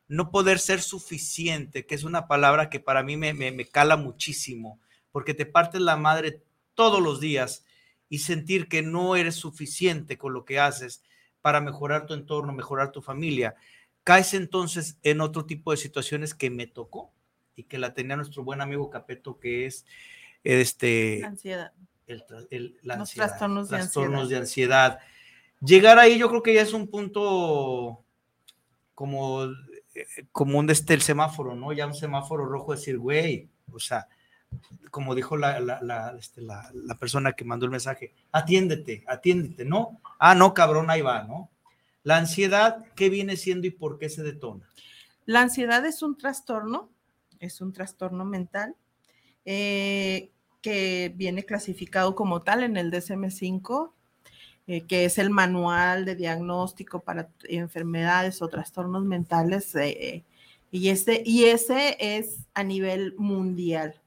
no 0.07 0.31
poder 0.31 0.59
ser 0.59 0.81
suficiente, 0.81 1.85
que 1.85 1.95
es 1.95 2.03
una 2.03 2.27
palabra 2.27 2.69
que 2.69 2.79
para 2.79 3.03
mí 3.03 3.17
me, 3.17 3.33
me- 3.33 3.51
me 3.51 3.65
cala 3.67 3.97
muchísimo, 3.97 4.79
porque 5.11 5.33
te 5.35 5.45
partes 5.45 5.81
la 5.81 5.97
madre 5.97 6.43
todos 6.75 7.01
los 7.01 7.19
días 7.19 7.65
y 8.09 8.19
sentir 8.19 8.69
que 8.69 8.81
no 8.83 9.15
eres 9.15 9.35
suficiente 9.35 10.17
con 10.17 10.33
lo 10.33 10.45
que 10.45 10.59
haces 10.59 11.03
para 11.41 11.61
mejorar 11.61 12.05
tu 12.07 12.13
entorno, 12.13 12.53
mejorar 12.53 12.91
tu 12.91 13.01
familia, 13.01 13.55
caes 14.03 14.33
entonces 14.33 14.97
en 15.03 15.21
otro 15.21 15.45
tipo 15.45 15.71
de 15.71 15.77
situaciones 15.77 16.33
que 16.35 16.49
me 16.49 16.67
tocó 16.67 17.13
y 17.55 17.63
que 17.63 17.77
la 17.77 17.93
tenía 17.93 18.15
nuestro 18.15 18.43
buen 18.43 18.61
amigo 18.61 18.89
Capeto, 18.89 19.39
que 19.39 19.65
es 19.65 19.85
este... 20.43 21.19
La 21.21 21.27
ansiedad. 21.27 21.71
El, 22.07 22.23
el, 22.51 22.77
la 22.83 22.95
Los 22.95 23.09
ansiedad, 23.09 23.27
trastornos 23.27 23.69
de 23.69 23.77
trastornos 23.77 24.29
de 24.29 24.37
ansiedad. 24.37 24.85
ansiedad. 24.85 25.09
Llegar 25.61 25.97
ahí 25.99 26.19
yo 26.19 26.29
creo 26.29 26.43
que 26.43 26.53
ya 26.53 26.61
es 26.61 26.73
un 26.73 26.87
punto 26.87 28.03
como, 28.93 29.45
eh, 29.95 30.25
como 30.31 30.59
un 30.59 30.69
este, 30.69 30.93
el 30.93 31.01
semáforo, 31.01 31.55
¿no? 31.55 31.73
Ya 31.73 31.87
un 31.87 31.95
semáforo 31.95 32.45
rojo 32.45 32.73
decir, 32.73 32.99
güey, 32.99 33.49
o 33.71 33.79
sea, 33.79 34.07
como 34.91 35.15
dijo 35.15 35.35
la, 35.35 35.59
la, 35.59 35.81
la, 35.81 36.15
este, 36.19 36.41
la, 36.41 36.69
la 36.73 36.95
persona 36.95 37.33
que 37.33 37.43
mandó 37.43 37.65
el 37.65 37.71
mensaje, 37.71 38.13
atiéndete, 38.31 39.03
atiéndete, 39.07 39.65
¿no? 39.65 39.99
Ah, 40.19 40.35
no, 40.35 40.53
cabrón, 40.53 40.89
ahí 40.89 41.01
va, 41.01 41.23
¿no? 41.23 41.49
La 42.03 42.17
ansiedad, 42.17 42.85
¿qué 42.95 43.09
viene 43.09 43.35
siendo 43.35 43.65
y 43.65 43.71
por 43.71 43.97
qué 43.97 44.09
se 44.09 44.21
detona? 44.21 44.69
La 45.25 45.41
ansiedad 45.41 45.83
es 45.85 46.03
un 46.03 46.17
trastorno, 46.17 46.91
es 47.39 47.61
un 47.61 47.73
trastorno 47.73 48.25
mental 48.25 48.75
eh, 49.45 50.31
que 50.61 51.13
viene 51.15 51.45
clasificado 51.45 52.15
como 52.15 52.41
tal 52.41 52.63
en 52.63 52.77
el 52.77 52.91
DSM-5, 52.91 53.91
eh, 54.67 54.81
que 54.87 55.05
es 55.05 55.19
el 55.19 55.29
manual 55.29 56.05
de 56.05 56.15
diagnóstico 56.15 57.01
para 57.01 57.29
enfermedades 57.43 58.41
o 58.41 58.47
trastornos 58.47 59.05
mentales, 59.05 59.75
eh, 59.75 60.23
y, 60.71 60.89
ese, 60.89 61.21
y 61.23 61.45
ese 61.45 61.97
es 61.99 62.47
a 62.55 62.63
nivel 62.63 63.13
mundial. 63.17 64.01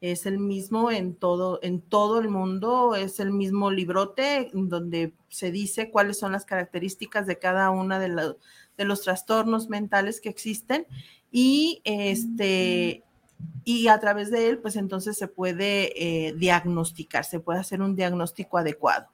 Es 0.00 0.26
el 0.26 0.38
mismo 0.38 0.92
en 0.92 1.16
todo, 1.16 1.58
en 1.62 1.80
todo 1.80 2.20
el 2.20 2.28
mundo, 2.28 2.94
es 2.94 3.18
el 3.18 3.32
mismo 3.32 3.72
librote 3.72 4.50
donde 4.52 5.12
se 5.28 5.50
dice 5.50 5.90
cuáles 5.90 6.18
son 6.18 6.30
las 6.30 6.44
características 6.44 7.26
de 7.26 7.40
cada 7.40 7.70
una 7.70 7.98
de, 7.98 8.36
los 8.84 9.02
trastornos 9.02 9.68
mentales 9.68 10.20
que 10.20 10.28
existen 10.28 10.86
y 11.30 11.80
este 11.84 13.04
y 13.64 13.88
a 13.88 14.00
través 14.00 14.30
de 14.30 14.48
él, 14.48 14.58
pues 14.58 14.76
entonces 14.76 15.16
se 15.16 15.28
puede 15.28 15.92
eh, 16.28 16.32
diagnosticar, 16.32 17.24
se 17.24 17.38
puede 17.38 17.60
hacer 17.60 17.82
un 17.82 17.94
diagnóstico 17.94 18.58
adecuado. 18.58 19.08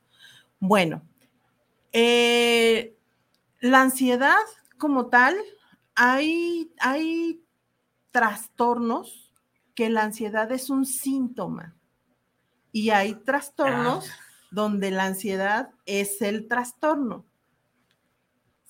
Bueno, 0.60 1.02
eh, 1.92 2.96
la 3.60 3.82
ansiedad 3.82 4.36
como 4.78 5.06
tal, 5.06 5.36
hay, 5.94 6.72
hay 6.78 7.42
trastornos 8.10 9.32
que 9.74 9.90
la 9.90 10.04
ansiedad 10.04 10.50
es 10.52 10.70
un 10.70 10.86
síntoma 10.86 11.74
y 12.70 12.90
hay 12.90 13.14
trastornos 13.14 14.08
donde 14.50 14.90
la 14.90 15.04
ansiedad 15.04 15.70
es 15.84 16.22
el 16.22 16.46
trastorno. 16.46 17.24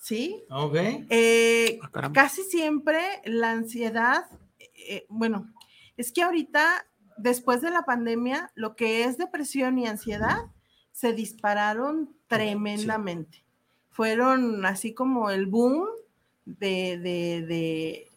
¿Sí? 0.05 0.43
Ok. 0.51 0.75
Eh, 1.09 1.79
Ah, 1.81 2.11
casi 2.13 2.43
siempre 2.43 3.01
la 3.25 3.53
ansiedad, 3.53 4.25
eh, 4.59 5.07
bueno, 5.09 5.51
es 5.97 6.11
que 6.11 6.21
ahorita, 6.21 6.85
después 7.17 7.63
de 7.63 7.71
la 7.71 7.85
pandemia, 7.85 8.51
lo 8.53 8.75
que 8.75 9.05
es 9.05 9.17
depresión 9.17 9.79
y 9.79 9.87
ansiedad 9.87 10.37
se 10.91 11.13
dispararon 11.13 12.15
tremendamente. 12.27 13.43
Fueron 13.89 14.63
así 14.67 14.93
como 14.93 15.31
el 15.31 15.47
boom 15.47 15.87
de, 16.45 16.99
de, 16.99 17.41
de, 17.47 18.07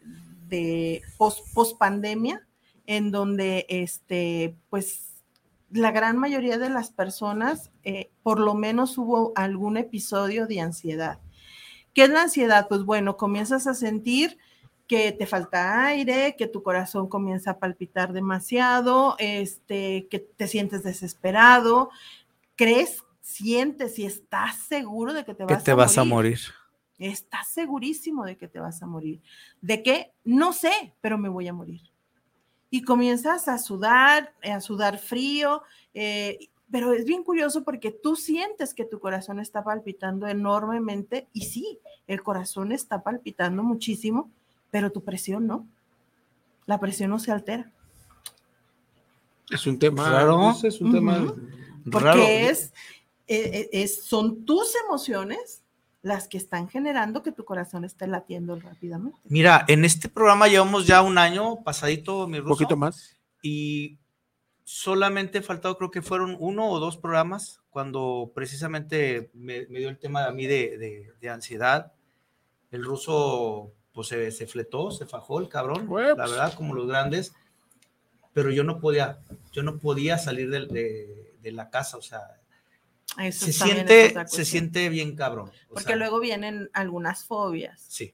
de 0.47 1.03
post, 1.16 1.78
pandemia, 1.78 2.47
en 2.84 3.11
donde 3.11 3.64
este, 3.70 4.55
pues 4.68 5.22
la 5.70 5.91
gran 5.91 6.18
mayoría 6.18 6.59
de 6.59 6.68
las 6.68 6.91
personas, 6.91 7.70
eh, 7.82 8.11
por 8.22 8.41
lo 8.41 8.53
menos 8.53 8.99
hubo 8.99 9.32
algún 9.36 9.78
episodio 9.78 10.47
de 10.47 10.61
ansiedad. 10.61 11.18
¿Qué 11.99 12.05
es 12.05 12.11
la 12.11 12.22
ansiedad? 12.22 12.68
Pues 12.68 12.84
bueno, 12.84 13.16
comienzas 13.16 13.66
a 13.66 13.74
sentir 13.74 14.38
que 14.86 15.11
te 15.11 15.26
falta 15.26 15.84
aire, 15.84 16.36
que 16.38 16.46
tu 16.46 16.62
corazón 16.62 17.09
comienza 17.09 17.51
a 17.51 17.59
palpitar 17.59 18.12
demasiado, 18.12 19.16
este, 19.18 20.07
que 20.09 20.20
te 20.20 20.46
sientes 20.46 20.84
desesperado, 20.84 21.90
crees, 22.55 23.03
sientes 23.20 23.99
y 23.99 24.07
estás 24.07 24.59
seguro 24.59 25.12
de 25.12 25.24
que 25.24 25.34
te 25.34 25.44
Que 25.44 25.55
vas, 25.55 25.64
te 25.64 25.72
a, 25.72 25.74
vas 25.74 25.96
morir. 25.96 26.01
a 26.01 26.14
morir. 26.14 26.38
Estás 27.01 27.49
segurísimo 27.49 28.24
de 28.24 28.36
que 28.36 28.46
te 28.46 28.61
vas 28.61 28.80
a 28.80 28.86
morir. 28.86 29.20
¿De 29.61 29.82
qué? 29.82 30.12
No 30.22 30.53
sé, 30.53 30.94
pero 31.01 31.18
me 31.18 31.28
voy 31.28 31.49
a 31.49 31.53
morir. 31.53 31.80
Y 32.70 32.82
comienzas 32.82 33.49
a 33.49 33.59
sudar, 33.59 34.32
eh, 34.42 34.53
a 34.53 34.61
sudar 34.61 34.99
frío, 34.99 35.64
eh, 35.94 36.49
pero 36.71 36.93
es 36.93 37.05
bien 37.05 37.25
curioso 37.25 37.64
porque 37.64 37.91
tú 37.91 38.16
sientes 38.16 38.75
que 38.75 38.85
tu 38.85 39.01
corazón 39.01 39.41
está 39.41 39.64
palpitando 39.64 40.27
enormemente 40.27 41.29
y 41.33 41.43
sí, 41.43 41.79
el 42.07 42.23
corazón 42.23 42.73
está 42.73 43.03
palpitando 43.03 43.62
muchísimo, 43.62 44.31
pero 44.71 44.91
tu 44.91 45.03
presión 45.03 45.47
no. 45.47 45.66
La 46.66 46.79
presión 46.79 47.11
no 47.11 47.19
se 47.19 47.33
altera. 47.33 47.71
Es 49.51 49.66
un 49.66 49.79
tema 49.79 50.11
Raro. 50.11 50.55
Es, 50.62 50.81
un 50.81 50.93
tema. 50.93 51.35
Porque 51.91 52.07
Raro. 52.07 52.23
es, 52.23 52.75
eh, 53.27 53.51
eh, 53.55 53.69
es, 53.73 54.05
son 54.05 54.45
tus 54.45 54.75
emociones 54.85 55.62
las 56.03 56.29
que 56.29 56.37
están 56.37 56.69
generando 56.69 57.23
que 57.23 57.33
tu 57.33 57.45
corazón 57.45 57.85
esté 57.85 58.07
latiendo 58.07 58.59
rápidamente. 58.61 59.19
Mira, 59.25 59.64
en 59.69 59.85
este 59.85 60.09
programa 60.09 60.49
llevamos 60.49 60.87
ya 60.87 61.03
un 61.03 61.19
año 61.19 61.62
pasadito, 61.62 62.29
mi 62.29 62.39
Un 62.39 62.45
ruso. 62.45 62.55
poquito 62.55 62.77
más. 62.77 63.16
y 63.43 63.97
solamente 64.71 65.41
faltado, 65.41 65.79
creo 65.79 65.91
que 65.91 66.03
fueron 66.03 66.37
uno 66.39 66.69
o 66.69 66.79
dos 66.79 66.99
programas 66.99 67.62
cuando 67.71 68.31
precisamente 68.35 69.31
me, 69.33 69.66
me 69.69 69.79
dio 69.79 69.89
el 69.89 69.97
tema 69.99 70.27
a 70.27 70.31
mí 70.31 70.47
de, 70.47 70.77
de- 70.77 71.12
de 71.19 71.31
ansiedad. 71.31 71.93
El 72.71 72.85
ruso, 72.85 73.73
pues 73.95 74.09
se, 74.09 74.31
se 74.31 74.47
fletó, 74.47 74.91
se 74.91 75.07
fajó 75.07 75.41
el 75.41 75.49
cabrón, 75.49 75.89
Ueps. 75.89 76.19
la 76.19 76.27
verdad, 76.29 76.53
como 76.55 76.75
los 76.75 76.87
grandes, 76.87 77.33
pero 78.35 78.51
yo 78.51 78.62
no 78.62 78.79
podía, 78.79 79.21
yo 79.53 79.62
no 79.62 79.79
podía 79.79 80.19
salir 80.19 80.51
de, 80.51 81.33
de 81.41 81.53
la 81.53 81.71
casa, 81.71 81.97
o 81.97 82.03
sea, 82.03 82.21
Eso 83.19 83.47
se 83.47 83.53
siente, 83.55 84.14
se 84.27 84.45
siente 84.45 84.91
bien 84.91 85.16
cabrón. 85.16 85.51
Porque 85.71 85.85
sea, 85.85 85.97
luego 85.97 86.21
vienen 86.21 86.69
algunas 86.75 87.25
fobias. 87.25 87.81
Sí, 87.89 88.12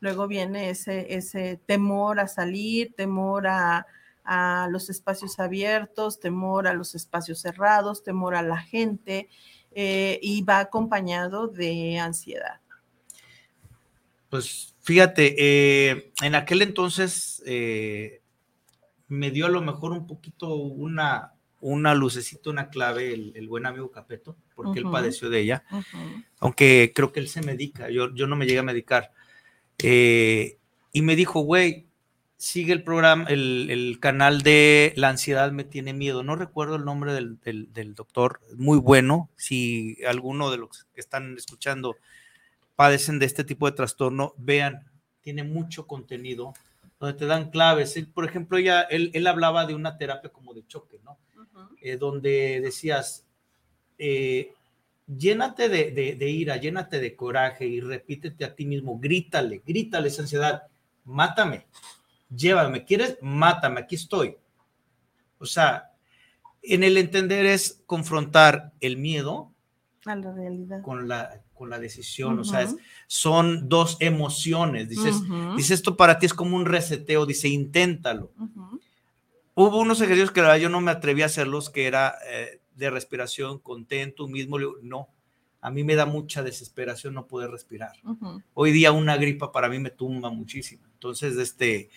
Luego 0.00 0.28
viene 0.28 0.68
ese, 0.68 1.14
ese 1.14 1.58
temor 1.64 2.20
a 2.20 2.28
salir, 2.28 2.92
temor 2.94 3.46
a, 3.46 3.86
a 4.24 4.68
los 4.70 4.90
espacios 4.90 5.38
abiertos, 5.38 6.20
temor 6.20 6.66
a 6.66 6.74
los 6.74 6.94
espacios 6.94 7.40
cerrados, 7.40 8.02
temor 8.02 8.34
a 8.34 8.42
la 8.42 8.58
gente, 8.58 9.28
eh, 9.72 10.18
y 10.22 10.42
va 10.42 10.60
acompañado 10.60 11.48
de 11.48 11.98
ansiedad. 11.98 12.60
Pues 14.30 14.74
fíjate, 14.80 15.36
eh, 15.38 16.12
en 16.22 16.34
aquel 16.34 16.62
entonces 16.62 17.42
eh, 17.46 18.20
me 19.08 19.30
dio 19.30 19.46
a 19.46 19.50
lo 19.50 19.60
mejor 19.60 19.92
un 19.92 20.06
poquito 20.06 20.54
una, 20.54 21.34
una 21.60 21.94
lucecita, 21.94 22.50
una 22.50 22.68
clave 22.68 23.12
el, 23.12 23.32
el 23.36 23.48
buen 23.48 23.66
amigo 23.66 23.90
Capeto, 23.90 24.36
porque 24.54 24.80
él 24.80 24.86
padeció 24.90 25.30
de 25.30 25.40
ella, 25.40 25.64
aunque 26.38 26.92
creo 26.94 27.12
que 27.12 27.20
él 27.20 27.28
se 27.28 27.42
medica, 27.42 27.90
yo, 27.90 28.14
yo 28.14 28.26
no 28.26 28.36
me 28.36 28.46
llegué 28.46 28.58
a 28.58 28.64
medicar. 28.64 29.12
Eh, 29.78 30.58
y 30.92 31.02
me 31.02 31.16
dijo, 31.16 31.40
güey, 31.40 31.88
sigue 32.44 32.72
el 32.74 32.82
programa, 32.82 33.24
el, 33.28 33.68
el 33.70 33.98
canal 34.00 34.42
de 34.42 34.92
La 34.96 35.08
ansiedad 35.08 35.50
me 35.50 35.64
tiene 35.64 35.94
miedo. 35.94 36.22
No 36.22 36.36
recuerdo 36.36 36.76
el 36.76 36.84
nombre 36.84 37.14
del, 37.14 37.40
del- 37.40 37.72
del 37.72 37.94
doctor, 37.94 38.40
muy 38.56 38.78
bueno. 38.78 39.30
Si 39.36 39.96
alguno 40.06 40.50
de 40.50 40.58
los 40.58 40.84
que 40.94 41.00
están 41.00 41.34
escuchando 41.38 41.96
padecen 42.76 43.18
de 43.18 43.26
este 43.26 43.44
tipo 43.44 43.64
de 43.66 43.76
trastorno, 43.76 44.34
vean, 44.36 44.84
tiene 45.22 45.42
mucho 45.42 45.86
contenido 45.86 46.52
donde 47.00 47.18
te 47.18 47.24
dan 47.26 47.50
claves. 47.50 47.96
Él, 47.96 48.08
por 48.08 48.24
ejemplo, 48.26 48.58
ella, 48.58 48.82
él, 48.82 49.10
él 49.14 49.26
hablaba 49.26 49.64
de 49.64 49.74
una 49.74 49.96
terapia 49.96 50.30
como 50.30 50.52
de 50.52 50.66
choque, 50.66 50.98
¿no? 51.02 51.16
Eh, 51.80 51.96
donde 51.96 52.60
decías, 52.60 53.24
eh, 53.98 54.52
llénate 55.06 55.68
de, 55.68 55.92
de- 55.92 56.14
de 56.16 56.30
ira, 56.30 56.56
llénate 56.58 57.00
de 57.00 57.16
coraje 57.16 57.64
y 57.66 57.80
repítete 57.80 58.44
a 58.44 58.54
ti 58.54 58.66
mismo, 58.66 58.98
grítale, 58.98 59.62
grítale 59.66 60.08
esa 60.08 60.22
ansiedad, 60.22 60.64
mátame, 61.04 61.66
llévame, 62.36 62.84
¿quieres? 62.84 63.18
Mátame, 63.22 63.80
aquí 63.80 63.94
estoy. 63.96 64.36
O 65.38 65.46
sea, 65.46 65.90
en 66.62 66.82
el 66.84 66.96
entender 66.96 67.44
es 67.46 67.82
confrontar 67.86 68.72
el 68.80 68.96
miedo 68.96 69.52
A 70.06 70.16
la 70.16 70.32
realidad. 70.32 70.82
con 70.82 71.08
la, 71.08 71.42
con 71.54 71.70
la 71.70 71.78
decisión, 71.78 72.38
o 72.38 72.44
sea, 72.44 72.62
es- 72.62 72.76
son 73.06 73.68
dos 73.68 73.96
emociones, 74.00 74.88
dices, 74.88 75.16
Ujú. 75.16 75.56
dice 75.56 75.74
esto 75.74 75.96
para 75.96 76.18
ti 76.18 76.26
es 76.26 76.34
como 76.34 76.56
un 76.56 76.64
reseteo, 76.66 77.26
dice, 77.26 77.48
inténtalo. 77.48 78.32
Ujú. 78.38 78.80
Hubo 79.56 79.78
unos 79.78 80.00
ejercicios 80.00 80.30
que 80.32 80.40
la 80.40 80.48
verdad 80.48 80.62
yo 80.62 80.68
no 80.68 80.80
me 80.80 80.90
atreví 80.90 81.22
a 81.22 81.26
hacerlos, 81.26 81.70
que 81.70 81.86
era 81.86 82.14
eh, 82.28 82.60
de 82.74 82.90
respiración, 82.90 83.58
contén 83.60 84.12
tú 84.14 84.26
mismo. 84.26 84.58
No, 84.82 85.08
a 85.60 85.70
mí 85.70 85.84
me 85.84 85.94
da 85.94 86.06
mucha 86.06 86.42
desesperación 86.42 87.14
no 87.14 87.26
poder 87.28 87.50
respirar. 87.50 87.92
Hoy 88.54 88.72
día 88.72 88.90
una 88.90 89.16
gripa 89.16 89.52
para 89.52 89.68
mí 89.68 89.78
me 89.78 89.90
tumba 89.90 90.28
muchísimo. 90.30 90.82
Entonces, 90.94 91.36
este, 91.36 91.88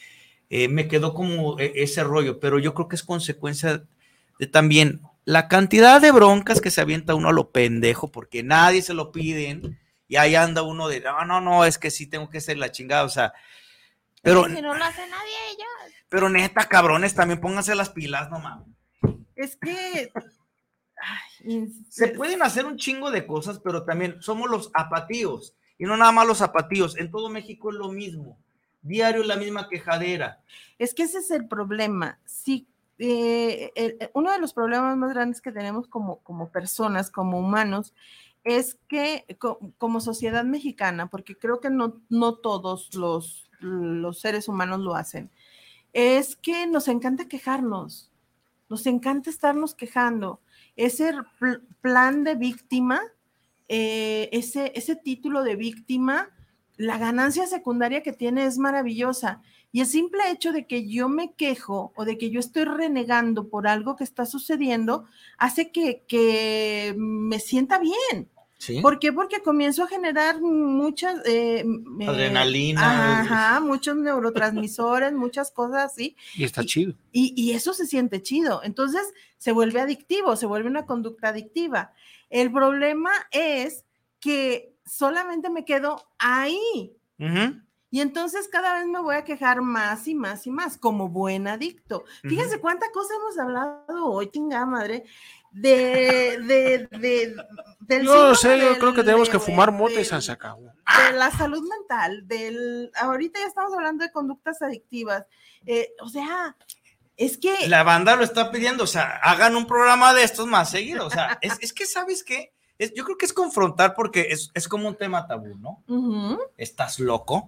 eh, 0.49 0.67
me 0.67 0.87
quedó 0.87 1.13
como 1.13 1.59
eh, 1.59 1.73
ese 1.75 2.03
rollo, 2.03 2.39
pero 2.39 2.59
yo 2.59 2.73
creo 2.73 2.87
que 2.87 2.95
es 2.95 3.03
consecuencia 3.03 3.83
de 4.39 4.47
también 4.47 5.01
la 5.25 5.47
cantidad 5.47 5.99
de 5.99 6.11
broncas 6.11 6.61
que 6.61 6.71
se 6.71 6.81
avienta 6.81 7.15
uno 7.15 7.29
a 7.29 7.33
lo 7.33 7.51
pendejo 7.51 8.11
porque 8.11 8.43
nadie 8.43 8.81
se 8.81 8.93
lo 8.93 9.11
piden 9.11 9.79
y 10.07 10.15
ahí 10.15 10.35
anda 10.35 10.61
uno 10.61 10.87
de, 10.87 11.01
no, 11.01 11.25
no, 11.25 11.41
no, 11.41 11.65
es 11.65 11.77
que 11.77 11.91
sí 11.91 12.07
tengo 12.07 12.29
que 12.29 12.39
ser 12.39 12.57
la 12.57 12.71
chingada, 12.71 13.03
o 13.03 13.09
sea, 13.09 13.33
pero, 14.21 14.45
Si 14.45 14.61
no 14.61 14.75
lo 14.75 14.83
hace 14.83 15.07
nadie, 15.07 15.33
ella. 15.51 15.65
pero 16.09 16.29
neta, 16.29 16.67
cabrones, 16.67 17.15
también 17.15 17.39
pónganse 17.39 17.75
las 17.75 17.89
pilas, 17.89 18.29
no 18.29 18.39
mames. 18.39 18.67
Es 19.35 19.55
que. 19.55 20.11
ay, 20.97 21.69
Se 21.89 22.09
pueden 22.09 22.41
hacer 22.41 22.65
un 22.65 22.77
chingo 22.77 23.11
de 23.11 23.25
cosas, 23.25 23.59
pero 23.63 23.85
también 23.85 24.21
somos 24.21 24.49
los 24.49 24.69
apatíos. 24.73 25.55
Y 25.77 25.85
no 25.85 25.95
nada 25.95 26.11
más 26.11 26.27
los 26.27 26.41
apatíos. 26.41 26.97
En 26.97 27.11
todo 27.11 27.29
México 27.29 27.69
es 27.69 27.77
lo 27.77 27.89
mismo. 27.91 28.39
Diario 28.87 29.23
la 29.23 29.35
misma 29.35 29.67
quejadera. 29.69 30.41
Es 30.79 30.93
que 30.93 31.03
ese 31.03 31.19
es 31.19 31.31
el 31.31 31.47
problema. 31.47 32.19
Sí, 32.25 32.67
eh, 32.99 33.71
el- 33.75 34.09
uno 34.13 34.31
de 34.31 34.39
los 34.39 34.53
problemas 34.53 34.95
más 34.97 35.13
grandes 35.13 35.41
que 35.41 35.51
tenemos 35.51 35.87
como, 35.87 36.19
como 36.19 36.49
personas, 36.51 37.11
como 37.11 37.39
humanos, 37.39 37.93
es 38.43 38.79
que 38.87 39.25
co- 39.39 39.59
como 39.77 39.99
sociedad 39.99 40.43
mexicana, 40.45 41.07
porque 41.09 41.35
creo 41.35 41.59
que 41.59 41.69
no, 41.69 42.01
no 42.09 42.35
todos 42.35 42.93
los, 42.95 43.49
los 43.59 44.19
seres 44.19 44.47
humanos 44.47 44.79
lo 44.79 44.95
hacen, 44.95 45.29
es 45.93 46.35
que 46.35 46.65
nos 46.67 46.87
encanta 46.87 47.27
quejarnos, 47.27 48.11
nos 48.69 48.85
encanta 48.85 49.29
estarnos 49.29 49.73
quejando. 49.75 50.39
Ese 50.75 51.11
pl- 51.39 51.61
plan 51.81 52.23
de 52.23 52.35
víctima, 52.35 53.01
eh, 53.67 54.29
ese, 54.31 54.71
ese 54.75 54.95
título 54.95 55.43
de 55.43 55.55
víctima, 55.55 56.29
la 56.77 56.97
ganancia 56.97 57.47
secundaria 57.47 58.03
que 58.03 58.13
tiene 58.13 58.45
es 58.45 58.57
maravillosa. 58.57 59.41
Y 59.71 59.81
el 59.81 59.87
simple 59.87 60.31
hecho 60.31 60.53
de 60.53 60.65
que 60.65 60.87
yo 60.87 61.09
me 61.09 61.33
quejo 61.33 61.91
o 61.95 62.05
de 62.05 62.17
que 62.17 62.29
yo 62.29 62.39
estoy 62.39 62.63
renegando 62.63 63.49
por 63.49 63.67
algo 63.67 63.95
que 63.95 64.03
está 64.03 64.25
sucediendo 64.25 65.05
hace 65.37 65.71
que, 65.71 66.03
que 66.07 66.95
me 66.97 67.39
sienta 67.39 67.79
bien. 67.79 68.29
¿Sí? 68.59 68.81
¿Por 68.81 68.97
qué? 68.97 69.13
Porque 69.13 69.41
comienzo 69.41 69.83
a 69.83 69.87
generar 69.87 70.41
muchas... 70.41 71.23
eh, 71.27 71.63
eh, 71.99 72.07
Adrenalina. 72.07 73.19
Ajá, 73.21 73.59
muchos 73.59 73.95
neurotransmisores, 73.97 75.13
muchas 75.13 75.51
cosas 75.51 75.91
así. 75.91 76.15
Y 76.35 76.43
está 76.43 76.63
chido. 76.63 76.93
Y, 77.11 77.33
y 77.35 77.51
eso 77.51 77.73
se 77.73 77.85
siente 77.85 78.23
chido. 78.23 78.61
Entonces 78.63 79.01
se 79.37 79.51
vuelve 79.51 79.79
adictivo, 79.79 80.35
se 80.35 80.47
vuelve 80.47 80.69
una 80.69 80.87
conducta 80.87 81.29
adictiva. 81.29 81.91
El 82.31 82.51
problema 82.51 83.11
es 83.31 83.85
que 84.19 84.73
solamente 84.87 85.49
me 85.49 85.65
quedo 85.65 86.07
ahí. 86.17 86.95
Y 87.89 88.01
entonces 88.01 88.47
cada 88.51 88.73
vez 88.75 88.85
me 88.85 88.99
voy 88.99 89.15
a 89.15 89.23
quejar 89.23 89.61
más 89.61 90.07
y 90.07 90.15
más 90.15 90.45
y 90.45 90.51
más, 90.51 90.77
como 90.77 91.07
buen 91.09 91.47
adicto. 91.47 92.03
Fíjense 92.23 92.59
cuánta 92.59 92.91
cosa 92.91 93.13
hemos 93.15 93.37
hablado 93.39 94.05
hoy, 94.11 94.29
chingada 94.29 94.65
madre, 94.65 95.05
de, 95.51 96.37
de, 96.43 96.87
de, 96.97 97.35
del 97.79 98.05
Yo 98.05 98.35
sé, 98.35 98.59
yo 98.59 98.69
del- 98.71 98.77
creo 98.79 98.93
que 98.93 99.03
tenemos 99.03 99.29
que 99.29 99.39
fumar 99.39 99.71
mota 99.71 99.99
y 99.99 100.05
se 100.05 100.31
acabó. 100.31 100.61
de 100.63 101.13
la 101.17 101.31
salud 101.31 101.63
mental, 101.67 102.27
del, 102.27 102.91
ahorita 102.95 103.39
ya 103.39 103.47
estamos 103.47 103.73
hablando 103.73 104.03
de 104.03 104.11
conductas 104.11 104.61
adictivas. 104.61 105.25
Eh, 105.65 105.93
o 106.01 106.09
sea, 106.09 106.55
es 107.15 107.37
que 107.37 107.67
La 107.67 107.83
banda 107.83 108.15
lo 108.15 108.23
está 108.23 108.51
pidiendo, 108.51 108.83
o 108.83 108.87
sea, 108.87 109.15
hagan 109.23 109.55
un 109.55 109.65
programa 109.65 110.13
de 110.13 110.23
estos 110.23 110.45
más 110.45 110.69
seguido. 110.69 111.07
O 111.07 111.09
sea, 111.09 111.39
es, 111.41 111.57
es 111.61 111.73
que, 111.73 111.85
¿sabes 111.85 112.23
qué? 112.23 112.53
Es- 112.79 112.93
yo 112.93 113.03
creo 113.03 113.17
que 113.17 113.25
es 113.25 113.33
confrontar 113.33 113.93
porque 113.95 114.27
es, 114.29 114.51
es 114.53 114.67
como 114.67 114.87
un 114.87 114.95
tema 114.95 115.25
tabú, 115.27 115.55
¿no? 115.57 115.83
¿Estás 116.57 116.99
loco? 116.99 117.47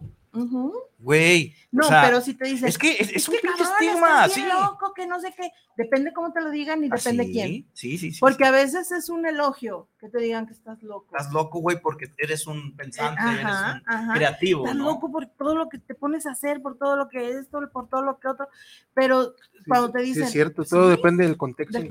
Güey. 0.99 1.55
No, 1.71 1.85
o 1.85 1.89
sea, 1.89 2.03
pero 2.03 2.19
si 2.21 2.33
te 2.33 2.45
dicen, 2.45 2.67
es 2.67 2.77
que 2.77 2.91
es, 2.99 3.11
es 3.13 3.27
un 3.29 3.35
que, 3.35 3.41
pinche 3.41 3.63
cabrón, 3.63 3.77
estigma, 3.81 4.07
estás 4.25 4.33
sí. 4.33 4.41
bien 4.43 4.55
loco, 4.55 4.93
que 4.93 5.07
no 5.07 5.19
sé 5.19 5.33
qué, 5.35 5.51
depende 5.77 6.11
cómo 6.13 6.33
te 6.33 6.41
lo 6.41 6.49
digan 6.51 6.83
y 6.83 6.87
Ah, 6.91 6.95
depende 6.97 7.25
sí, 7.25 7.31
quién. 7.31 7.47
Sí, 7.73 7.97
sí, 7.97 8.11
sí. 8.11 8.19
Porque 8.19 8.43
sí. 8.43 8.47
a 8.49 8.51
veces 8.51 8.91
es 8.91 9.09
un 9.09 9.25
elogio 9.25 9.87
que 9.99 10.09
te 10.09 10.19
digan 10.19 10.45
que 10.45 10.53
estás 10.53 10.81
loco. 10.83 11.15
Estás 11.15 11.31
loco, 11.31 11.59
güey, 11.59 11.79
porque 11.81 12.11
eres 12.17 12.47
un 12.47 12.75
pensante, 12.75 13.19
Ajá, 13.21 13.31
eres 13.33 13.43
un 13.45 13.83
ajá. 13.95 14.13
creativo, 14.13 14.65
Estás 14.65 14.77
¿no? 14.77 14.85
loco 14.85 15.11
por 15.11 15.25
todo 15.27 15.55
lo 15.55 15.69
que 15.69 15.77
te 15.79 15.95
pones 15.95 16.25
a 16.25 16.31
hacer, 16.31 16.61
por 16.61 16.77
todo 16.77 16.95
lo 16.95 17.07
que 17.07 17.29
esto, 17.31 17.59
por 17.71 17.87
todo 17.87 18.01
lo 18.03 18.19
que 18.19 18.27
otro. 18.27 18.47
Pero 18.93 19.33
cuando 19.67 19.91
te 19.91 19.99
Sí, 20.01 20.05
dicen. 20.07 20.23
es 20.23 20.31
cierto, 20.31 20.63
todo 20.65 20.89
"Sí, 20.89 20.95
depende 20.97 21.25
del 21.25 21.37
contexto, 21.37 21.77
del 21.79 21.87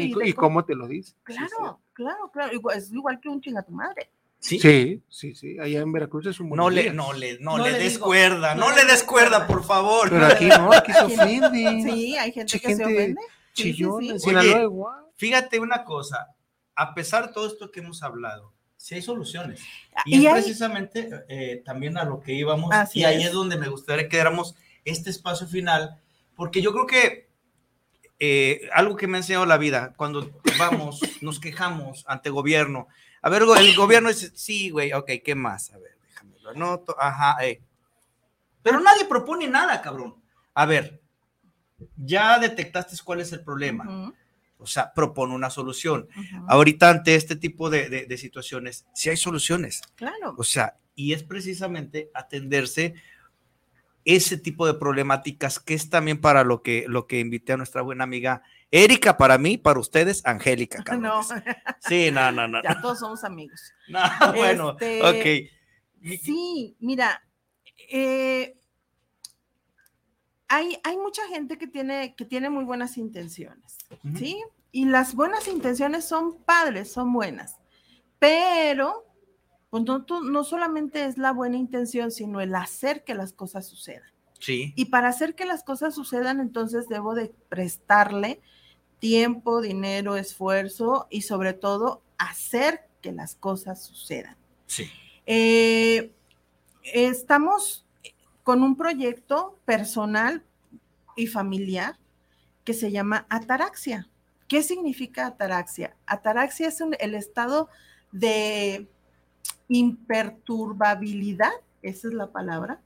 y 0.00 0.04
y, 0.04 0.14
de 0.14 0.28
y 0.28 0.32
cómo- 0.34 0.64
te 0.64 0.74
lo 0.74 0.86
dice. 0.88 1.14
Claro, 1.22 1.80
claro, 1.94 2.30
claro. 2.32 2.52
Igual- 2.52 2.76
es 2.78 2.92
igual 2.92 3.18
que 3.20 3.28
un 3.28 3.40
chinga 3.40 3.62
tu 3.62 3.72
madre. 3.72 4.10
Sí. 4.42 4.58
Sí, 4.58 5.00
sí, 5.08 5.34
sí. 5.36 5.56
Allá 5.60 5.80
en 5.80 5.92
Veracruz 5.92 6.26
es 6.26 6.40
un 6.40 6.48
buen 6.48 6.56
No 6.58 6.68
le, 6.68 6.82
día. 6.82 6.92
no 6.92 7.12
le, 7.12 7.38
no, 7.38 7.58
No 7.58 7.64
le 7.64 7.72
le 7.72 7.78
des 7.78 7.92
digo. 7.92 8.06
cuerda, 8.06 8.54
no, 8.56 8.62
No 8.62 8.70
le 8.70 8.76
le 8.76 8.82
des 8.82 8.92
des 8.92 9.02
cuerda, 9.04 9.28
cuerda. 9.30 9.46
por 9.46 9.64
favor. 9.64 10.10
Pero 10.10 10.26
aquí 10.26 10.46
no, 10.46 10.72
aquí 10.72 10.92
se 10.92 11.00
ofende. 11.04 11.82
Sí, 11.82 12.16
hay 12.18 12.32
gente 12.32 12.52
que 12.52 12.58
se 12.58 12.68
gente 12.68 12.84
ofende. 12.84 13.20
Sí, 13.54 13.62
sí, 13.62 13.72
Chillón, 13.74 14.18
sí. 14.18 14.34
Oye. 14.34 14.68
Fíjate 15.16 15.60
una 15.60 15.84
cosa, 15.84 16.26
a 16.74 16.92
pesar 16.92 17.28
de 17.28 17.32
todo 17.32 17.46
esto 17.46 17.70
que 17.70 17.78
hemos 17.80 18.02
hablado, 18.02 18.52
sí 18.76 18.96
hay 18.96 19.02
soluciones. 19.02 19.60
Ah, 19.94 20.02
Y, 20.06 20.16
y 20.18 20.26
es 20.26 20.32
hay- 20.32 20.42
precisamente 20.42 21.08
eh, 21.28 21.62
también 21.64 21.96
a 21.96 22.04
lo 22.04 22.20
que 22.20 22.32
íbamos, 22.34 22.72
Así 22.74 22.98
y 23.00 23.04
ahí 23.04 23.20
es. 23.22 23.26
es 23.28 23.32
donde 23.32 23.56
me 23.56 23.68
gustaría 23.68 24.08
que 24.08 24.16
diéramos 24.16 24.56
este 24.84 25.10
espacio 25.10 25.46
final, 25.46 26.00
porque 26.34 26.60
yo 26.62 26.72
creo 26.72 26.86
que 26.88 27.28
eh, 28.18 28.62
algo 28.72 28.96
que 28.96 29.06
me 29.06 29.18
ha 29.18 29.20
enseñado 29.20 29.46
la 29.46 29.58
vida, 29.58 29.92
cuando 29.96 30.30
vamos, 30.58 31.00
nos 31.20 31.38
quejamos 31.38 32.04
ante 32.08 32.30
gobierno, 32.30 32.88
a 33.22 33.30
ver, 33.30 33.42
el 33.42 33.74
gobierno 33.76 34.08
dice, 34.08 34.30
sí, 34.34 34.70
güey, 34.70 34.92
ok, 34.92 35.10
¿qué 35.24 35.34
más? 35.34 35.72
A 35.72 35.78
ver, 35.78 35.96
déjame 36.08 36.38
lo 36.40 36.50
anoto, 36.50 36.94
ajá, 36.98 37.36
eh. 37.46 37.60
Pero 38.62 38.80
nadie 38.80 39.04
propone 39.06 39.48
nada, 39.48 39.80
cabrón. 39.80 40.14
A 40.54 40.66
ver, 40.66 41.00
ya 41.96 42.38
detectaste 42.38 42.96
cuál 43.04 43.20
es 43.20 43.32
el 43.32 43.42
problema, 43.42 44.12
o 44.58 44.66
sea, 44.66 44.92
propone 44.92 45.34
una 45.34 45.50
solución. 45.50 46.08
Ahorita 46.48 46.90
ante 46.90 47.14
este 47.16 47.34
tipo 47.36 47.70
de, 47.70 47.88
de- 47.88 48.06
de 48.06 48.16
situaciones, 48.18 48.86
sí 48.94 49.10
hay 49.10 49.16
soluciones. 49.16 49.82
Claro. 49.96 50.34
O 50.38 50.44
sea, 50.44 50.76
y 50.94 51.12
es 51.14 51.22
precisamente 51.24 52.10
atenderse 52.14 52.94
ese 54.04 54.36
tipo 54.36 54.66
de 54.66 54.74
problemáticas 54.74 55.58
que 55.60 55.74
es 55.74 55.88
también 55.88 56.20
para 56.20 56.44
lo 56.44 56.62
que, 56.62 56.84
lo 56.88 57.06
que 57.06 57.18
invité 57.20 57.52
a 57.52 57.56
nuestra 57.56 57.82
buena 57.82 58.04
amiga 58.04 58.42
Erika, 58.72 59.16
para 59.18 59.36
mí, 59.38 59.58
para 59.58 59.78
ustedes, 59.78 60.24
Angélica. 60.24 60.82
No. 60.98 61.20
Sí, 61.80 62.10
no, 62.10 62.32
no, 62.32 62.48
no. 62.48 62.62
ya 62.62 62.80
todos 62.80 62.98
somos 62.98 63.22
amigos. 63.22 63.60
No, 63.86 64.00
bueno, 64.34 64.76
Este, 64.80 65.50
ok. 66.08 66.18
Sí, 66.22 66.76
mira, 66.80 67.22
eh, 67.90 68.56
hay, 70.48 70.78
hay 70.84 70.96
mucha 70.96 71.26
gente 71.28 71.58
que 71.58 71.66
tiene, 71.66 72.14
que 72.16 72.24
tiene 72.24 72.50
muy 72.50 72.64
buenas 72.64 72.96
intenciones. 72.98 73.76
¿sí? 74.18 74.42
Y 74.70 74.86
las 74.86 75.14
buenas 75.14 75.48
intenciones 75.48 76.06
son 76.06 76.42
padres, 76.44 76.90
son 76.90 77.12
buenas, 77.12 77.56
pero 78.18 79.04
pues 79.70 79.84
no, 79.84 80.04
tú- 80.04 80.22
no 80.24 80.44
solamente 80.44 81.04
es 81.04 81.16
la 81.18 81.32
buena 81.32 81.56
intención, 81.56 82.10
sino 82.10 82.40
el 82.40 82.54
hacer 82.54 83.04
que 83.04 83.14
las 83.14 83.32
cosas 83.32 83.66
sucedan. 83.66 84.10
Sí, 84.40 84.72
Y 84.76 84.86
para 84.86 85.08
hacer 85.08 85.34
que 85.36 85.44
las 85.46 85.62
cosas 85.62 85.94
sucedan, 85.94 86.40
entonces 86.40 86.88
debo 86.88 87.14
de 87.14 87.32
prestarle 87.48 88.40
tiempo, 89.02 89.60
dinero, 89.60 90.16
esfuerzo 90.16 91.08
y 91.10 91.22
sobre 91.22 91.54
todo 91.54 92.02
hacer 92.18 92.82
que 93.00 93.10
las 93.10 93.34
cosas 93.34 93.82
sucedan. 93.84 94.36
sí. 94.66 94.88
Eh, 95.26 96.12
estamos 96.84 97.84
con 98.44 98.62
un 98.62 98.76
proyecto 98.76 99.56
personal 99.64 100.42
y 101.16 101.26
familiar 101.26 101.96
que 102.64 102.74
se 102.74 102.90
llama 102.92 103.26
ataraxia. 103.28 104.08
¿Qué 104.48 104.62
significa 104.62 105.26
ataraxia? 105.26 105.96
Ataraxia 106.06 106.68
es 106.68 106.80
un- 106.80 106.96
el 106.98 107.14
estado 107.14 107.68
de 108.12 108.86
imperturbabilidad, 109.68 111.52
esa 111.82 112.08
es 112.08 112.14
la 112.14 112.28
palabra. 112.28 112.80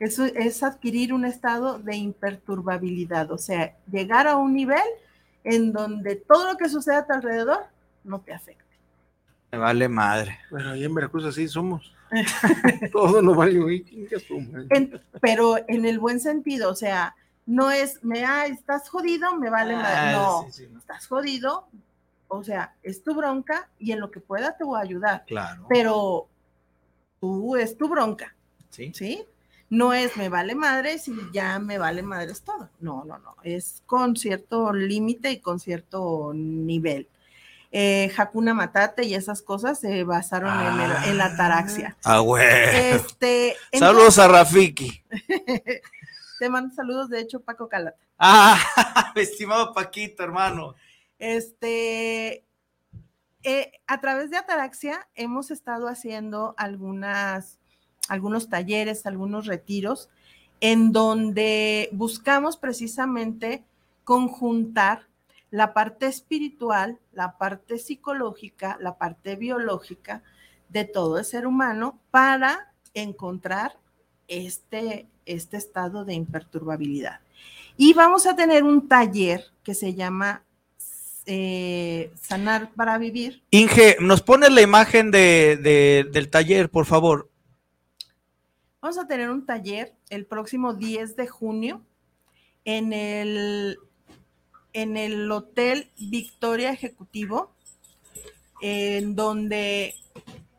Eso 0.00 0.24
es 0.24 0.62
adquirir 0.62 1.12
un 1.14 1.24
estado 1.24 1.78
de 1.78 1.96
imperturbabilidad, 1.96 3.30
o 3.32 3.38
sea, 3.38 3.76
llegar 3.90 4.26
a 4.26 4.36
un 4.36 4.52
nivel 4.54 4.88
en 5.44 5.72
donde 5.72 6.16
todo 6.16 6.52
lo 6.52 6.56
que 6.58 6.68
sucede 6.68 6.96
a 6.96 7.06
tu 7.06 7.12
alrededor 7.12 7.64
no 8.04 8.20
te 8.20 8.32
afecta. 8.32 8.62
Me 9.50 9.58
vale 9.58 9.88
madre. 9.88 10.38
Bueno, 10.50 10.70
allá 10.70 10.86
en 10.86 10.94
Veracruz 10.94 11.24
así 11.26 11.46
somos. 11.48 11.92
Todo 12.92 13.22
nos 13.22 13.36
vale. 13.36 13.84
En- 14.70 15.00
pero 15.20 15.56
en 15.68 15.84
el 15.84 15.98
buen 15.98 16.20
sentido, 16.20 16.70
o 16.70 16.74
sea, 16.74 17.14
no 17.46 17.70
es, 17.70 18.02
me, 18.04 18.24
ah, 18.24 18.46
estás 18.46 18.88
jodido, 18.88 19.34
me 19.36 19.50
vale 19.50 19.74
madre. 19.76 19.88
Ah, 19.96 20.12
No, 20.12 20.42
sí, 20.46 20.52
sí, 20.64 20.68
no. 20.70 20.78
estás 20.78 21.06
jodido, 21.06 21.68
o 22.28 22.42
sea, 22.44 22.74
es 22.82 23.02
tu 23.02 23.14
bronca 23.14 23.68
y 23.78 23.92
en 23.92 24.00
lo 24.00 24.10
que 24.10 24.20
pueda 24.20 24.56
te 24.56 24.64
voy 24.64 24.78
a 24.78 24.82
ayudar, 24.82 25.24
Claro. 25.26 25.66
pero 25.68 26.28
tú 27.20 27.56
es 27.56 27.76
tu 27.76 27.88
bronca, 27.88 28.34
Sí. 28.70 28.92
¿sí? 28.94 29.24
No 29.72 29.94
es 29.94 30.18
me 30.18 30.28
vale 30.28 30.54
madre 30.54 30.98
si 30.98 31.14
ya 31.32 31.58
me 31.58 31.78
vale 31.78 32.02
madre 32.02 32.32
es 32.32 32.42
todo. 32.42 32.68
No, 32.80 33.04
no, 33.06 33.16
no, 33.18 33.36
es 33.42 33.82
con 33.86 34.16
cierto 34.16 34.70
límite 34.74 35.30
y 35.30 35.40
con 35.40 35.58
cierto 35.60 36.32
nivel. 36.34 37.08
Eh, 37.70 38.12
Hakuna 38.14 38.52
Matate 38.52 39.06
y 39.06 39.14
esas 39.14 39.40
cosas 39.40 39.80
se 39.80 40.04
basaron 40.04 40.52
en, 40.60 40.78
el- 40.80 41.04
en 41.08 41.16
la 41.16 41.24
ataraxia. 41.24 41.96
Ah, 42.04 42.18
güey. 42.18 42.44
Este, 42.46 43.56
Saludos 43.72 44.18
a 44.18 44.28
Rafiki. 44.28 45.02
Te 46.38 46.50
mando 46.50 46.74
saludos, 46.74 47.08
de 47.08 47.20
hecho, 47.20 47.40
Paco 47.40 47.68
Calata. 47.70 47.96
Ah, 48.18 48.58
estimado 49.16 49.72
Paquito, 49.72 50.22
hermano. 50.22 50.74
Este, 51.18 52.44
eh, 53.42 53.72
a 53.86 54.00
través 54.02 54.28
de 54.30 54.36
Ataraxia 54.36 55.08
hemos 55.14 55.50
estado 55.50 55.88
haciendo 55.88 56.54
algunas, 56.58 57.58
algunos 58.12 58.50
talleres, 58.50 59.06
algunos 59.06 59.46
retiros, 59.46 60.10
en 60.60 60.92
donde 60.92 61.88
buscamos 61.92 62.58
precisamente 62.58 63.64
conjuntar 64.04 65.06
la 65.50 65.72
parte 65.72 66.06
espiritual, 66.06 66.98
la 67.12 67.38
parte 67.38 67.78
psicológica, 67.78 68.76
la 68.80 68.98
parte 68.98 69.36
biológica 69.36 70.22
de 70.68 70.84
todo 70.84 71.18
el 71.18 71.24
ser 71.24 71.46
humano 71.46 71.98
para 72.10 72.72
encontrar 72.92 73.78
este, 74.28 75.06
este 75.24 75.56
estado 75.56 76.04
de 76.04 76.12
imperturbabilidad. 76.12 77.20
Y 77.78 77.94
vamos 77.94 78.26
a 78.26 78.36
tener 78.36 78.62
un 78.62 78.88
taller 78.88 79.42
que 79.62 79.74
se 79.74 79.94
llama 79.94 80.42
eh, 81.24 82.12
Sanar 82.20 82.72
para 82.74 82.98
Vivir. 82.98 83.42
Inge, 83.50 83.96
¿nos 84.00 84.22
pones 84.22 84.52
la 84.52 84.60
imagen 84.60 85.10
de, 85.10 86.08
del 86.12 86.28
taller, 86.28 86.70
por 86.70 86.84
favor? 86.84 87.31
Vamos 88.82 88.98
a 88.98 89.06
tener 89.06 89.30
un 89.30 89.46
taller 89.46 89.94
el 90.10 90.26
próximo 90.26 90.74
10 90.74 91.14
de 91.14 91.28
junio 91.28 91.86
en 92.64 92.92
el, 92.92 93.78
en 94.72 94.96
el 94.96 95.30
Hotel 95.30 95.92
Victoria 95.96 96.72
Ejecutivo, 96.72 97.54
en 98.60 99.14
donde 99.14 99.94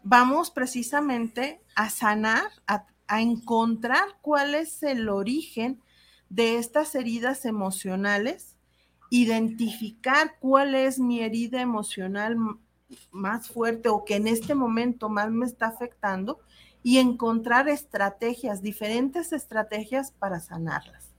vamos 0.04 0.52
precisamente 0.52 1.60
a 1.76 1.90
sanar, 1.90 2.44
a, 2.66 2.86
a 3.08 3.22
encontrar 3.22 4.06
cuál 4.22 4.56
es 4.56 4.84
el 4.84 5.10
origen 5.10 5.82
de 6.30 6.60
estas 6.60 6.96
heridas 6.96 7.44
emocionales, 7.44 8.56
identificar 9.10 10.38
cuál 10.40 10.76
es 10.76 10.98
mi 10.98 11.20
herida 11.20 11.60
emocional 11.60 12.38
más 13.12 13.50
fuerte 13.50 13.90
o 13.90 14.06
que 14.06 14.16
en 14.16 14.28
este 14.28 14.56
momento 14.56 15.10
más 15.10 15.30
me 15.30 15.46
está 15.46 15.68
afectando 15.68 16.40
y 16.84 17.00
encontrar 17.00 17.70
estrategias, 17.70 18.62
diferentes 18.62 19.32
estrategias 19.32 20.12
para 20.12 20.40
sanarlas. 20.40 21.10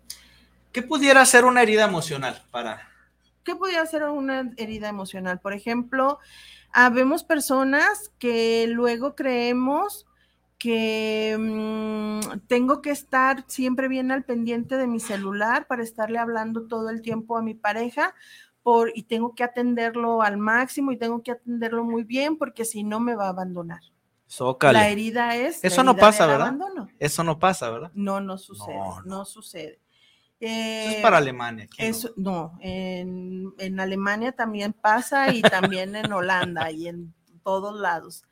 ¿Qué 0.72 0.82
pudiera 0.82 1.24
ser 1.24 1.44
una 1.44 1.62
herida 1.62 1.84
emocional 1.84 2.42
para? 2.50 2.80
¿Qué 3.42 3.56
pudiera 3.56 3.84
ser 3.86 4.04
una 4.04 4.52
herida 4.56 4.88
emocional? 4.88 5.40
Por 5.40 5.54
ejemplo, 5.54 6.18
habemos 6.72 7.24
personas 7.24 8.10
que 8.18 8.66
luego 8.68 9.14
creemos 9.14 10.06
que 10.58 11.36
mm, 11.38 12.46
tengo 12.46 12.80
que 12.82 12.90
estar 12.90 13.44
siempre 13.48 13.86
bien 13.88 14.10
al 14.10 14.24
pendiente 14.24 14.76
de 14.76 14.86
mi 14.86 14.98
celular 14.98 15.66
para 15.66 15.82
estarle 15.82 16.18
hablando 16.18 16.66
todo 16.66 16.90
el 16.90 17.02
tiempo 17.02 17.36
a 17.36 17.42
mi 17.42 17.54
pareja 17.54 18.14
por, 18.62 18.90
y 18.94 19.04
tengo 19.04 19.34
que 19.34 19.44
atenderlo 19.44 20.22
al 20.22 20.38
máximo 20.38 20.90
y 20.90 20.96
tengo 20.96 21.22
que 21.22 21.32
atenderlo 21.32 21.84
muy 21.84 22.02
bien 22.02 22.36
porque 22.36 22.64
si 22.64 22.82
no 22.82 22.98
me 22.98 23.14
va 23.14 23.26
a 23.26 23.30
abandonar. 23.30 23.82
La 24.72 24.88
herida 24.88 25.36
es. 25.36 25.62
Eso 25.62 25.82
no 25.84 25.96
pasa, 25.96 26.26
¿verdad? 26.26 26.54
Eso 26.98 27.24
no 27.24 27.38
pasa, 27.38 27.70
¿verdad? 27.70 27.90
No, 27.94 28.20
no 28.20 28.38
sucede. 28.38 28.76
No, 29.04 29.24
sucede. 29.24 29.80
eso 30.40 30.96
es 30.96 31.02
para 31.02 31.18
Alemania. 31.18 31.68
Eso, 31.78 32.12
no, 32.16 32.58
en, 32.60 33.52
en 33.58 33.80
Alemania 33.80 34.32
también 34.32 34.72
pasa 34.72 35.32
y 35.32 35.42
también 35.42 35.94
en 35.96 36.12
Holanda 36.12 36.70
y 36.70 36.88
en 36.88 37.14
todos 37.42 37.78
lados. 37.78 38.24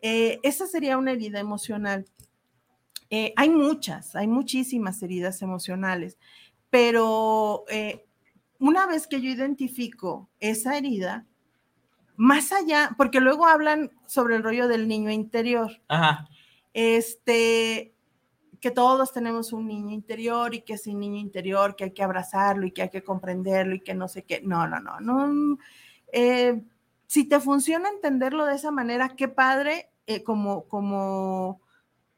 Eh, 0.00 0.38
esa 0.42 0.66
sería 0.66 0.98
una 0.98 1.12
herida 1.12 1.40
emocional. 1.40 2.06
Eh, 3.10 3.32
hay 3.36 3.50
muchas, 3.50 4.16
hay 4.16 4.26
muchísimas 4.26 5.02
heridas 5.02 5.40
emocionales, 5.42 6.18
pero 6.70 7.64
eh, 7.68 8.04
una 8.58 8.86
vez 8.86 9.06
que 9.06 9.20
yo 9.20 9.30
identifico 9.30 10.30
esa 10.40 10.76
herida, 10.76 11.26
más 12.16 12.52
allá, 12.52 12.94
porque 12.96 13.20
luego 13.20 13.46
hablan 13.46 13.90
sobre 14.06 14.36
el 14.36 14.42
rollo 14.42 14.68
del 14.68 14.88
niño 14.88 15.10
interior. 15.10 15.80
Este, 16.72 17.94
que 18.60 18.70
todos 18.70 19.12
tenemos 19.12 19.52
un 19.52 19.66
niño 19.66 19.90
interior 19.90 20.54
y 20.54 20.62
que 20.62 20.74
ese 20.74 20.94
niño 20.94 21.18
interior 21.18 21.76
que 21.76 21.84
hay 21.84 21.90
que 21.92 22.02
abrazarlo 22.02 22.66
y 22.66 22.70
que 22.70 22.82
hay 22.82 22.88
que 22.90 23.04
comprenderlo 23.04 23.74
y 23.74 23.80
que 23.80 23.94
no 23.94 24.08
sé 24.08 24.22
qué. 24.22 24.40
No, 24.42 24.66
no, 24.66 24.80
no, 24.80 25.00
no. 25.00 25.58
si 27.06 27.24
te 27.24 27.40
funciona 27.40 27.88
entenderlo 27.88 28.46
de 28.46 28.54
esa 28.54 28.70
manera, 28.70 29.10
qué 29.10 29.28
padre 29.28 29.90
eh, 30.06 30.22
como, 30.22 30.64
como, 30.64 31.60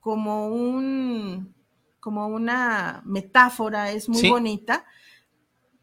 como, 0.00 0.48
un, 0.48 1.54
como 2.00 2.26
una 2.26 3.02
metáfora, 3.04 3.90
es 3.90 4.08
muy 4.08 4.28
bonita, 4.28 4.84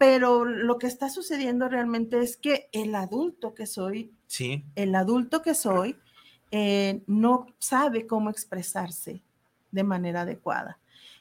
pero 0.05 0.43
lo 0.43 0.79
que 0.79 0.87
está 0.87 1.07
sucediendo 1.07 1.69
realmente 1.69 2.19
es 2.19 2.35
que 2.35 2.67
el 2.73 2.93
adulto 2.93 3.53
que 3.53 3.65
soy, 3.65 4.11
sí. 4.27 4.65
el 4.75 4.95
adulto 4.95 5.41
que 5.41 5.55
soy, 5.55 5.95
eh, 6.51 7.03
no 7.07 7.45
sabe 7.57 8.05
cómo 8.05 8.29
expresarse 8.29 9.21
de 9.71 9.83
manera 9.85 10.23
adecuada. 10.23 10.77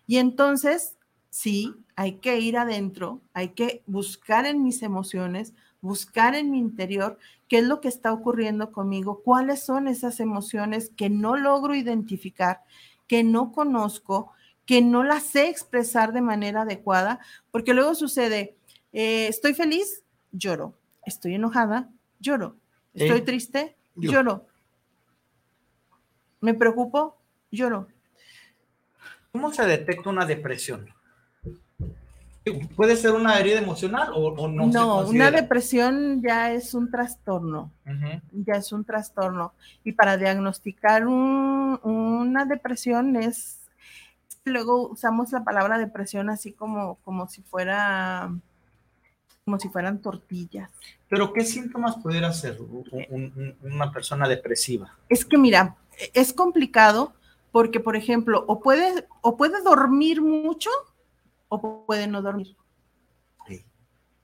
Y 0.08 0.16
entonces, 0.16 0.96
sí, 1.30 1.76
hay 1.94 2.14
que 2.14 2.40
ir 2.40 2.58
adentro, 2.58 3.20
hay 3.34 3.50
que 3.50 3.84
buscar 3.86 4.46
en 4.46 4.64
mis 4.64 4.82
emociones, 4.82 5.54
buscar 5.80 6.34
en 6.34 6.50
mi 6.50 6.58
interior 6.58 7.20
qué 7.46 7.58
es 7.58 7.64
lo 7.64 7.80
que 7.80 7.86
está 7.86 8.12
ocurriendo 8.12 8.72
conmigo, 8.72 9.22
cuáles 9.24 9.62
son 9.62 9.86
esas 9.86 10.18
emociones 10.18 10.90
que 10.96 11.08
no 11.08 11.36
logro 11.36 11.76
identificar, 11.76 12.64
que 13.06 13.22
no 13.22 13.52
conozco, 13.52 14.32
que 14.66 14.82
no 14.82 15.04
las 15.04 15.22
sé 15.24 15.48
expresar 15.48 16.12
de 16.12 16.20
manera 16.20 16.62
adecuada, 16.62 17.20
porque 17.52 17.74
luego 17.74 17.94
sucede, 17.94 18.56
eh, 18.93 19.28
estoy 19.28 19.55
feliz, 19.55 20.03
lloro, 20.32 20.74
estoy 21.05 21.34
enojada, 21.34 21.88
lloro, 22.20 22.57
estoy 22.95 23.22
triste, 23.22 23.76
lloro, 23.97 24.47
me 26.40 26.55
preocupo, 26.55 27.16
lloro. 27.51 27.88
¿Cómo 29.30 29.53
se 29.53 29.64
detecta 29.64 30.11
una 30.11 30.26
depresión? 30.26 30.88
¿Puede 32.74 32.97
ser 32.97 33.12
una 33.12 33.38
herida 33.38 33.61
emocional 33.61 34.11
o, 34.14 34.49
no? 34.49 34.66
No, 34.66 35.07
una 35.07 35.30
depresión 35.30 36.20
ya 36.20 36.53
es 36.53 36.74
un 36.74 36.90
trastorno, 36.90 37.70
ya 38.32 38.55
es 38.55 38.72
un 38.72 38.84
trastorno. 38.84 39.55
Y 39.84 39.93
para 39.93 40.16
diagnosticar 40.16 41.07
una 41.07 42.45
depresión 42.45 43.14
es, 43.14 43.61
luego 44.45 44.88
usamos 44.88 45.30
la 45.30 45.45
palabra 45.45 45.78
depresión 45.78 46.28
así 46.28 46.53
como, 46.53 46.97
como 47.05 47.28
si 47.28 47.43
fuera, 47.43 48.34
como 49.45 49.59
si 49.59 49.68
fueran 49.68 50.01
tortillas. 50.01 50.70
Pero 51.09 51.32
¿qué 51.32 51.45
síntomas 51.45 51.97
pudiera 51.97 52.28
hacer 52.28 52.59
una 53.62 53.93
persona 53.93 54.28
depresiva? 54.28 54.97
Es 55.09 55.24
que 55.24 55.36
mira, 55.36 55.76
es 56.14 56.32
complicado 56.32 57.14
porque, 57.51 57.80
por 57.80 57.97
ejemplo, 57.97 58.45
o 58.47 58.61
puede, 58.61 59.07
o 59.20 59.36
puede 59.36 59.61
dormir 59.62 60.22
mucho, 60.22 60.70
o 61.49 61.84
puede 61.84 62.07
no 62.07 62.22
dormir. 62.22 62.57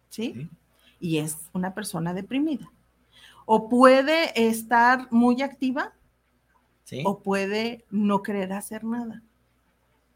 Sí. 0.09 0.49
Y 0.99 1.19
es 1.19 1.37
una 1.53 1.75
persona 1.75 2.14
deprimida. 2.14 2.73
O 3.45 3.69
puede 3.69 4.49
estar 4.49 5.07
muy 5.12 5.43
activa 5.43 5.93
¿Sí? 6.85 7.03
o 7.05 7.21
puede 7.21 7.85
no 7.91 8.23
querer 8.23 8.53
hacer 8.53 8.83
nada. 8.85 9.23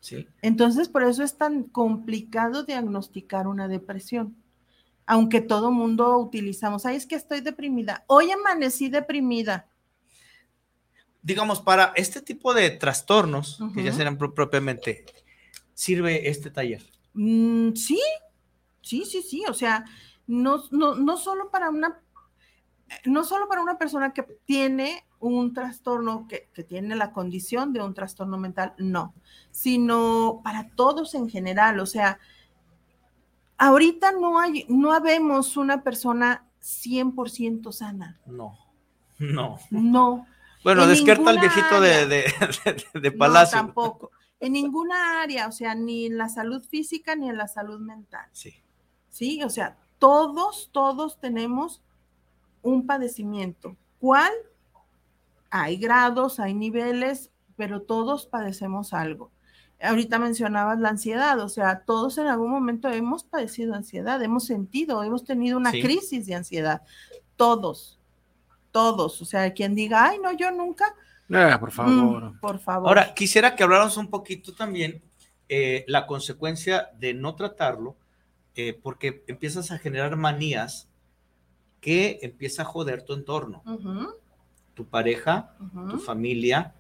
¿Sí? 0.01 0.27
Entonces, 0.41 0.89
por 0.89 1.05
eso 1.05 1.23
es 1.23 1.37
tan 1.37 1.65
complicado 1.65 2.65
diagnosticar 2.65 3.47
una 3.47 3.69
depresión. 3.69 4.41
Aunque 5.07 5.41
todo 5.41 5.73
mundo 5.73 6.17
utilizamos, 6.19 6.87
ay, 6.87 6.97
es 6.97 7.07
que 7.07 7.17
estoy 7.17 7.41
deprimida. 7.41 8.05
Hoy 8.07 8.31
amanecí 8.31 8.89
deprimida. 8.89 9.67
Digamos, 11.23 11.61
para 11.61 11.93
este 11.97 12.21
tipo 12.21 12.55
de 12.55 12.71
trastornos, 12.71 13.61
que 13.75 13.83
ya 13.83 13.93
serán 13.93 14.19
propiamente, 14.19 15.05
sirve 15.75 16.29
este 16.29 16.51
taller. 16.51 16.83
Mm, 17.15 17.75
sí, 17.75 18.01
sí, 18.81 19.05
sí, 19.05 19.23
sí. 19.23 19.45
O 19.49 19.55
sea, 19.55 19.85
no, 20.27 20.65
no, 20.71 20.95
no 20.95 21.17
solo 21.17 21.51
para 21.51 21.71
una, 21.71 22.01
no 23.05 23.25
solo 23.25 23.49
para 23.49 23.63
una 23.63 23.79
persona 23.79 24.13
que 24.13 24.23
tiene 24.45 25.05
un 25.21 25.53
trastorno, 25.55 26.27
que, 26.27 26.49
que, 26.53 26.65
tiene 26.65 26.97
la 26.97 27.13
condición 27.13 27.73
de 27.73 27.83
un 27.83 27.95
trastorno 27.95 28.39
mental, 28.39 28.75
no, 28.79 29.15
sino 29.53 30.41
para 30.43 30.71
todos 30.71 31.15
en 31.15 31.29
general. 31.29 31.79
O 31.79 31.87
sea, 31.87 32.19
ahorita 33.67 34.13
no 34.13 34.39
hay, 34.39 34.67
no 34.69 34.93
habemos 34.93 35.57
una 35.57 35.83
persona 35.83 36.45
100% 36.61 37.73
sana. 37.73 38.19
No, 38.27 38.59
no. 39.19 39.59
No. 39.71 40.27
Bueno, 40.65 40.87
despierta 40.87 41.31
al 41.31 41.39
viejito 41.39 41.81
de, 41.81 42.07
de, 42.07 42.25
de, 43.01 43.13
Palacio. 43.13 43.59
No, 43.59 43.67
tampoco 43.67 44.11
en 44.43 44.55
ninguna 44.55 45.23
área, 45.23 45.47
o 45.47 45.53
sea, 45.53 45.77
ni 45.77 46.07
en 46.07 46.19
la 46.19 46.29
salud 46.29 46.65
física 46.65 47.15
ni 47.15 47.29
en 47.31 47.37
la 47.37 47.47
salud 47.47 47.79
mental. 47.79 48.29
Sí. 48.33 48.53
Sí, 49.09 49.41
o 49.45 49.49
sea, 49.49 49.77
todos, 50.01 50.69
todos 50.73 51.21
tenemos 51.21 51.81
un 52.61 52.85
padecimiento. 52.85 53.77
¿Cuál? 54.01 54.33
Hay 55.49 55.77
grados, 55.77 56.41
hay 56.41 56.55
niveles, 56.55 57.31
pero 57.55 57.83
todos 57.83 58.27
padecemos 58.27 58.93
algo. 58.93 59.31
Ahorita 59.83 60.18
mencionabas 60.18 60.78
la 60.78 60.91
ansiedad, 60.91 61.41
o 61.41 61.49
sea, 61.49 61.80
todos 61.80 62.16
en 62.18 62.26
algún 62.28 62.51
momento 62.51 62.89
hemos 62.89 63.24
padecido 63.24 63.74
ansiedad, 63.74 64.22
hemos 64.22 64.45
sentido, 64.47 65.03
hemos 65.03 65.24
tenido 65.24 65.59
una 65.59 65.72
Sí. 65.72 65.83
crisis 65.83 66.26
de 66.26 66.35
ansiedad. 66.37 66.83
Todos, 67.37 67.99
todos. 68.70 69.20
O 69.20 69.24
sea, 69.24 69.53
quien 69.53 69.74
diga, 69.74 70.05
ay, 70.05 70.18
no, 70.22 70.33
yo 70.33 70.51
nunca, 70.51 70.85
Ah, 71.33 71.57
por 71.59 71.72
favor. 71.72 72.35
mm, 72.35 72.41
por 72.41 72.59
favor. 72.61 72.89
Ahora, 72.89 73.14
quisiera 73.14 73.57
que 73.57 73.62
habláramos 73.64 73.97
un 73.97 74.09
poquito 74.09 74.55
también 74.55 75.03
eh, 75.49 75.85
la 75.89 76.07
consecuencia 76.07 76.89
de 76.99 77.12
no 77.14 77.35
tratarlo, 77.35 77.97
eh, 78.55 78.78
porque 78.83 79.22
empiezas 79.26 79.70
a 79.70 79.78
generar 79.78 80.16
manías 80.16 80.89
que 81.80 82.20
empieza 82.22 82.62
a 82.62 82.64
joder 82.64 83.03
tu 83.03 83.12
entorno, 83.12 83.62
tu 84.74 84.87
pareja, 84.87 85.55
tu 85.91 85.99
familia, 85.99 86.72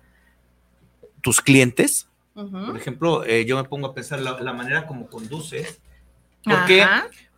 tus 1.20 1.40
clientes. 1.40 2.08
Ujú. 2.34 2.66
Por 2.66 2.76
ejemplo, 2.76 3.24
eh, 3.24 3.44
yo 3.44 3.56
me 3.56 3.64
pongo 3.64 3.88
a 3.88 3.94
pensar 3.94 4.20
la, 4.20 4.40
la 4.40 4.52
manera 4.52 4.86
como 4.86 5.08
conduces. 5.08 5.80
¿Por 6.44 6.64
qué? 6.66 6.86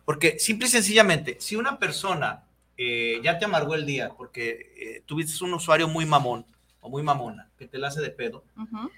Porque 0.05 0.39
simple 0.39 0.67
y 0.67 0.69
sencillamente, 0.69 1.37
si 1.39 1.55
una 1.55 1.79
persona 1.79 2.43
eh, 2.77 3.19
ya 3.23 3.39
te 3.39 3.45
amargó 3.45 3.75
el 3.75 3.85
día 3.85 4.09
porque 4.15 4.73
eh, 4.77 5.03
tuviste 5.05 5.43
un 5.43 5.53
usuario 5.53 5.87
muy 5.87 6.05
mamón 6.05 6.45
o 6.81 6.89
muy 6.89 7.03
mamona 7.03 7.49
que 7.57 7.67
te 7.67 7.77
la 7.77 7.87
hace 7.87 8.01
de 8.01 8.09
pedo, 8.09 8.43
ujú, 8.57 8.91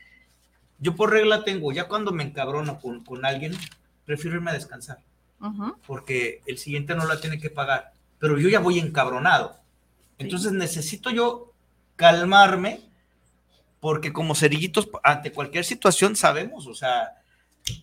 yo 0.80 0.96
por 0.96 1.12
regla 1.12 1.44
tengo, 1.44 1.72
ya 1.72 1.88
cuando 1.88 2.12
me 2.12 2.24
encabrono 2.24 2.80
con, 2.80 3.04
con 3.04 3.26
alguien, 3.26 3.54
prefiero 4.06 4.38
irme 4.38 4.52
a 4.52 4.56
descansar 4.56 5.00
ujú. 5.40 5.76
porque 5.86 6.42
el 6.46 6.58
siguiente 6.58 6.96
no 6.96 7.06
la 7.06 7.20
tiene 7.20 7.40
que 7.40 7.50
pagar, 7.50 7.94
pero 8.20 8.38
yo 8.40 8.50
ya 8.50 8.60
voy 8.60 8.80
encabronado. 8.80 9.58
Entonces 10.18 10.52
necesito 10.52 11.10
yo 11.10 11.54
calmarme 11.96 12.87
porque 13.80 14.14
como 14.14 14.36
cerillitos 14.36 14.90
ante 15.04 15.32
cualquier 15.32 15.66
situación 15.66 16.16
sabemos, 16.16 16.68
o 16.68 16.74
sea, 16.74 17.14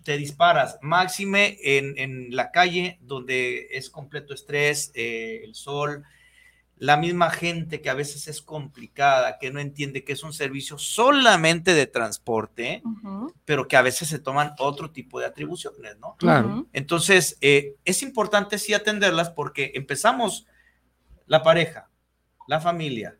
te 0.02 0.16
disparas, 0.16 0.78
máxime 0.82 1.58
en, 1.62 1.98
en 1.98 2.34
la 2.34 2.50
calle 2.50 2.98
donde 3.02 3.68
es 3.70 3.90
completo 3.90 4.34
estrés, 4.34 4.90
eh, 4.94 5.42
el 5.44 5.54
sol, 5.54 6.04
la 6.76 6.96
misma 6.96 7.30
gente 7.30 7.80
que 7.80 7.88
a 7.88 7.94
veces 7.94 8.26
es 8.28 8.42
complicada, 8.42 9.38
que 9.38 9.50
no 9.50 9.60
entiende 9.60 10.04
que 10.04 10.12
es 10.12 10.22
un 10.22 10.32
servicio 10.32 10.76
solamente 10.76 11.72
de 11.72 11.86
transporte, 11.86 12.82
pero 13.44 13.68
que 13.68 13.76
a 13.76 13.82
veces 13.82 14.08
se 14.08 14.18
toman 14.18 14.54
otro 14.58 14.90
tipo 14.90 15.20
de 15.20 15.26
atribuciones, 15.26 15.98
¿no? 15.98 16.16
Claro. 16.16 16.66
Entonces, 16.72 17.38
eh, 17.40 17.76
es 17.84 18.02
importante 18.02 18.58
sí 18.58 18.74
atenderlas 18.74 19.30
porque 19.30 19.72
empezamos 19.74 20.46
la 21.26 21.42
pareja, 21.42 21.88
la 22.48 22.60
familia, 22.60 23.18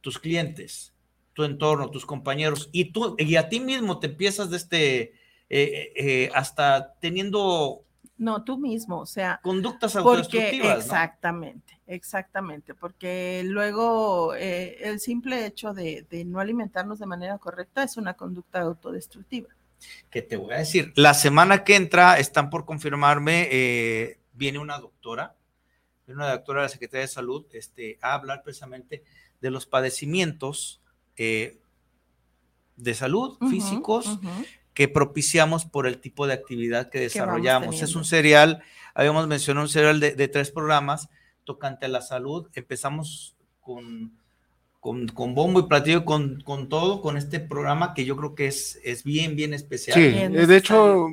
tus 0.00 0.18
clientes, 0.18 0.91
tu 1.32 1.44
entorno, 1.44 1.90
tus 1.90 2.06
compañeros 2.06 2.68
y 2.72 2.86
tú 2.92 3.16
y 3.18 3.36
a 3.36 3.48
ti 3.48 3.60
mismo 3.60 3.98
te 3.98 4.08
empiezas 4.08 4.50
de 4.50 4.56
este 4.56 5.00
eh, 5.48 5.92
eh, 5.96 6.30
hasta 6.34 6.94
teniendo 7.00 7.84
No, 8.18 8.44
tú 8.44 8.58
mismo, 8.58 9.00
o 9.00 9.06
sea, 9.06 9.40
conductas 9.42 9.92
porque 9.92 10.08
autodestructivas, 10.08 10.76
¿no? 10.76 10.80
exactamente, 10.80 11.80
exactamente, 11.86 12.74
porque 12.74 13.42
luego 13.44 14.34
eh, 14.34 14.78
el 14.80 15.00
simple 15.00 15.46
hecho 15.46 15.74
de, 15.74 16.06
de 16.08 16.24
no 16.24 16.40
alimentarnos 16.40 16.98
de 16.98 17.06
manera 17.06 17.38
correcta 17.38 17.82
es 17.82 17.96
una 17.96 18.14
conducta 18.14 18.60
autodestructiva. 18.60 19.48
Que 20.10 20.22
te 20.22 20.36
voy 20.36 20.54
a 20.54 20.58
decir, 20.58 20.92
la 20.94 21.14
semana 21.14 21.64
que 21.64 21.76
entra 21.76 22.18
están 22.18 22.50
por 22.50 22.64
confirmarme, 22.64 23.48
eh, 23.50 24.18
viene 24.32 24.58
una 24.58 24.78
doctora, 24.78 25.34
viene 26.06 26.22
una 26.22 26.32
doctora 26.32 26.60
de 26.60 26.66
la 26.66 26.68
Secretaría 26.68 27.02
de 27.02 27.08
Salud, 27.08 27.46
este, 27.52 27.98
a 28.00 28.14
hablar 28.14 28.42
precisamente 28.42 29.02
de 29.40 29.50
los 29.50 29.66
padecimientos 29.66 30.81
eh, 31.24 31.58
de 32.76 32.94
salud 32.94 33.36
físicos 33.48 34.18
que 34.74 34.88
propiciamos 34.88 35.64
por 35.64 35.86
el 35.86 35.98
tipo 35.98 36.26
de 36.26 36.32
actividad 36.34 36.90
que 36.90 36.98
desarrollamos. 37.00 37.80
es 37.82 37.94
un 37.94 38.04
serial, 38.04 38.62
habíamos 38.94 39.28
mencionado 39.28 39.66
un 39.66 39.68
serial 39.68 40.00
de, 40.00 40.14
de 40.16 40.28
tres 40.28 40.50
programas 40.50 41.08
tocante 41.44 41.86
a 41.86 41.88
la 41.88 42.00
salud. 42.02 42.48
Empezamos 42.54 43.36
con, 43.60 44.18
con, 44.80 45.06
con 45.08 45.34
bombo 45.34 45.60
y 45.60 45.64
platillo, 45.68 46.04
con, 46.04 46.40
con 46.40 46.68
todo, 46.68 47.00
con 47.02 47.16
este 47.16 47.38
programa 47.38 47.94
que 47.94 48.04
yo 48.04 48.16
creo 48.16 48.34
que 48.34 48.46
es, 48.46 48.80
es 48.82 49.04
bien, 49.04 49.36
bien 49.36 49.54
especial. 49.54 49.94
Sí, 49.96 50.08
Bien 50.08 50.34
eh, 50.34 50.46
de 50.46 50.56
hecho, 50.56 51.06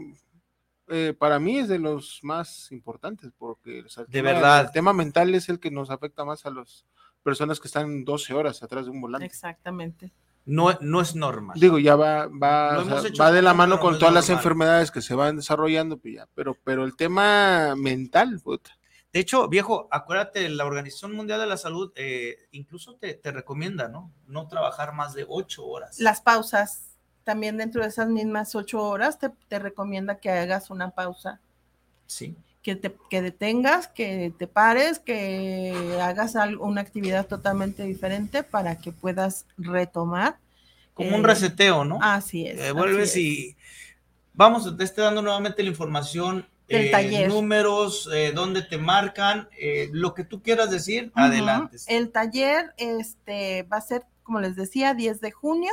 eh, 0.87 1.13
para 1.19 1.37
mí 1.39 1.59
es 1.59 1.67
de 1.67 1.77
los 1.77 2.19
más 2.23 2.71
importantes, 2.71 3.31
porque 3.37 3.81
o 3.81 3.89
sea, 3.89 4.05
el 4.05 4.09
De 4.09 4.19
tema- 4.19 4.31
verdad. 4.33 4.61
el 4.65 4.71
tema 4.71 4.93
mental 4.93 5.35
es 5.35 5.49
el 5.49 5.59
que 5.59 5.69
nos 5.69 5.91
afecta 5.91 6.23
más 6.25 6.45
a 6.45 6.49
las 6.51 6.85
personas 7.29 7.59
que 7.59 7.67
están 7.67 8.03
12 8.03 8.33
horas 8.33 8.63
atrás 8.63 8.85
de 8.85 8.91
un 8.91 9.01
volante. 9.01 9.25
Exactamente. 9.25 10.11
No, 10.45 10.75
no 10.81 10.99
es 10.99 11.15
normal. 11.15 11.59
Digo, 11.59 11.77
ya 11.77 11.95
va, 11.95 12.27
va, 12.27 12.79
o 12.79 13.01
sea, 13.01 13.11
va 13.21 13.31
de 13.31 13.43
la 13.43 13.53
mano 13.53 13.79
con 13.79 13.99
todas 13.99 14.13
las 14.13 14.29
enfermedades 14.29 14.89
que 14.89 15.01
se 15.01 15.13
van 15.13 15.35
desarrollando, 15.35 15.97
pues 15.97 16.15
ya, 16.15 16.27
pero, 16.33 16.55
pero 16.63 16.85
el 16.85 16.95
tema 16.95 17.75
mental, 17.75 18.39
puta. 18.43 18.71
De 19.13 19.19
hecho, 19.19 19.47
viejo, 19.47 19.87
acuérdate, 19.91 20.49
la 20.49 20.65
Organización 20.65 21.13
Mundial 21.13 21.39
de 21.39 21.45
la 21.45 21.57
Salud 21.57 21.91
eh, 21.95 22.47
incluso 22.51 22.95
te, 22.95 23.13
te 23.13 23.31
recomienda, 23.31 23.89
¿no? 23.89 24.11
No 24.27 24.47
trabajar 24.47 24.93
más 24.93 25.13
de 25.13 25.25
ocho 25.27 25.67
horas. 25.67 25.99
Las 25.99 26.21
pausas, 26.21 26.95
también 27.23 27.57
dentro 27.57 27.83
de 27.83 27.89
esas 27.89 28.09
mismas 28.09 28.55
ocho 28.55 28.81
horas, 28.81 29.19
te, 29.19 29.29
te 29.47 29.59
recomienda 29.59 30.17
que 30.17 30.31
hagas 30.31 30.71
una 30.71 30.91
pausa, 30.91 31.41
Sí. 32.09 32.35
Que 32.61 32.75
te 32.75 32.93
que 33.09 33.21
detengas, 33.21 33.87
que 33.87 34.33
te 34.37 34.47
pares, 34.47 34.99
que 34.99 35.97
hagas 36.01 36.35
algo- 36.35 36.65
una 36.65 36.81
actividad 36.81 37.25
totalmente 37.27 37.83
diferente 37.83 38.43
para 38.43 38.77
que 38.79 38.91
puedas 38.91 39.45
retomar. 39.57 40.37
Como 40.93 41.15
un 41.15 41.23
eh, 41.23 41.27
reseteo, 41.27 41.85
¿no? 41.85 41.99
Así 42.01 42.45
es. 42.45 42.59
Eh, 42.59 42.63
así 42.63 42.71
vuelves 42.73 43.11
es. 43.11 43.17
y 43.17 43.55
vamos, 44.33 44.75
te 44.77 44.83
estoy 44.83 45.03
dando 45.05 45.21
nuevamente 45.21 45.63
la 45.63 45.69
información, 45.69 46.45
Del 46.67 46.87
eh, 46.87 46.91
taller. 46.91 47.29
números, 47.29 48.09
eh, 48.13 48.31
dónde 48.33 48.61
te 48.61 48.77
marcan, 48.77 49.47
eh, 49.57 49.89
lo 49.93 50.13
que 50.13 50.23
tú 50.25 50.41
quieras 50.41 50.69
decir, 50.69 51.11
adelante. 51.15 51.77
El 51.87 52.11
taller 52.11 52.73
este, 52.77 53.63
va 53.63 53.77
a 53.77 53.81
ser, 53.81 54.03
como 54.23 54.39
les 54.41 54.55
decía, 54.55 54.93
10 54.93 55.21
de 55.21 55.31
junio, 55.31 55.71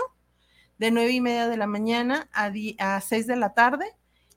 de 0.78 0.90
9 0.90 1.10
y 1.12 1.20
media 1.20 1.48
de 1.48 1.56
la 1.56 1.66
mañana 1.66 2.28
a, 2.32 2.50
a 2.78 3.00
6 3.00 3.26
de 3.26 3.36
la 3.36 3.54
tarde. 3.54 3.86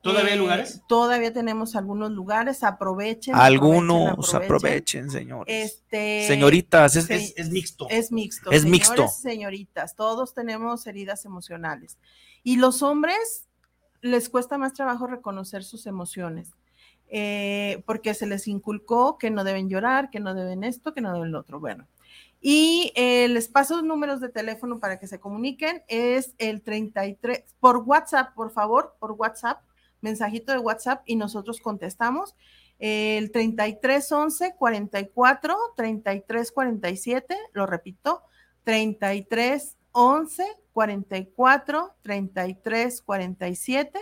¿Todavía 0.02 0.32
hay 0.32 0.38
Eh, 0.38 0.41
lugares? 0.41 0.82
Todavía 0.88 1.34
tenemos 1.34 1.76
algunos 1.76 2.12
lugares, 2.12 2.64
aprovechen. 2.64 3.36
Algunos 3.36 4.10
aprovechen. 4.34 4.43
aprovechen, 4.43 5.10
señores. 5.12 5.72
Este, 5.74 6.26
Señoritas, 6.28 6.95
es, 6.95 7.06
sí, 7.06 7.14
es- 7.14 7.34
es 7.38 7.50
mixto. 7.50 7.88
Es 7.89 8.12
mixto. 8.12 8.50
Es 8.52 8.62
señores 8.62 8.72
mixto. 8.72 9.08
Señoritas, 9.10 9.95
todos 9.95 10.34
tenemos 10.34 10.88
heridas 10.88 11.26
emocionales. 11.26 11.97
Y 12.43 12.56
los 12.56 12.82
hombres 12.82 13.47
les 14.02 14.30
cuesta 14.30 14.58
más 14.58 14.74
trabajo 14.74 15.06
reconocer 15.08 15.64
sus 15.66 15.86
emociones, 15.86 16.52
eh, 17.10 17.84
porque 17.86 18.14
se 18.14 18.26
les 18.28 18.47
inculcó 18.47 19.18
que 19.18 19.30
no 19.32 19.43
deben 19.43 19.68
llorar, 19.70 20.10
que 20.10 20.20
no 20.22 20.34
deben 20.34 20.64
esto, 20.64 20.93
que 20.93 21.02
no 21.02 21.12
deben 21.14 21.32
lo 21.34 21.39
otro. 21.39 21.60
Bueno, 21.60 21.88
y 22.41 22.93
eh, 22.95 23.28
les 23.28 23.50
paso 23.50 23.76
los 23.76 23.84
números 23.84 24.22
de 24.22 24.30
teléfono 24.30 24.80
para 24.80 24.97
que 25.00 25.08
se 25.08 25.20
comuniquen. 25.20 25.84
Es 25.89 26.34
el 26.38 26.62
33, 26.62 27.43
por 27.60 27.78
WhatsApp, 27.78 28.34
por 28.34 28.52
favor, 28.52 28.95
por 29.00 29.12
WhatsApp, 29.14 29.62
mensajito 30.02 30.52
de 30.52 30.60
WhatsApp 30.60 31.04
y 31.06 31.16
nosotros 31.16 31.60
contestamos. 31.60 32.36
El 32.80 33.32
3311 33.32 34.56
44 34.58 35.58
33 35.76 36.52
47, 36.52 37.38
lo 37.54 37.66
repito, 37.66 38.24
3311 38.64 40.45
44 40.72 41.95
33 42.02 43.02
47 43.02 44.00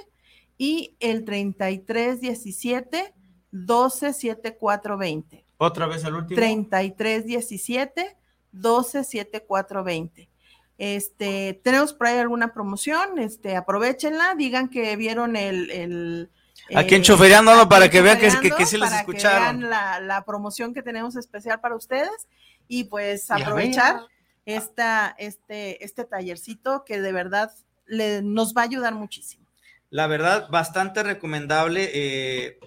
y 0.57 0.95
el 0.99 1.25
3317 1.25 3.13
12 3.51 4.13
7420. 4.13 5.45
Otra 5.57 5.87
vez 5.87 6.03
el 6.03 6.15
último. 6.15 6.39
3317 6.39 8.17
12 8.51 9.03
7420. 9.03 10.29
Este, 10.77 11.59
tenemos 11.63 11.93
por 11.93 12.07
ahí 12.07 12.17
alguna 12.19 12.53
promoción, 12.53 13.17
este, 13.19 13.55
aprovechenla, 13.55 14.35
digan 14.35 14.69
que 14.69 14.95
vieron 14.95 15.35
el, 15.35 15.71
el 15.71 16.29
Aquí 16.75 16.95
en 16.95 17.01
eh, 17.01 17.03
Chofereando, 17.05 17.67
para 17.69 17.89
que 17.89 18.01
vean 18.01 18.19
que, 18.19 18.29
que, 18.41 18.51
que 18.51 18.65
sí 18.65 18.77
les 18.77 18.89
para 18.89 19.03
que 19.05 19.11
escucharon. 19.11 19.59
vean 19.59 19.69
la, 19.69 19.99
la 19.99 20.23
promoción 20.25 20.73
que 20.73 20.83
tenemos 20.83 21.15
especial 21.15 21.59
para 21.61 21.75
ustedes 21.75 22.27
y 22.67 22.85
pues 22.85 23.31
aprovechar 23.31 24.01
esta, 24.45 25.15
este, 25.17 25.83
este 25.83 26.03
tallercito 26.03 26.83
que 26.85 27.01
de 27.01 27.11
verdad 27.11 27.51
le, 27.85 28.21
nos 28.21 28.53
va 28.53 28.61
a 28.61 28.65
ayudar 28.65 28.93
muchísimo. 28.93 29.45
La 29.89 30.07
verdad, 30.07 30.49
bastante 30.49 31.01
recomendable. 31.03 31.89
eh, 31.93 32.59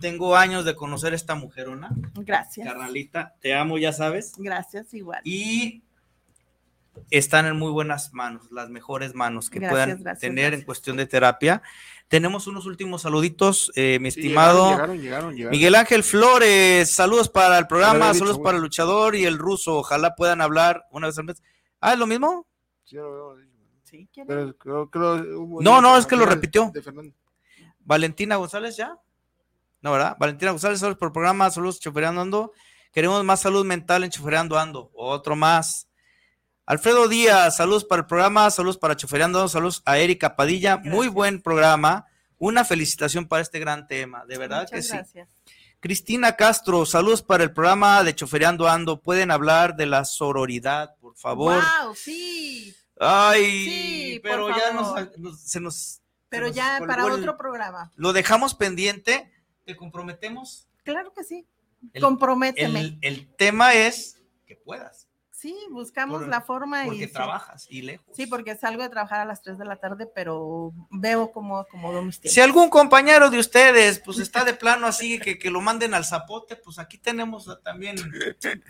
tengo 0.00 0.36
años 0.36 0.64
de 0.64 0.74
conocer 0.74 1.12
a 1.12 1.16
esta 1.16 1.34
mujerona, 1.34 1.90
Gracias. 2.14 2.66
carnalita. 2.66 3.34
Te 3.40 3.54
amo, 3.54 3.76
ya 3.78 3.92
sabes. 3.92 4.32
Gracias, 4.38 4.94
igual. 4.94 5.20
y 5.24 5.82
están 7.10 7.46
en 7.46 7.56
muy 7.56 7.70
buenas 7.70 8.12
manos, 8.12 8.50
las 8.50 8.68
mejores 8.70 9.14
manos 9.14 9.48
que 9.50 9.58
Gracias, 9.58 9.72
puedan 9.72 10.02
gracias, 10.02 10.20
tener 10.20 10.54
en 10.54 10.62
cuestión 10.62 10.96
de 10.96 11.06
terapia. 11.06 11.62
Tenemos 12.08 12.46
unos 12.46 12.66
últimos 12.66 13.02
saluditos, 13.02 13.72
eh, 13.74 13.98
mi 14.00 14.10
Sí, 14.10 14.20
estimado 14.20 14.70
llegaron, 14.70 14.76
llegaron, 14.76 15.00
llegaron, 15.00 15.34
llegaron. 15.34 15.50
Miguel 15.52 15.74
Ángel 15.74 16.02
Flores. 16.02 16.90
Saludos 16.92 17.28
para 17.30 17.58
el 17.58 17.66
programa, 17.66 18.08
dicho, 18.08 18.18
saludos 18.18 18.38
para 18.40 18.56
el 18.58 18.62
luchador 18.62 19.14
y 19.16 19.24
el 19.24 19.38
ruso. 19.38 19.76
Ojalá 19.78 20.14
puedan 20.14 20.40
hablar 20.42 20.84
una 20.90 21.06
vez 21.06 21.16
al 21.18 21.24
mes. 21.24 21.42
Ah, 21.80 21.94
¿es 21.94 21.98
lo 21.98 22.06
mismo? 22.06 22.46
Sí, 22.84 22.96
lo 22.96 23.10
veo, 23.12 23.36
sí. 23.40 23.48
Sí, 23.84 24.08
¿quién 24.12 24.26
Pero 24.26 24.56
creo, 24.56 24.90
creo- 24.90 25.14
hubo 25.40 25.62
No, 25.62 25.80
no, 25.80 25.96
es 25.98 26.06
que 26.06 26.16
lo 26.16 26.24
repitió. 26.26 26.70
Valentina 27.80 28.36
González, 28.36 28.76
¿ya? 28.76 28.96
No, 29.80 29.92
¿verdad? 29.92 30.16
Valentina 30.18 30.50
González, 30.52 30.80
saludos 30.80 30.98
por 30.98 31.08
el 31.08 31.12
programa, 31.12 31.50
saludos 31.50 31.80
Chofereando 31.80 32.20
Ando. 32.20 32.52
Queremos 32.92 33.24
más 33.24 33.40
salud 33.40 33.64
mental 33.64 34.04
en 34.04 34.10
Chofereando 34.10 34.58
Ando. 34.58 34.90
Otro 34.94 35.34
más. 35.34 35.88
Alfredo 36.66 37.08
Díaz, 37.08 37.56
saludos 37.56 37.84
para 37.84 38.00
el 38.02 38.06
programa, 38.06 38.50
saludos 38.50 38.78
para 38.78 38.96
Chofereando 38.96 39.38
Ando, 39.40 39.48
saludos 39.48 39.82
a 39.84 39.98
Erika 39.98 40.36
Padilla. 40.36 40.76
Muy 40.78 41.08
buen 41.08 41.42
programa. 41.42 42.06
Una 42.38 42.64
felicitación 42.64 43.26
para 43.26 43.42
este 43.42 43.58
gran 43.58 43.86
tema, 43.86 44.24
de 44.26 44.38
verdad 44.38 44.68
que 44.68 44.76
Muchas 44.76 44.86
sí. 44.86 44.96
gracias. 44.96 45.28
Cristina 45.80 46.36
Castro, 46.36 46.86
saludos 46.86 47.22
para 47.22 47.42
el 47.42 47.52
programa 47.52 48.04
de 48.04 48.14
Chofereando 48.14 48.68
Ando. 48.68 49.00
Pueden 49.00 49.32
hablar 49.32 49.74
de 49.74 49.86
la 49.86 50.04
sororidad, 50.04 50.94
por 51.00 51.16
favor. 51.16 51.56
Wow, 51.82 51.94
sí. 51.96 52.72
Ay, 53.00 53.64
Sí, 53.64 54.20
por 54.20 54.30
pero 54.30 54.48
ya 54.56 54.72
nos, 54.72 55.40
se 55.42 55.60
nos. 55.60 56.00
Pero 56.28 56.46
se 56.48 56.54
ya 56.54 56.78
para 56.86 57.04
el- 57.06 57.10
otro 57.12 57.36
programa. 57.36 57.90
Lo 57.96 58.12
dejamos 58.12 58.54
pendiente. 58.54 59.32
¿Te 59.64 59.74
comprometemos? 59.76 60.68
Claro 60.84 61.12
que 61.12 61.24
sí. 61.24 61.44
El- 61.92 62.00
Comprométeme. 62.02 62.80
El, 62.80 62.98
el 63.02 63.34
tema 63.34 63.74
es 63.74 64.20
que 64.46 64.54
puedas, 64.54 65.08
Sí, 65.42 65.56
buscamos 65.72 66.20
Por- 66.20 66.28
la 66.28 66.40
forma 66.40 66.84
porque 66.84 67.04
y 67.04 67.06
sí. 67.08 67.12
trabajas 67.12 67.66
y 67.68 67.82
lejos. 67.82 68.06
Sí, 68.14 68.26
porque 68.26 68.54
salgo 68.54 68.80
de 68.84 68.88
trabajar 68.90 69.18
a 69.18 69.24
las 69.24 69.42
3 69.42 69.58
de 69.58 69.64
la 69.64 69.74
tarde, 69.74 70.06
pero 70.06 70.72
veo 70.90 71.32
cómo 71.32 71.58
acomodo 71.58 72.00
mis 72.00 72.20
tiempos. 72.20 72.34
Si 72.34 72.40
algún 72.40 72.68
compañero 72.70 73.28
de 73.28 73.40
ustedes, 73.40 73.98
pues 73.98 74.20
está 74.20 74.44
de 74.44 74.54
plano 74.54 74.86
así, 74.86 75.18
que, 75.18 75.40
que 75.40 75.50
lo 75.50 75.60
manden 75.60 75.94
al 75.94 76.04
zapote, 76.04 76.54
pues 76.54 76.78
aquí 76.78 76.96
tenemos 76.96 77.50
también. 77.64 77.96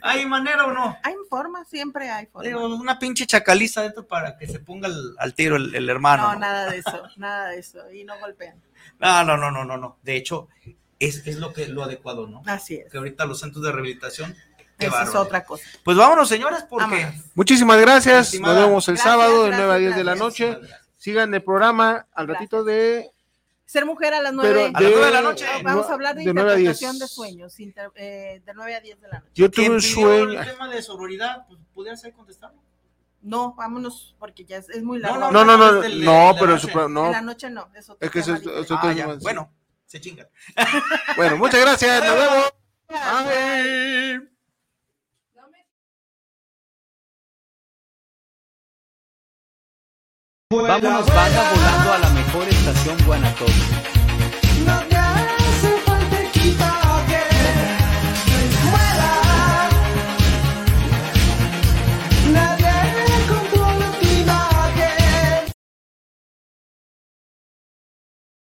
¿Hay 0.00 0.24
manera 0.24 0.64
o 0.64 0.72
no? 0.72 0.96
Hay 1.02 1.14
forma, 1.28 1.62
siempre 1.66 2.08
hay 2.08 2.24
forma. 2.24 2.48
Digo, 2.48 2.64
una 2.74 2.98
pinche 2.98 3.26
chacaliza 3.26 3.82
dentro 3.82 4.06
para 4.08 4.38
que 4.38 4.46
se 4.46 4.58
ponga 4.58 4.88
al, 4.88 5.14
al 5.18 5.34
tiro 5.34 5.56
el, 5.56 5.74
el 5.74 5.90
hermano. 5.90 6.22
no, 6.22 6.32
¿no? 6.32 6.38
nada 6.40 6.70
de 6.70 6.78
eso, 6.78 7.02
nada 7.18 7.48
de 7.48 7.58
eso. 7.58 7.92
Y 7.92 8.04
no 8.04 8.18
golpean. 8.18 8.56
No, 8.98 9.22
no, 9.24 9.36
no, 9.36 9.50
no, 9.50 9.66
no, 9.66 9.76
no. 9.76 9.98
De 10.02 10.16
hecho, 10.16 10.48
es, 10.98 11.26
es 11.26 11.36
lo 11.36 11.52
que 11.52 11.66
lo 11.68 11.82
adecuado, 11.82 12.26
¿no? 12.28 12.42
Así 12.46 12.76
es. 12.76 12.90
Que 12.90 12.96
ahorita 12.96 13.26
los 13.26 13.40
centros 13.40 13.62
de 13.62 13.72
rehabilitación. 13.72 14.34
Qué 14.90 14.94
Esa 14.96 15.02
es 15.10 15.14
otra 15.14 15.44
cosa. 15.44 15.64
Pues 15.84 15.96
vámonos, 15.96 16.28
señores, 16.28 16.64
porque. 16.68 16.84
Vámonos. 17.04 17.14
Muchísimas 17.34 17.80
gracias. 17.80 18.26
Estimada. 18.26 18.54
Nos 18.60 18.66
vemos 18.68 18.88
el 18.88 18.94
Gracias, 18.94 19.12
sábado 19.12 19.42
de 19.44 19.48
gracias, 19.48 19.66
9 19.66 19.74
a 19.74 19.78
10 19.78 19.96
de 19.96 20.04
la 20.04 20.14
noche. 20.14 20.58
Sigan 20.96 21.34
el 21.34 21.42
programa 21.42 22.06
al 22.12 22.28
ratito 22.28 22.62
de. 22.64 23.10
Ser 23.64 23.86
mujer 23.86 24.12
a 24.12 24.20
las 24.20 24.32
Pero 24.32 24.42
9. 24.42 24.60
A 24.74 24.80
las 24.80 24.90
nueve 24.90 25.06
de 25.06 25.10
la 25.12 25.20
noche. 25.22 25.46
Vamos 25.64 25.88
a 25.88 25.94
hablar 25.94 26.14
de, 26.14 26.24
de 26.24 26.34
9 26.34 26.52
a 26.52 26.54
10. 26.56 26.68
interpretación 26.68 26.98
de 26.98 27.08
sueños, 27.08 27.58
inter- 27.58 27.90
eh, 27.94 28.42
de 28.44 28.52
9 28.54 28.74
a 28.76 28.80
10 28.80 29.00
de 29.00 29.08
la 29.08 29.18
noche. 29.20 29.30
Yo 29.34 29.50
tuve 29.50 29.70
un 29.70 29.80
sueño. 29.80 30.40
el 30.40 30.46
tema 30.50 30.68
de 30.68 30.82
sororidad, 30.82 31.46
pues 31.48 31.58
pudiera 31.72 31.96
ser 31.96 32.12
contestarlo. 32.12 32.60
No, 33.22 33.54
vámonos, 33.54 34.14
porque 34.18 34.44
ya 34.44 34.58
es, 34.58 34.68
es 34.68 34.82
muy 34.82 34.98
No, 34.98 35.08
largo. 35.16 35.30
No, 35.32 35.44
no, 35.44 35.56
no, 35.56 35.80
del- 35.80 36.04
no, 36.04 36.12
de 36.12 36.32
la 36.34 36.34
pero 36.34 36.46
noche. 36.48 36.66
su 36.66 36.68
pro- 36.72 36.86
En 36.86 36.92
no. 36.92 37.10
la 37.12 37.22
noche 37.22 37.48
no, 37.50 37.70
es 37.74 37.88
otro 37.88 38.04
Es 38.04 38.10
que 38.10 38.18
eso 38.18 38.26
tema 38.34 38.36
es- 38.36 38.42
diferente. 38.42 38.74
eso- 38.74 38.78
Ah, 38.82 38.92
ya. 38.92 39.06
Bueno, 39.22 39.50
se 39.86 40.00
chingan. 40.00 40.26
Bueno, 41.16 41.36
muchas 41.38 41.60
gracias. 41.60 42.04
Nos 42.04 42.14
vemos. 42.18 42.52
Bye. 42.90 44.31
Vámonos 50.60 51.06
banda 51.06 51.50
volando 51.50 51.92
a 51.94 51.98
la 51.98 52.10
mejor 52.10 52.46
estación 52.46 52.98
Guanatos. 53.06 54.91